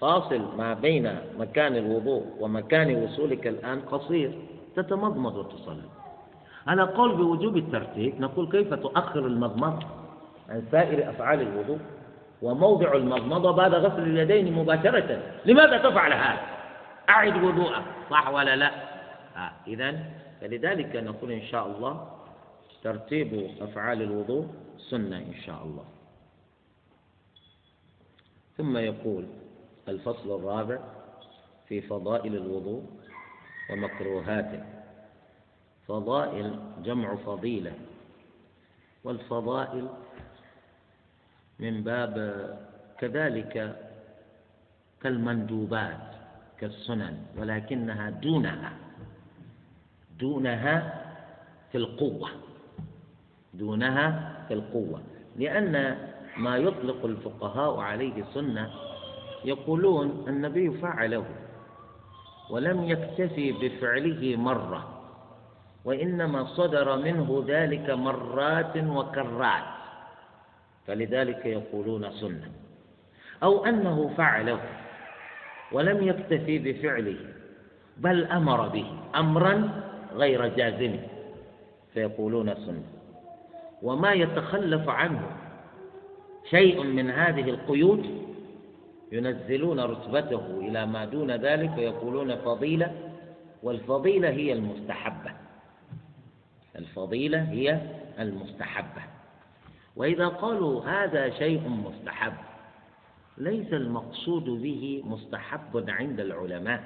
فاصل 0.00 0.42
ما 0.58 0.74
بين 0.74 1.18
مكان 1.38 1.76
الوضوء 1.76 2.24
ومكان 2.40 3.02
وصولك 3.02 3.46
الآن 3.46 3.80
قصير. 3.80 4.32
تتمضمض 4.76 5.36
وتصلي. 5.36 5.88
على 6.66 6.82
قول 6.82 7.16
بوجوب 7.16 7.56
الترتيب 7.56 8.20
نقول 8.20 8.50
كيف 8.50 8.74
تؤخر 8.74 9.26
المضمضة؟ 9.26 9.86
عن 10.48 10.62
سائر 10.72 11.10
أفعال 11.10 11.40
الوضوء 11.40 11.78
وموضع 12.42 12.92
المضمضة 12.92 13.50
بعد 13.50 13.74
غسل 13.74 14.02
اليدين 14.02 14.54
مباشرة. 14.54 15.22
لماذا 15.44 15.78
تفعل 15.78 16.12
هذا؟ 16.12 16.40
أعد 17.10 17.44
وضوءك 17.44 17.82
صح 18.10 18.28
ولا 18.28 18.56
لا؟ 18.56 18.70
آه 19.36 19.50
إذا 19.66 19.94
فلذلك 20.40 20.96
نقول 20.96 21.32
إن 21.32 21.42
شاء 21.42 21.66
الله 21.66 22.06
ترتيب 22.84 23.56
أفعال 23.60 24.02
الوضوء 24.02 24.48
سنة 24.90 25.18
إن 25.18 25.34
شاء 25.46 25.64
الله. 25.64 25.84
ثم 28.56 28.76
يقول 28.76 29.26
الفصل 29.88 30.34
الرابع 30.38 30.78
في 31.68 31.80
فضائل 31.80 32.36
الوضوء 32.36 32.84
ومكروهاته. 33.70 34.64
فضائل 35.88 36.60
جمع 36.84 37.14
فضيلة. 37.14 37.72
والفضائل 39.04 39.88
من 41.58 41.82
باب 41.82 42.14
كذلك 42.98 43.80
كالمندوبات 45.02 46.14
كالسنن 46.58 47.26
ولكنها 47.36 48.10
دونها 48.10 48.72
دونها 50.18 51.04
في 51.72 51.78
القوة. 51.78 52.30
دونها 53.58 54.34
في 54.48 54.54
القوة 54.54 55.00
لأن 55.36 55.96
ما 56.36 56.56
يطلق 56.56 57.04
الفقهاء 57.04 57.80
عليه 57.80 58.24
سنة 58.34 58.70
يقولون 59.44 60.24
النبي 60.28 60.70
فعله 60.70 61.24
ولم 62.50 62.84
يكتفي 62.84 63.52
بفعله 63.52 64.36
مرة 64.36 64.88
وإنما 65.84 66.44
صدر 66.44 66.96
منه 66.96 67.44
ذلك 67.48 67.90
مرات 67.90 68.76
وكرات 68.76 69.64
فلذلك 70.86 71.46
يقولون 71.46 72.10
سنة. 72.10 72.50
أو 73.42 73.64
أنه 73.64 74.14
فعله 74.16 74.60
ولم 75.72 76.08
يكتفي 76.08 76.58
بفعله 76.58 77.16
بل 77.96 78.24
أمر 78.24 78.68
به 78.68 78.86
أمرا 79.14 79.82
غير 80.14 80.46
جازم 80.56 80.96
فيقولون 81.94 82.54
سنة. 82.54 82.93
وما 83.84 84.12
يتخلف 84.12 84.88
عنه 84.88 85.22
شيء 86.50 86.82
من 86.82 87.10
هذه 87.10 87.50
القيود 87.50 88.24
ينزلون 89.12 89.80
رتبته 89.80 90.60
إلى 90.60 90.86
ما 90.86 91.04
دون 91.04 91.30
ذلك 91.30 91.78
ويقولون 91.78 92.36
فضيلة 92.36 92.94
والفضيلة 93.62 94.28
هي 94.28 94.52
المستحبة. 94.52 95.32
الفضيلة 96.76 97.50
هي 97.50 97.80
المستحبة. 98.18 99.02
وإذا 99.96 100.28
قالوا 100.28 100.84
هذا 100.84 101.30
شيء 101.30 101.68
مستحب 101.68 102.32
ليس 103.38 103.72
المقصود 103.72 104.44
به 104.44 105.02
مستحب 105.04 105.84
عند 105.88 106.20
العلماء. 106.20 106.84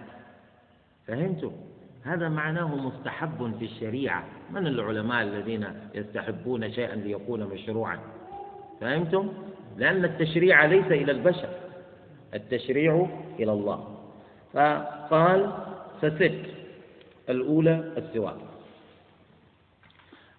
فهمتم 1.06 1.52
هذا 2.08 2.28
معناه 2.28 2.76
مستحب 2.76 3.54
في 3.58 3.64
الشريعة. 3.64 4.24
من 4.50 4.66
العلماء 4.66 5.22
الذين 5.22 5.66
يستحبون 5.94 6.72
شيئا 6.72 6.94
ليكون 6.94 7.44
مشروعا؟ 7.44 7.98
فهمتم؟ 8.80 9.28
لأن 9.76 10.04
التشريع 10.04 10.64
ليس 10.64 10.86
إلى 10.86 11.12
البشر 11.12 11.48
التشريع 12.34 13.08
إلى 13.38 13.52
الله. 13.52 13.96
فقال 14.52 15.52
فست 16.02 16.34
الأولى 17.28 17.92
السواك 17.96 18.36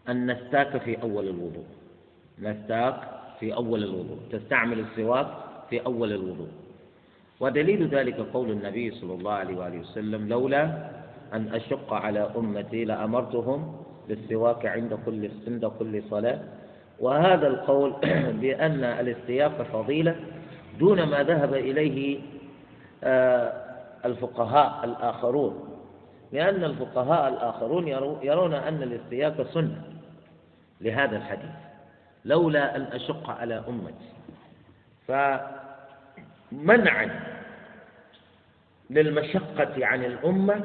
أن 0.10 0.32
نستاك 0.32 0.78
في 0.78 1.02
أول 1.02 1.28
الوضوء. 1.28 1.66
نستاك 2.40 2.96
في 3.40 3.54
أول 3.54 3.84
الوضوء. 3.84 4.20
تستعمل 4.32 4.80
السواك 4.80 5.28
في 5.70 5.86
أول 5.86 6.12
الوضوء. 6.12 6.50
ودليل 7.40 7.88
ذلك 7.88 8.16
قول 8.16 8.52
النبي 8.52 8.92
صلى 8.92 9.14
الله 9.14 9.32
عليه 9.32 9.58
وآله 9.58 9.80
وسلم 9.80 10.30
لولا 10.30 10.90
أن 11.34 11.50
أشق 11.54 11.94
على 11.94 12.32
أمتي 12.38 12.86
لأمرتهم 12.86 13.76
بالسواك 14.08 14.66
عند 14.66 15.00
كل 15.06 15.30
عند 15.48 15.66
كل 15.66 16.04
صلاة. 16.10 16.40
وهذا 17.00 17.48
القول 17.48 17.92
بأن 18.42 18.84
الاستياق 18.84 19.62
فضيلة 19.62 20.16
دون 20.80 21.04
ما 21.04 21.24
ذهب 21.24 21.54
إليه 21.54 22.20
آه، 23.04 23.54
الفقهاء 24.06 24.86
الآخرون. 24.86 25.70
لأن 26.32 26.64
الفقهاء 26.64 27.28
الآخرون 27.34 27.88
يرون 28.24 28.54
أن 28.54 28.84
الاستياق 28.84 29.42
سنة 29.54 29.82
لهذا 30.82 31.18
الحديث 31.18 31.50
لولا 32.26 32.76
أن 32.76 32.82
أشق 32.82 33.30
على 33.30 33.64
أمتي. 33.68 34.10
فمنعا 36.52 37.10
للمشقة 38.90 39.86
عن 39.86 40.04
الأمة 40.06 40.62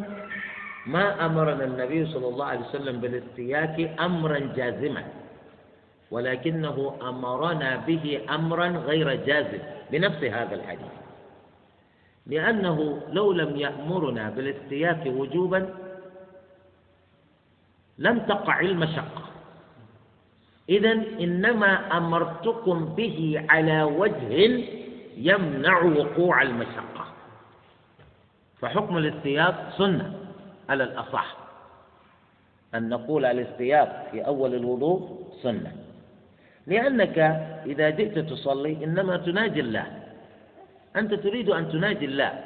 ما 0.87 1.27
أمرنا 1.27 1.65
النبي 1.65 2.07
صلى 2.07 2.29
الله 2.29 2.47
عليه 2.47 2.61
وسلم 2.61 3.01
بالاستياك 3.01 4.01
أمرا 4.01 4.39
جازما 4.39 5.05
ولكنه 6.11 6.97
أمرنا 7.03 7.77
به 7.77 8.21
أمرا 8.31 8.69
غير 8.69 9.15
جازم 9.15 9.59
بنفس 9.91 10.25
هذا 10.25 10.55
الحديث. 10.55 10.95
لأنه 12.27 13.03
لو 13.13 13.33
لم 13.33 13.57
يأمرنا 13.57 14.31
بالاستياك 14.31 15.03
وجوبا 15.07 15.75
لم 17.99 18.19
تقع 18.19 18.61
المشقة 18.61 19.25
إذا 20.69 20.93
إنما 21.21 21.97
أمرتكم 21.97 22.85
به 22.85 23.47
على 23.49 23.83
وجه 23.83 24.65
يمنع 25.17 25.83
وقوع 25.83 26.43
المشقة. 26.43 27.05
فحكم 28.61 28.99
الاستياق 28.99 29.75
سنة. 29.79 30.24
على 30.69 30.85
الأصح. 30.85 31.37
أن 32.75 32.89
نقول 32.89 33.25
الاستياق 33.25 34.09
في 34.13 34.27
أول 34.27 34.55
الوضوء 34.55 35.27
سنة. 35.43 35.73
لأنك 36.67 37.19
إذا 37.67 37.91
جئت 37.91 38.19
تصلي 38.19 38.85
إنما 38.85 39.17
تناجي 39.17 39.61
الله. 39.61 39.87
أنت 40.97 41.15
تريد 41.15 41.49
أن 41.49 41.69
تناجي 41.69 42.05
الله. 42.05 42.45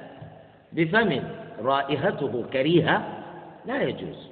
بفم 0.73 1.21
رائحته 1.61 2.45
كريهة 2.53 3.25
لا 3.67 3.83
يجوز. 3.83 4.29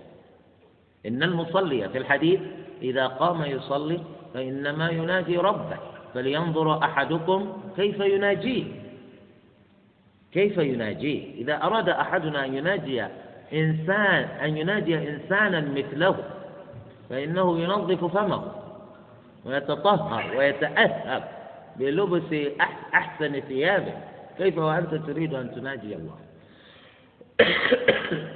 إن 1.07 1.23
المصلي 1.23 1.89
في 1.89 1.99
الحديث 1.99 2.41
إذا 2.83 3.07
قام 3.07 3.43
يصلي 3.43 4.01
فإنما 4.35 4.91
يناجي 4.91 5.37
ربه. 5.37 5.77
فلينظر 6.15 6.85
أحدكم 6.85 7.63
كيف 7.77 8.01
يناجيه. 8.01 8.65
كيف 10.33 10.59
يناجيه؟ 10.59 11.35
إذا 11.35 11.63
أراد 11.63 11.89
أحدنا 11.89 12.45
أن 12.45 12.55
يناجي 12.55 13.07
إنسان 13.53 14.25
أن 14.45 14.57
يناجي 14.57 15.09
إنسانا 15.11 15.61
مثله 15.61 16.17
فإنه 17.11 17.59
ينظف 17.61 18.05
فمه 18.05 18.53
ويتطهر 19.45 20.37
ويتأهب 20.37 21.25
بلبس 21.77 22.51
أحسن 22.95 23.41
ثيابه. 23.41 23.95
كيف 24.39 24.59
وأنت 24.59 24.95
تريد 24.95 25.35
أن 25.35 25.55
تناجي 25.55 25.97
الله. 25.97 26.17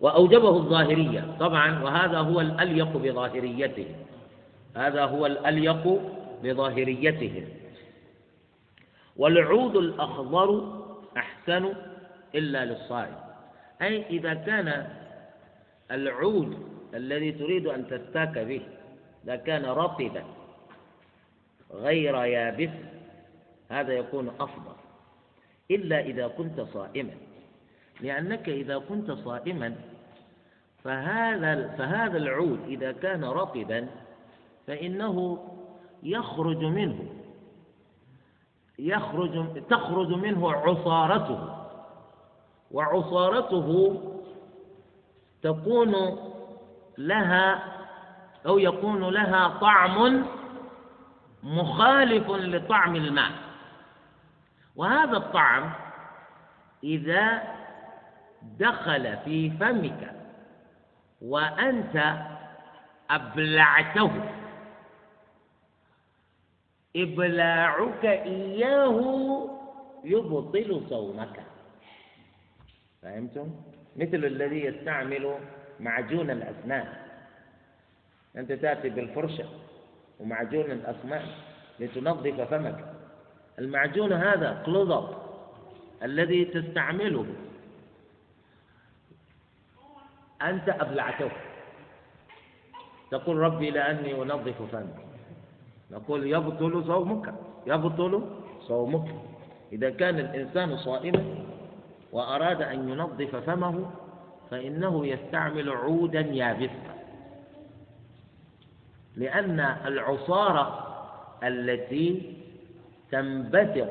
وأوجبه 0.00 0.56
الظاهرية. 0.56 1.36
طبعا 1.40 1.82
وهذا 1.82 2.18
هو 2.18 2.40
الأليق 2.40 2.96
بظاهريته. 2.96 3.86
هذا 4.76 5.04
هو 5.04 5.26
الأليق 5.26 6.00
بظاهريته. 6.42 7.46
والعود 9.16 9.76
الأخضر 9.76 10.82
أحسن 11.16 11.74
إلا 12.34 12.64
للصائم. 12.64 13.23
أي 13.82 14.06
إذا 14.06 14.34
كان 14.34 14.88
العود 15.90 16.58
الذي 16.94 17.32
تريد 17.32 17.66
أن 17.66 17.86
تستاك 17.88 18.38
به 18.38 18.62
إذا 19.24 19.36
كان 19.36 19.64
رطبا 19.64 20.24
غير 21.72 22.24
يابس 22.24 22.70
هذا 23.70 23.92
يكون 23.92 24.28
أفضل. 24.28 24.74
إلا 25.70 26.00
إذا 26.00 26.28
كنت 26.28 26.60
صائما. 26.60 27.14
لأنك 28.00 28.48
إذا 28.48 28.78
كنت 28.78 29.10
صائما 29.10 29.74
فهذا 30.84 31.68
فهذا 31.78 32.16
العود 32.16 32.60
إذا 32.68 32.92
كان 32.92 33.24
رطبا 33.24 33.88
فإنه 34.66 35.38
يخرج 36.02 36.64
منه 36.64 36.98
يخرج 38.78 39.62
تخرج 39.70 40.12
منه 40.12 40.52
عصارته. 40.52 41.63
وعصارته 42.74 44.00
تكون 45.42 45.94
لها 46.98 47.62
أو 48.46 48.58
يكون 48.58 49.08
لها 49.08 49.48
طعم 49.48 50.26
مخالف 51.42 52.30
لطعم 52.30 52.96
الماء. 52.96 53.32
وهذا 54.76 55.16
الطعم 55.16 55.72
إذا 56.84 57.42
دخل 58.42 59.16
في 59.24 59.50
فمك 59.50 60.12
وأنت 61.22 62.14
أبلعته. 63.10 64.10
إبلاعك 66.96 68.04
إياه 68.04 68.98
يبطل 70.04 70.82
صومك. 70.88 71.53
فهمتم؟ 73.04 73.50
مثل 73.96 74.24
الذي 74.24 74.64
يستعمل 74.64 75.34
معجون 75.80 76.30
الأسنان. 76.30 76.86
أنت 78.36 78.52
تأتي 78.52 78.88
بالفرشة 78.88 79.44
ومعجون 80.20 80.70
الأسنان 80.70 81.26
لتنظف 81.80 82.40
فمك. 82.40 82.94
المعجون 83.58 84.12
هذا 84.12 84.62
كلوزب 84.66 85.08
الذي 86.02 86.44
تستعمله. 86.44 87.26
أنت 90.42 90.68
أبلعته. 90.68 91.30
تقول 93.10 93.36
ربي 93.36 93.70
لأني 93.70 94.22
أنظف 94.22 94.62
فمي. 94.62 94.94
نقول 95.90 96.26
يبطل 96.26 96.84
صومك 96.86 97.34
يبطل 97.66 98.30
صومك. 98.60 99.14
إذا 99.72 99.90
كان 99.90 100.18
الإنسان 100.18 100.76
صائما 100.76 101.43
وأراد 102.14 102.62
أن 102.62 102.88
ينظف 102.88 103.36
فمه 103.36 103.90
فإنه 104.50 105.06
يستعمل 105.06 105.70
عودا 105.70 106.20
يابسا 106.20 106.94
لأن 109.16 109.60
العصارة 109.60 110.86
التي 111.42 112.36
تنبثق 113.10 113.90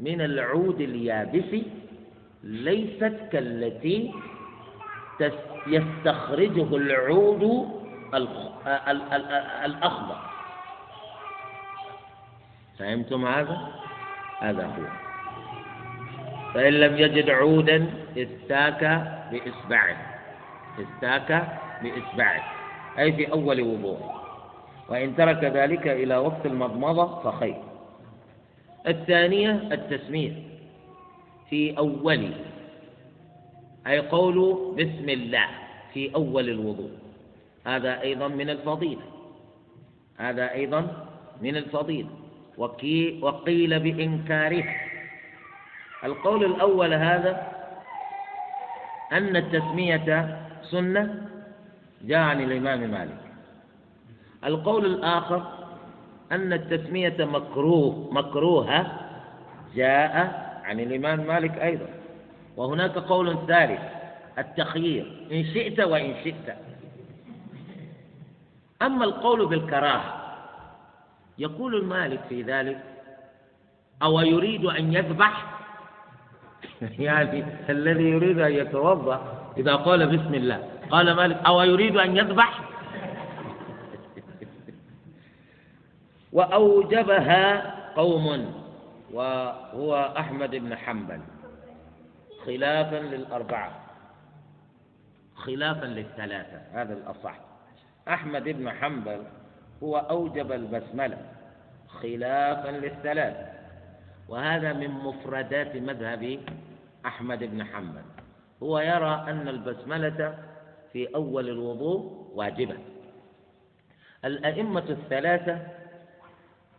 من 0.00 0.20
العود 0.20 0.80
اليابس 0.80 1.64
ليست 2.42 3.16
كالتي 3.32 4.14
يستخرجه 5.66 6.76
العود 6.76 7.68
الأخضر. 9.64 10.16
فهمتم 12.78 13.26
هذا؟ 13.26 13.68
هذا 14.40 14.66
هو. 14.66 15.01
فإن 16.54 16.72
لم 16.72 16.98
يجد 16.98 17.30
عودا 17.30 17.86
استاك 18.16 18.84
بإصبعه 19.32 19.96
استاك 20.78 21.58
بإصبعه 21.82 22.42
أي 22.98 23.12
في 23.12 23.32
أول 23.32 23.60
وضوء. 23.60 24.00
وإن 24.88 25.16
ترك 25.16 25.44
ذلك 25.44 25.88
إلى 25.88 26.16
وقت 26.16 26.46
المضمضة 26.46 27.22
فخير. 27.22 27.56
الثانية 28.88 29.50
التسمية 29.72 30.32
في 31.50 31.78
أوله 31.78 32.32
أي 33.86 33.98
قول 33.98 34.58
بسم 34.78 35.08
الله 35.08 35.46
في 35.94 36.14
أول 36.14 36.48
الوضوء. 36.48 36.90
هذا 37.66 38.00
أيضا 38.00 38.28
من 38.28 38.50
الفضيلة. 38.50 39.02
هذا 40.18 40.52
أيضا 40.52 41.06
من 41.42 41.56
الفضيلة. 41.56 42.08
وقيل 43.22 43.80
بإنكاره. 43.80 44.64
القول 46.04 46.44
الأول 46.44 46.94
هذا 46.94 47.52
أن 49.12 49.36
التسمية 49.36 50.38
سنة 50.62 51.28
جاء 52.02 52.18
عن 52.18 52.40
الإمام 52.40 52.80
مالك. 52.90 53.18
القول 54.44 54.86
الآخر 54.86 55.46
أن 56.32 56.52
التسمية 56.52 57.16
مكروه 57.24 58.08
مكروهة 58.12 59.00
جاء 59.74 60.12
عن 60.64 60.80
الإمام 60.80 61.26
مالك 61.26 61.58
أيضا. 61.58 61.88
وهناك 62.56 62.98
قول 62.98 63.38
ثالث 63.48 63.80
التخيير 64.38 65.28
إن 65.32 65.44
شئت 65.44 65.80
وإن 65.80 66.14
شئت. 66.24 66.56
أما 68.82 69.04
القول 69.04 69.46
بالكراهة 69.46 70.22
يقول 71.38 71.74
المالك 71.74 72.20
في 72.28 72.42
ذلك 72.42 72.80
أو 74.02 74.20
يريد 74.20 74.64
أن 74.64 74.92
يذبح 74.92 75.51
يعني 76.98 77.44
الذي 77.68 78.04
يريد 78.04 78.38
أن 78.38 78.52
يتوضأ 78.52 79.42
إذا 79.56 79.74
قال 79.74 80.06
بسم 80.18 80.34
الله. 80.34 80.68
قال 80.90 81.12
مالك 81.12 81.36
أو 81.46 81.62
يريد 81.62 81.96
أن 81.96 82.16
يذبح؟ 82.16 82.60
وأوجبها 86.32 87.74
قوم 87.96 88.54
وهو 89.12 90.14
أحمد 90.18 90.50
بن 90.50 90.76
حنبل. 90.76 91.20
خلافا 92.46 92.96
للأربعة. 92.96 93.70
خلافا 95.34 95.86
للثلاثة 95.86 96.60
هذا 96.72 96.92
الأصح. 96.94 97.34
أحمد 98.08 98.44
بن 98.44 98.70
حنبل 98.70 99.22
هو 99.82 99.96
أوجب 99.96 100.52
البسملة. 100.52 101.18
خلافا 101.88 102.68
للثلاثة. 102.70 103.61
وهذا 104.28 104.72
من 104.72 104.90
مفردات 104.90 105.76
مذهب 105.76 106.38
أحمد 107.06 107.38
بن 107.38 107.64
حنبل. 107.64 108.02
هو 108.62 108.78
يرى 108.78 109.24
أن 109.28 109.48
البسملة 109.48 110.38
في 110.92 111.14
أول 111.14 111.48
الوضوء 111.48 112.30
واجبة. 112.34 112.76
الأئمة 114.24 114.84
الثلاثة 114.88 115.58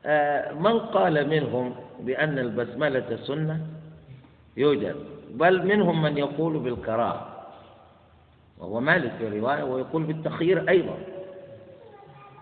آه، 0.06 0.53
من 0.53 0.80
قال 0.80 1.30
منهم 1.30 1.76
بأن 1.99 2.40
البسملة 2.40 3.18
سنة؟ 3.24 3.68
يوجد. 4.57 4.95
بل 5.32 5.68
منهم 5.68 6.02
من 6.02 6.18
يقول 6.18 6.60
بالكراهة. 6.60 7.30
وهو 8.57 8.80
مالك 8.80 9.11
في 9.18 9.40
رواية 9.40 9.64
ويقول 9.64 10.03
بالتخيير 10.03 10.70
أيضا. 10.70 10.98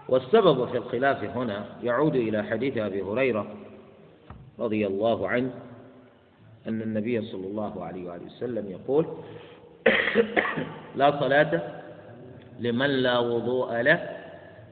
والسبب 0.10 0.68
في 0.68 0.78
الخلاف 0.78 1.24
هنا 1.24 1.66
يعود 1.84 2.16
إلى 2.16 2.44
حديث 2.44 2.78
أبي 2.78 3.02
هريرة 3.02 3.48
رضي 4.62 4.88
الله 4.88 5.28
عنه 5.28 5.52
أن 6.68 6.82
النبي 6.82 7.22
صلى 7.22 7.48
الله 7.48 7.86
عليه 7.86 8.10
وآله 8.10 8.26
وسلم 8.26 8.72
يقول 8.72 9.06
لا 11.00 11.20
صلاة 11.20 11.62
لمن 12.60 12.90
لا 12.90 13.20
وضوء 13.20 13.82
له 13.82 14.00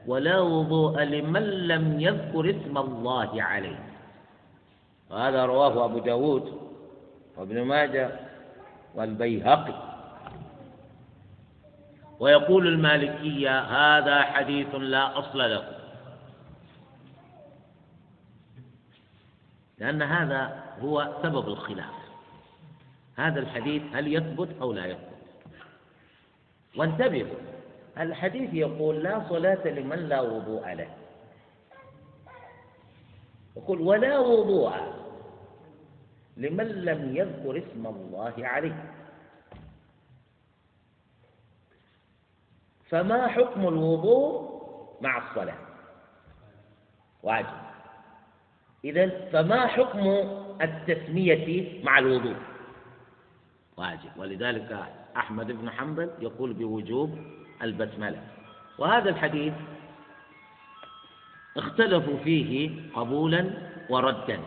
ولا 0.06 0.40
وضوء 0.40 1.02
لمن 1.02 1.42
لم 1.42 2.00
يذكر 2.00 2.50
اسم 2.50 2.78
الله 2.78 3.42
عليه. 3.42 3.78
وهذا 5.10 5.44
رواه 5.44 5.84
أبو 5.84 5.98
داود 5.98 6.52
وابن 7.36 7.62
ماجه 7.62 8.10
والبيهقي. 8.94 9.74
ويقول 12.20 12.66
المالكية 12.66 13.60
هذا 13.60 14.22
حديث 14.22 14.74
لا 14.74 15.18
أصل 15.18 15.38
له. 15.38 15.79
لأن 19.80 20.02
هذا 20.02 20.64
هو 20.80 21.18
سبب 21.22 21.48
الخلاف. 21.48 21.94
هذا 23.16 23.40
الحديث 23.40 23.82
هل 23.92 24.14
يثبت 24.14 24.48
أو 24.60 24.72
لا 24.72 24.86
يثبت؟ 24.86 25.10
وانتبهوا 26.76 27.38
الحديث 27.98 28.54
يقول 28.54 29.02
لا 29.02 29.28
صلاة 29.28 29.68
لمن 29.68 29.96
لا 29.96 30.20
وضوء 30.20 30.72
له. 30.72 30.88
يقول 33.56 33.80
ولا 33.80 34.18
وضوء 34.18 34.72
لمن 36.36 36.66
لم 36.66 37.16
يذكر 37.16 37.58
اسم 37.58 37.86
الله 37.86 38.34
عليه. 38.38 38.84
فما 42.88 43.28
حكم 43.28 43.68
الوضوء 43.68 44.50
مع 45.00 45.30
الصلاة؟ 45.30 45.58
واجب. 47.22 47.69
إذا 48.84 49.08
فما 49.32 49.66
حكم 49.66 50.06
التسمية 50.62 51.84
مع 51.84 51.98
الوضوء؟ 51.98 52.36
واجب. 53.76 54.10
ولذلك 54.16 54.86
أحمد 55.16 55.52
بن 55.52 55.70
حنبل 55.70 56.10
يقول 56.20 56.52
بوجوب 56.52 57.18
البسملة. 57.62 58.22
وهذا 58.78 59.10
الحديث 59.10 59.52
اختلفوا 61.56 62.16
فيه 62.24 62.70
قبولا 62.94 63.50
وردا. 63.90 64.38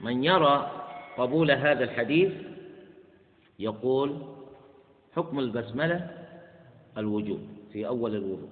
من 0.00 0.24
يرى 0.24 0.70
قبول 1.18 1.50
هذا 1.50 1.84
الحديث 1.84 2.32
يقول 3.58 4.18
حكم 5.16 5.38
البسملة 5.38 6.10
الوجوب 6.98 7.40
في 7.72 7.86
أول 7.86 8.14
الوضوء. 8.14 8.50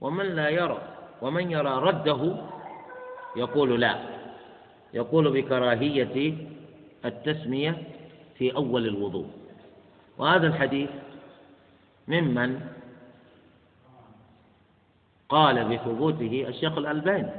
ومن 0.00 0.24
لا 0.24 0.48
يرى 0.48 0.82
ومن 1.22 1.50
يرى 1.50 1.70
رده 1.70 2.34
يقول 3.38 3.80
لا. 3.80 3.98
يقول 4.94 5.42
بكراهية 5.42 6.34
التسمية 7.04 7.82
في 8.38 8.56
أول 8.56 8.86
الوضوء. 8.86 9.26
وهذا 10.18 10.46
الحديث 10.46 10.90
ممن 12.08 12.60
قال 15.28 15.64
بثبوته 15.64 16.44
الشيخ 16.48 16.78
الألباني. 16.78 17.30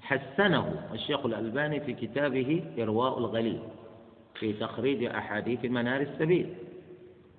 حسنه 0.00 0.88
الشيخ 0.92 1.26
الألباني 1.26 1.80
في 1.80 1.92
كتابه 1.92 2.64
إرواء 2.78 3.18
الغليل 3.18 3.60
في 4.34 4.52
تخريج 4.52 5.04
أحاديث 5.04 5.64
منار 5.64 6.00
السبيل. 6.00 6.54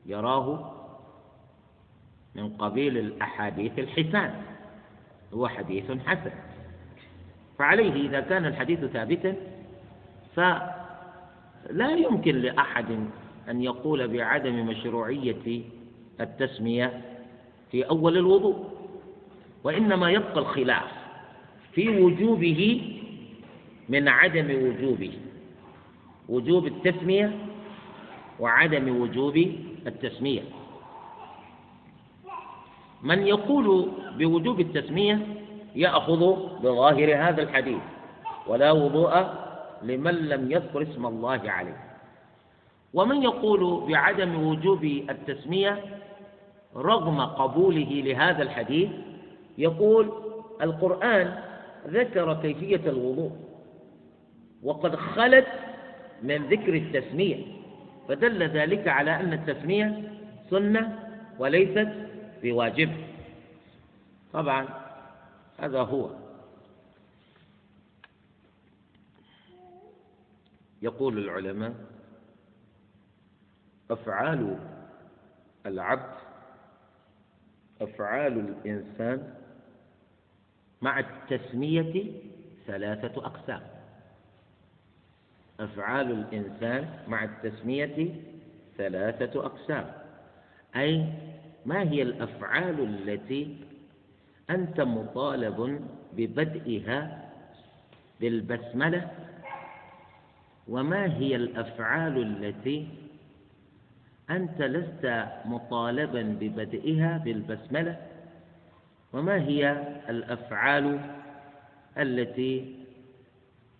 يراه 0.05 0.73
من 2.35 2.49
قبيل 2.49 2.97
الأحاديث 2.97 3.79
الحسان. 3.79 4.41
هو 5.33 5.47
حديث 5.47 5.91
حسن. 5.91 6.31
فعليه 7.59 8.07
إذا 8.09 8.19
كان 8.19 8.45
الحديث 8.45 8.79
ثابتا 8.85 9.35
فلا 10.35 11.91
يمكن 11.91 12.35
لأحد 12.35 12.85
أن 13.49 13.63
يقول 13.63 14.07
بعدم 14.07 14.65
مشروعية 14.65 15.61
التسمية 16.21 17.01
في 17.71 17.83
أول 17.83 18.17
الوضوء 18.17 18.65
وإنما 19.63 20.11
يبقى 20.11 20.39
الخلاف 20.39 20.91
في 21.73 21.89
وجوبه 22.01 22.81
من 23.89 24.07
عدم 24.07 24.47
وجوبه 24.67 25.11
وجوب 26.29 26.67
التسمية 26.67 27.31
وعدم 28.39 29.01
وجوب 29.01 29.37
التسمية. 29.87 30.41
من 33.03 33.27
يقول 33.27 33.91
بوجوب 34.17 34.59
التسمية 34.59 35.42
يأخذ 35.75 36.19
بظاهر 36.63 37.15
هذا 37.29 37.41
الحديث 37.41 37.81
ولا 38.47 38.71
وضوء 38.71 39.23
لمن 39.83 40.11
لم 40.15 40.51
يذكر 40.51 40.81
اسم 40.81 41.05
الله 41.05 41.41
عليه. 41.45 41.77
ومن 42.93 43.23
يقول 43.23 43.91
بعدم 43.91 44.47
وجوب 44.47 44.83
التسمية 44.83 45.79
رغم 46.75 47.21
قبوله 47.21 47.89
لهذا 48.05 48.43
الحديث 48.43 48.89
يقول 49.57 50.11
القرآن 50.61 51.35
ذكر 51.87 52.33
كيفية 52.41 52.89
الوضوء 52.89 53.31
وقد 54.63 54.95
خلت 54.95 55.47
من 56.23 56.35
ذكر 56.47 56.73
التسمية 56.75 57.37
فدل 58.07 58.43
ذلك 58.43 58.87
على 58.87 59.11
أن 59.15 59.33
التسمية 59.33 60.03
سنة 60.49 60.99
وليست 61.39 61.89
بواجب 62.43 62.89
طبعا 64.33 64.65
هذا 65.57 65.79
هو. 65.79 66.09
يقول 70.81 71.17
العلماء 71.17 71.73
أفعال 73.91 74.59
العبد 75.65 76.13
أفعال 77.81 78.39
الإنسان 78.39 79.33
مع 80.81 80.99
التسمية 80.99 82.11
ثلاثة 82.67 83.25
أقسام. 83.25 83.61
أفعال 85.59 86.11
الإنسان 86.11 86.99
مع 87.07 87.23
التسمية 87.23 88.15
ثلاثة 88.77 89.45
أقسام. 89.45 89.93
أي 90.75 91.13
ما 91.65 91.81
هي 91.81 92.01
الأفعال 92.01 92.79
التي 92.79 93.57
أنت 94.49 94.81
مطالب 94.81 95.81
ببدئها 96.13 97.29
بالبسملة؟ 98.21 99.11
وما 100.67 101.17
هي 101.17 101.35
الأفعال 101.35 102.17
التي 102.21 102.87
أنت 104.29 104.61
لست 104.61 105.25
مطالبا 105.45 106.21
ببدئها 106.39 107.17
بالبسملة؟ 107.17 107.97
وما 109.13 109.35
هي 109.41 109.71
الأفعال 110.09 110.99
التي 111.97 112.75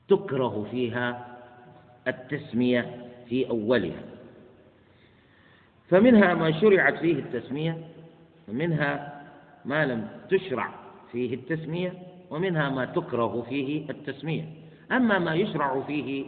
تكره 0.08 0.68
فيها 0.72 1.38
التسمية 2.08 3.08
في 3.30 3.50
أولها؟ 3.50 4.02
فمنها 5.90 6.34
ما 6.34 6.62
شرعت 6.62 6.98
فيه 6.98 7.14
التسمية 7.14 7.78
ومنها 8.48 9.13
ما 9.66 9.86
لم 9.86 10.08
تشرع 10.30 10.70
فيه 11.12 11.34
التسمية 11.34 11.94
ومنها 12.30 12.70
ما 12.70 12.86
تكره 12.86 13.46
فيه 13.50 13.90
التسمية. 13.90 14.46
أما 14.92 15.20
ما 15.20 15.34
يشرع 15.34 15.82
فيه 15.82 16.26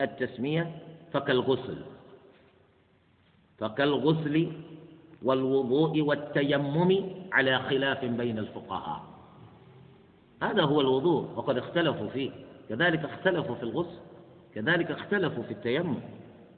التسمية 0.00 0.70
فكالغسل 1.12 1.78
فكالغسل 3.58 4.52
والوضوء 5.22 6.00
والتيمم 6.00 7.04
على 7.32 7.58
خلاف 7.58 8.04
بين 8.04 8.38
الفقهاء. 8.38 9.02
هذا 10.42 10.62
هو 10.62 10.80
الوضوء 10.80 11.28
وقد 11.36 11.58
اختلفوا 11.58 12.08
فيه. 12.08 12.30
كذلك 12.68 13.04
اختلفوا 13.04 13.54
في 13.54 13.62
الغسل 13.62 13.98
كذلك 14.54 14.90
اختلفوا 14.90 15.42
في 15.42 15.50
التيمم. 15.50 16.00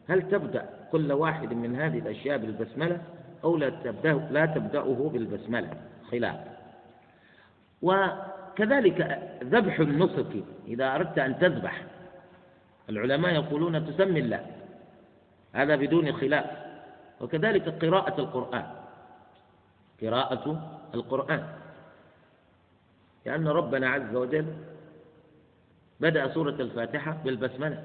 هل 0.09 0.28
تبدأ 0.28 0.70
كل 0.93 1.12
واحد 1.12 1.55
من 1.55 1.77
هذه 1.77 1.98
الأشياء 1.98 2.39
بالبسملة 2.39 3.01
أو 3.44 3.57
لا 3.57 3.70
تبدأ 3.70 4.28
لا 4.31 4.47
تبدأه 4.47 5.11
بالبسملة؟ 5.12 5.70
خلاف. 6.10 6.36
وكذلك 7.82 8.98
ذبح 9.44 9.80
النسك 9.80 10.32
إذا 10.66 10.94
أردت 10.94 11.18
أن 11.18 11.38
تذبح 11.38 11.84
العلماء 12.88 13.34
يقولون 13.34 13.86
تسمي 13.86 14.20
الله. 14.20 14.46
هذا 15.52 15.76
بدون 15.76 16.12
خلاف. 16.12 16.46
وكذلك 17.20 17.84
قراءة 17.84 18.20
القرآن. 18.20 18.66
قراءة 20.02 20.44
القرآن. 20.94 21.42
لأن 23.26 23.48
ربنا 23.48 23.88
عز 23.88 24.14
وجل 24.14 24.46
بدأ 26.00 26.28
سورة 26.28 26.56
الفاتحة 26.60 27.12
بالبسملة. 27.24 27.82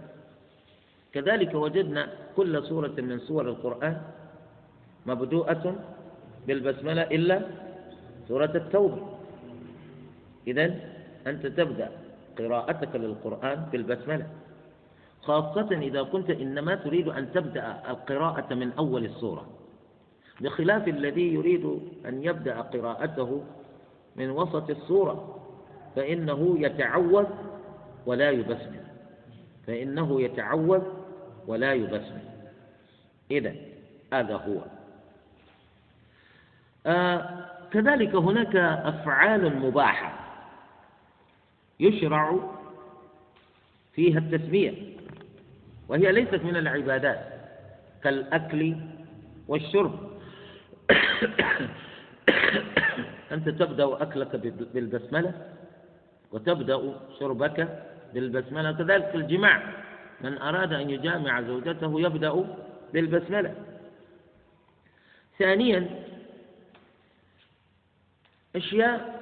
كذلك 1.14 1.54
وجدنا 1.54 2.08
كل 2.36 2.64
سورة 2.64 2.96
من 2.98 3.20
سور 3.20 3.50
القرآن 3.50 4.02
مبدوءة 5.06 5.76
بالبسملة 6.48 7.02
إلا 7.02 7.42
سورة 8.28 8.52
التوبة. 8.56 9.02
إذا 10.48 10.76
أنت 11.28 11.48
تبدأ 11.48 11.92
قراءتك 12.38 12.96
للقرآن 12.96 13.66
بالبسملة. 13.72 14.28
خاصة 15.22 15.70
إذا 15.72 16.04
كنت 16.04 16.30
إنما 16.30 16.76
تريد 16.76 17.08
أن 17.08 17.32
تبدأ 17.34 17.82
القراءة 17.90 18.54
من 18.54 18.72
أول 18.72 19.06
السورة. 19.06 19.46
بخلاف 20.42 20.88
الذي 20.88 21.34
يريد 21.34 21.66
أن 22.06 22.24
يبدأ 22.24 22.62
قراءته 22.62 23.44
من 24.16 24.30
وسط 24.30 24.70
السورة 24.70 25.40
فإنه 25.96 26.56
يتعوذ 26.60 27.26
ولا 28.06 28.32
يبسمل. 28.32 28.86
فإنه 29.68 30.22
يتعوذ 30.22 30.84
ولا 31.48 31.74
يبسمل. 31.74 32.26
إذا 33.32 33.56
هذا 34.14 34.36
هو. 34.36 34.58
آه 36.86 37.46
كذلك 37.76 38.16
هناك 38.16 38.56
أفعال 38.56 39.60
مباحة 39.60 40.14
يشرع 41.80 42.40
فيها 43.94 44.20
التسمية 44.20 44.74
وهي 45.88 46.12
ليست 46.12 46.44
من 46.44 46.56
العبادات 46.56 47.20
كالأكل 48.04 48.76
والشرب. 49.48 50.00
أنت 53.32 53.50
تبدأ 53.50 54.02
أكلك 54.02 54.36
بالبسملة 54.74 55.34
وتبدأ 56.32 57.00
شربك 57.20 57.84
بالبسملة 58.14 58.72
كذلك 58.72 59.12
الجماع. 59.16 59.62
من 60.22 60.38
أراد 60.38 60.74
أن 60.74 60.90
يجامع 60.90 61.42
زوجته 61.42 62.02
يبدأ 62.02 62.46
بالبسملة. 62.94 63.56
ثانيا 65.40 66.05
أشياء 68.56 69.22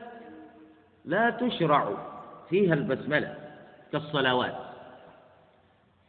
لا 1.05 1.29
تشرع 1.29 1.97
فيها 2.49 2.73
البسملة 2.73 3.35
كالصلوات. 3.91 4.55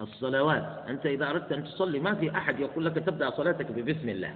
الصلوات 0.01 0.85
أنت 0.89 1.07
إذا 1.07 1.31
أردت 1.31 1.53
أن 1.53 1.65
تصلي 1.65 1.99
ما 1.99 2.15
في 2.15 2.31
أحد 2.31 2.61
يقول 2.61 2.85
لك 2.85 2.95
تبدأ 2.95 3.31
صلاتك 3.31 3.67
ببسم 3.71 4.09
الله. 4.09 4.35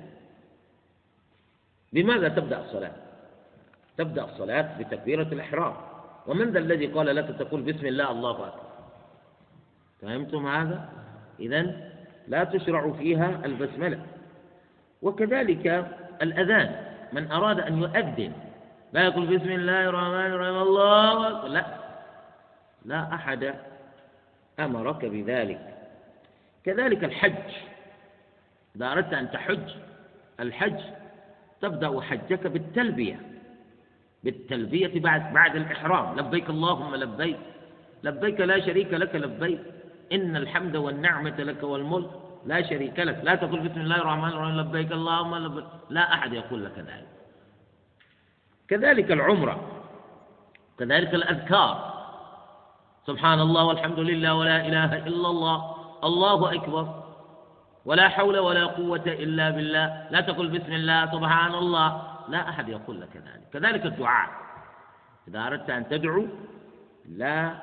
بماذا 1.92 2.28
تبدأ 2.28 2.60
الصلاة؟ 2.60 2.92
تبدأ 3.98 4.24
الصلاة 4.24 4.78
بتكبيرة 4.78 5.28
الإحرام. 5.32 5.74
ومن 6.26 6.50
ذا 6.50 6.58
الذي 6.58 6.86
قال 6.86 7.16
لك 7.16 7.36
تقول 7.38 7.62
بسم 7.62 7.86
الله 7.86 8.10
الله 8.10 8.30
أكبر؟ 8.30 8.68
فهمتم 10.02 10.46
هذا؟ 10.46 10.88
إذا 11.40 11.90
لا 12.28 12.44
تشرع 12.44 12.92
فيها 12.92 13.40
البسملة. 13.44 14.00
وكذلك 15.02 15.66
الأذان 16.22 16.68
من 17.12 17.30
أراد 17.32 17.60
أن 17.60 17.78
يؤذن 17.82 18.32
لا 18.92 19.04
يقول 19.04 19.26
بسم 19.36 19.50
الله 19.50 19.84
الرحمن 19.84 20.26
الرحيم 20.32 20.62
الله 20.62 21.48
لا. 21.48 21.66
لا 22.84 23.14
أحد 23.14 23.54
أمرك 24.60 25.04
بذلك. 25.04 25.74
كذلك 26.64 27.04
الحج. 27.04 27.52
إذا 28.76 28.92
أردت 28.92 29.12
أن 29.12 29.30
تحج 29.30 29.70
الحج 30.40 30.80
تبدأ 31.60 32.00
حجك 32.00 32.46
بالتلبية. 32.46 33.20
بالتلبية 34.24 35.00
بعد 35.00 35.32
بعد 35.32 35.56
الإحرام. 35.56 36.18
لبيك 36.20 36.50
اللهم 36.50 36.94
لبيك. 36.94 37.38
لبيك 38.04 38.40
لا 38.40 38.60
شريك 38.60 38.94
لك 38.94 39.14
لبيك. 39.14 39.60
إن 40.12 40.36
الحمد 40.36 40.76
والنعمة 40.76 41.36
لك 41.38 41.62
والملك 41.62 42.10
لا 42.46 42.62
شريك 42.62 42.98
لك. 42.98 43.20
لا 43.22 43.34
تقول 43.34 43.68
بسم 43.68 43.80
الله 43.80 43.96
الرحمن 43.96 44.28
الرحيم 44.28 44.60
لبيك 44.60 44.92
اللهم 44.92 45.36
لبيك. 45.36 45.64
لا 45.90 46.14
أحد 46.14 46.32
يقول 46.32 46.64
لك 46.64 46.78
ذلك. 46.78 47.17
كذلك 48.68 49.10
العمرة 49.10 49.60
كذلك 50.78 51.14
الأذكار. 51.14 51.98
سبحان 53.06 53.40
الله 53.40 53.64
والحمد 53.64 53.98
لله 53.98 54.34
ولا 54.34 54.66
إله 54.66 54.96
إلا 55.06 55.28
الله 55.28 55.76
الله 56.04 56.54
أكبر 56.54 57.04
ولا 57.84 58.08
حول 58.08 58.38
ولا 58.38 58.64
قوة 58.66 59.02
إلا 59.06 59.50
بالله. 59.50 60.08
لا 60.10 60.20
تقل 60.20 60.48
بسم 60.48 60.72
الله 60.72 61.06
سبحان 61.12 61.54
الله 61.54 62.02
لا 62.28 62.48
أحد 62.48 62.68
يقول 62.68 63.00
لك 63.00 63.16
ذلك. 63.16 63.48
كذلك 63.52 63.86
الدعاء. 63.86 64.30
إذا 65.28 65.46
أردت 65.46 65.70
أن 65.70 65.88
تدعو 65.88 66.26
لا 67.08 67.54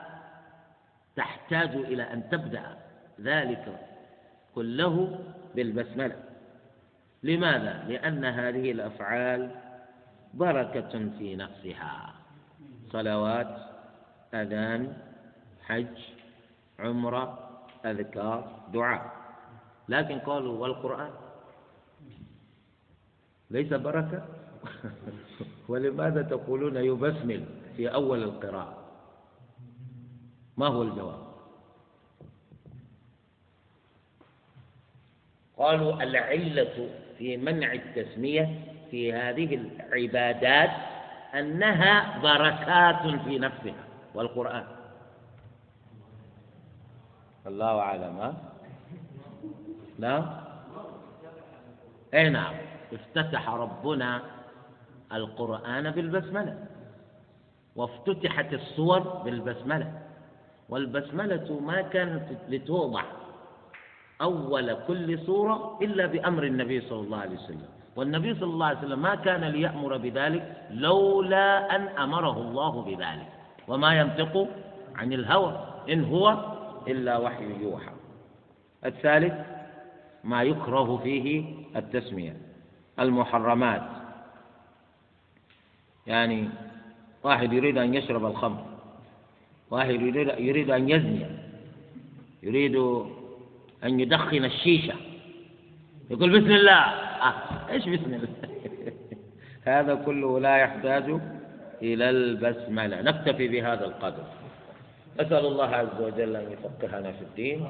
تحتاج 1.15 1.69
إلى 1.75 2.03
أن 2.03 2.29
تبدأ 2.29 2.77
ذلك 3.21 3.79
كله 4.55 5.19
بالبسملة. 5.55 6.15
لماذا؟ 7.23 7.83
لأن 7.87 8.25
هذه 8.25 8.71
الأفعال 8.71 9.51
بركة 10.35 11.09
في 11.17 11.35
نفسها. 11.35 12.13
صلوات 12.91 13.57
أذان 14.33 14.97
حج 15.63 15.97
عمرة 16.79 17.49
أذكار 17.85 18.59
دعاء. 18.73 19.11
لكن 19.89 20.19
قالوا 20.19 20.57
والقرآن 20.59 21.11
ليس 23.51 23.73
بركة؟ 23.73 24.25
ولماذا 25.69 26.21
تقولون 26.21 26.77
يبسمل 26.77 27.45
في 27.77 27.93
أول 27.93 28.23
القراءة؟ 28.23 28.77
ما 30.57 30.67
هو 30.67 30.81
الجواب؟ 30.81 31.25
قالوا 35.57 36.03
العلة 36.03 36.89
في 37.17 37.37
منع 37.37 37.73
التسمية 37.73 38.74
في 38.95 39.13
هذه 39.13 39.55
العبادات 39.55 40.69
أنها 41.35 42.19
بركات 42.19 43.21
في 43.27 43.39
نفسها 43.39 43.83
والقرآن. 44.13 44.65
الله 47.47 47.79
أعلم 47.79 48.33
نعم 49.99 50.25
أي 52.13 52.29
نعم. 52.29 52.53
افتتح 52.93 53.49
ربنا 53.49 54.21
القرآن 55.13 55.91
بالبسملة. 55.91 56.65
وافتتحت 57.75 58.53
الصور 58.53 58.99
بالبسملة. 58.99 60.01
والبسملة 60.69 61.59
ما 61.59 61.81
كانت 61.81 62.27
لتوضع 62.49 63.03
أول 64.21 64.77
كل 64.87 65.19
سورة 65.25 65.79
إلا 65.81 66.05
بأمر 66.05 66.43
النبي 66.43 66.81
صلى 66.81 66.99
الله 66.99 67.17
عليه 67.17 67.35
وسلم. 67.35 67.75
والنبي 67.95 68.35
صلى 68.35 68.43
الله 68.43 68.65
عليه 68.65 68.77
وسلم 68.77 69.01
ما 69.01 69.15
كان 69.15 69.43
ليأمر 69.43 69.97
بذلك 69.97 70.67
لولا 70.71 71.75
أن 71.75 71.87
أمره 71.87 72.37
الله 72.41 72.81
بذلك. 72.81 73.29
وما 73.67 73.99
ينطق 73.99 74.47
عن 74.95 75.13
الهوى 75.13 75.67
إن 75.89 76.03
هو 76.03 76.55
إلا 76.87 77.17
وحي 77.17 77.61
يوحى. 77.61 77.91
الثالث 78.85 79.33
ما 80.23 80.43
يكره 80.43 80.97
فيه 81.03 81.45
التسمية 81.75 82.37
المحرمات. 82.99 83.83
يعني 86.07 86.49
واحد 87.23 87.53
يريد 87.53 87.77
أن 87.77 87.93
يشرب 87.93 88.25
الخمر 88.25 88.65
واحد 89.71 89.89
يريد, 89.89 90.15
يريد 90.37 90.69
أن 90.69 90.89
يزني 90.89 91.25
يريد 92.43 92.75
أن 93.83 93.99
يدخن 93.99 94.45
الشيشة 94.45 94.93
يقول 96.09 96.39
بسم 96.39 96.51
الله. 96.51 97.04
إيش 97.71 97.83
بسم 97.89 98.13
الله 98.13 98.27
هذا 99.73 99.95
كله 99.95 100.39
لا 100.39 100.57
يحتاج 100.57 101.19
إلى 101.81 102.09
البسملة. 102.09 103.01
نكتفي 103.01 103.47
بهذا 103.47 103.85
القدر. 103.85 104.23
أسأل 105.19 105.45
الله 105.45 105.69
عز 105.75 106.01
وجل 106.01 106.35
أن 106.35 106.51
يفقهنا 106.51 107.11
في 107.11 107.21
الدين 107.21 107.65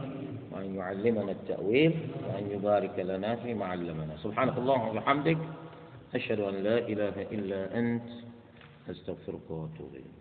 وأن 0.52 0.76
يعلمنا 0.76 1.32
التأويل 1.32 1.94
وأن 2.28 2.52
يبارك 2.52 3.00
لنا 3.00 3.36
فيما 3.36 3.66
علمنا. 3.66 4.18
سبحانك 4.24 4.58
اللهم 4.58 4.88
وبحمدك 4.88 5.38
أشهد 6.16 6.40
أن 6.40 6.56
لا 6.64 6.78
إله 6.78 7.22
إلا 7.32 7.80
أنت 7.80 8.10
أستغفرك 8.90 9.50
وأتوب 9.50 9.92
إليك. 9.94 10.16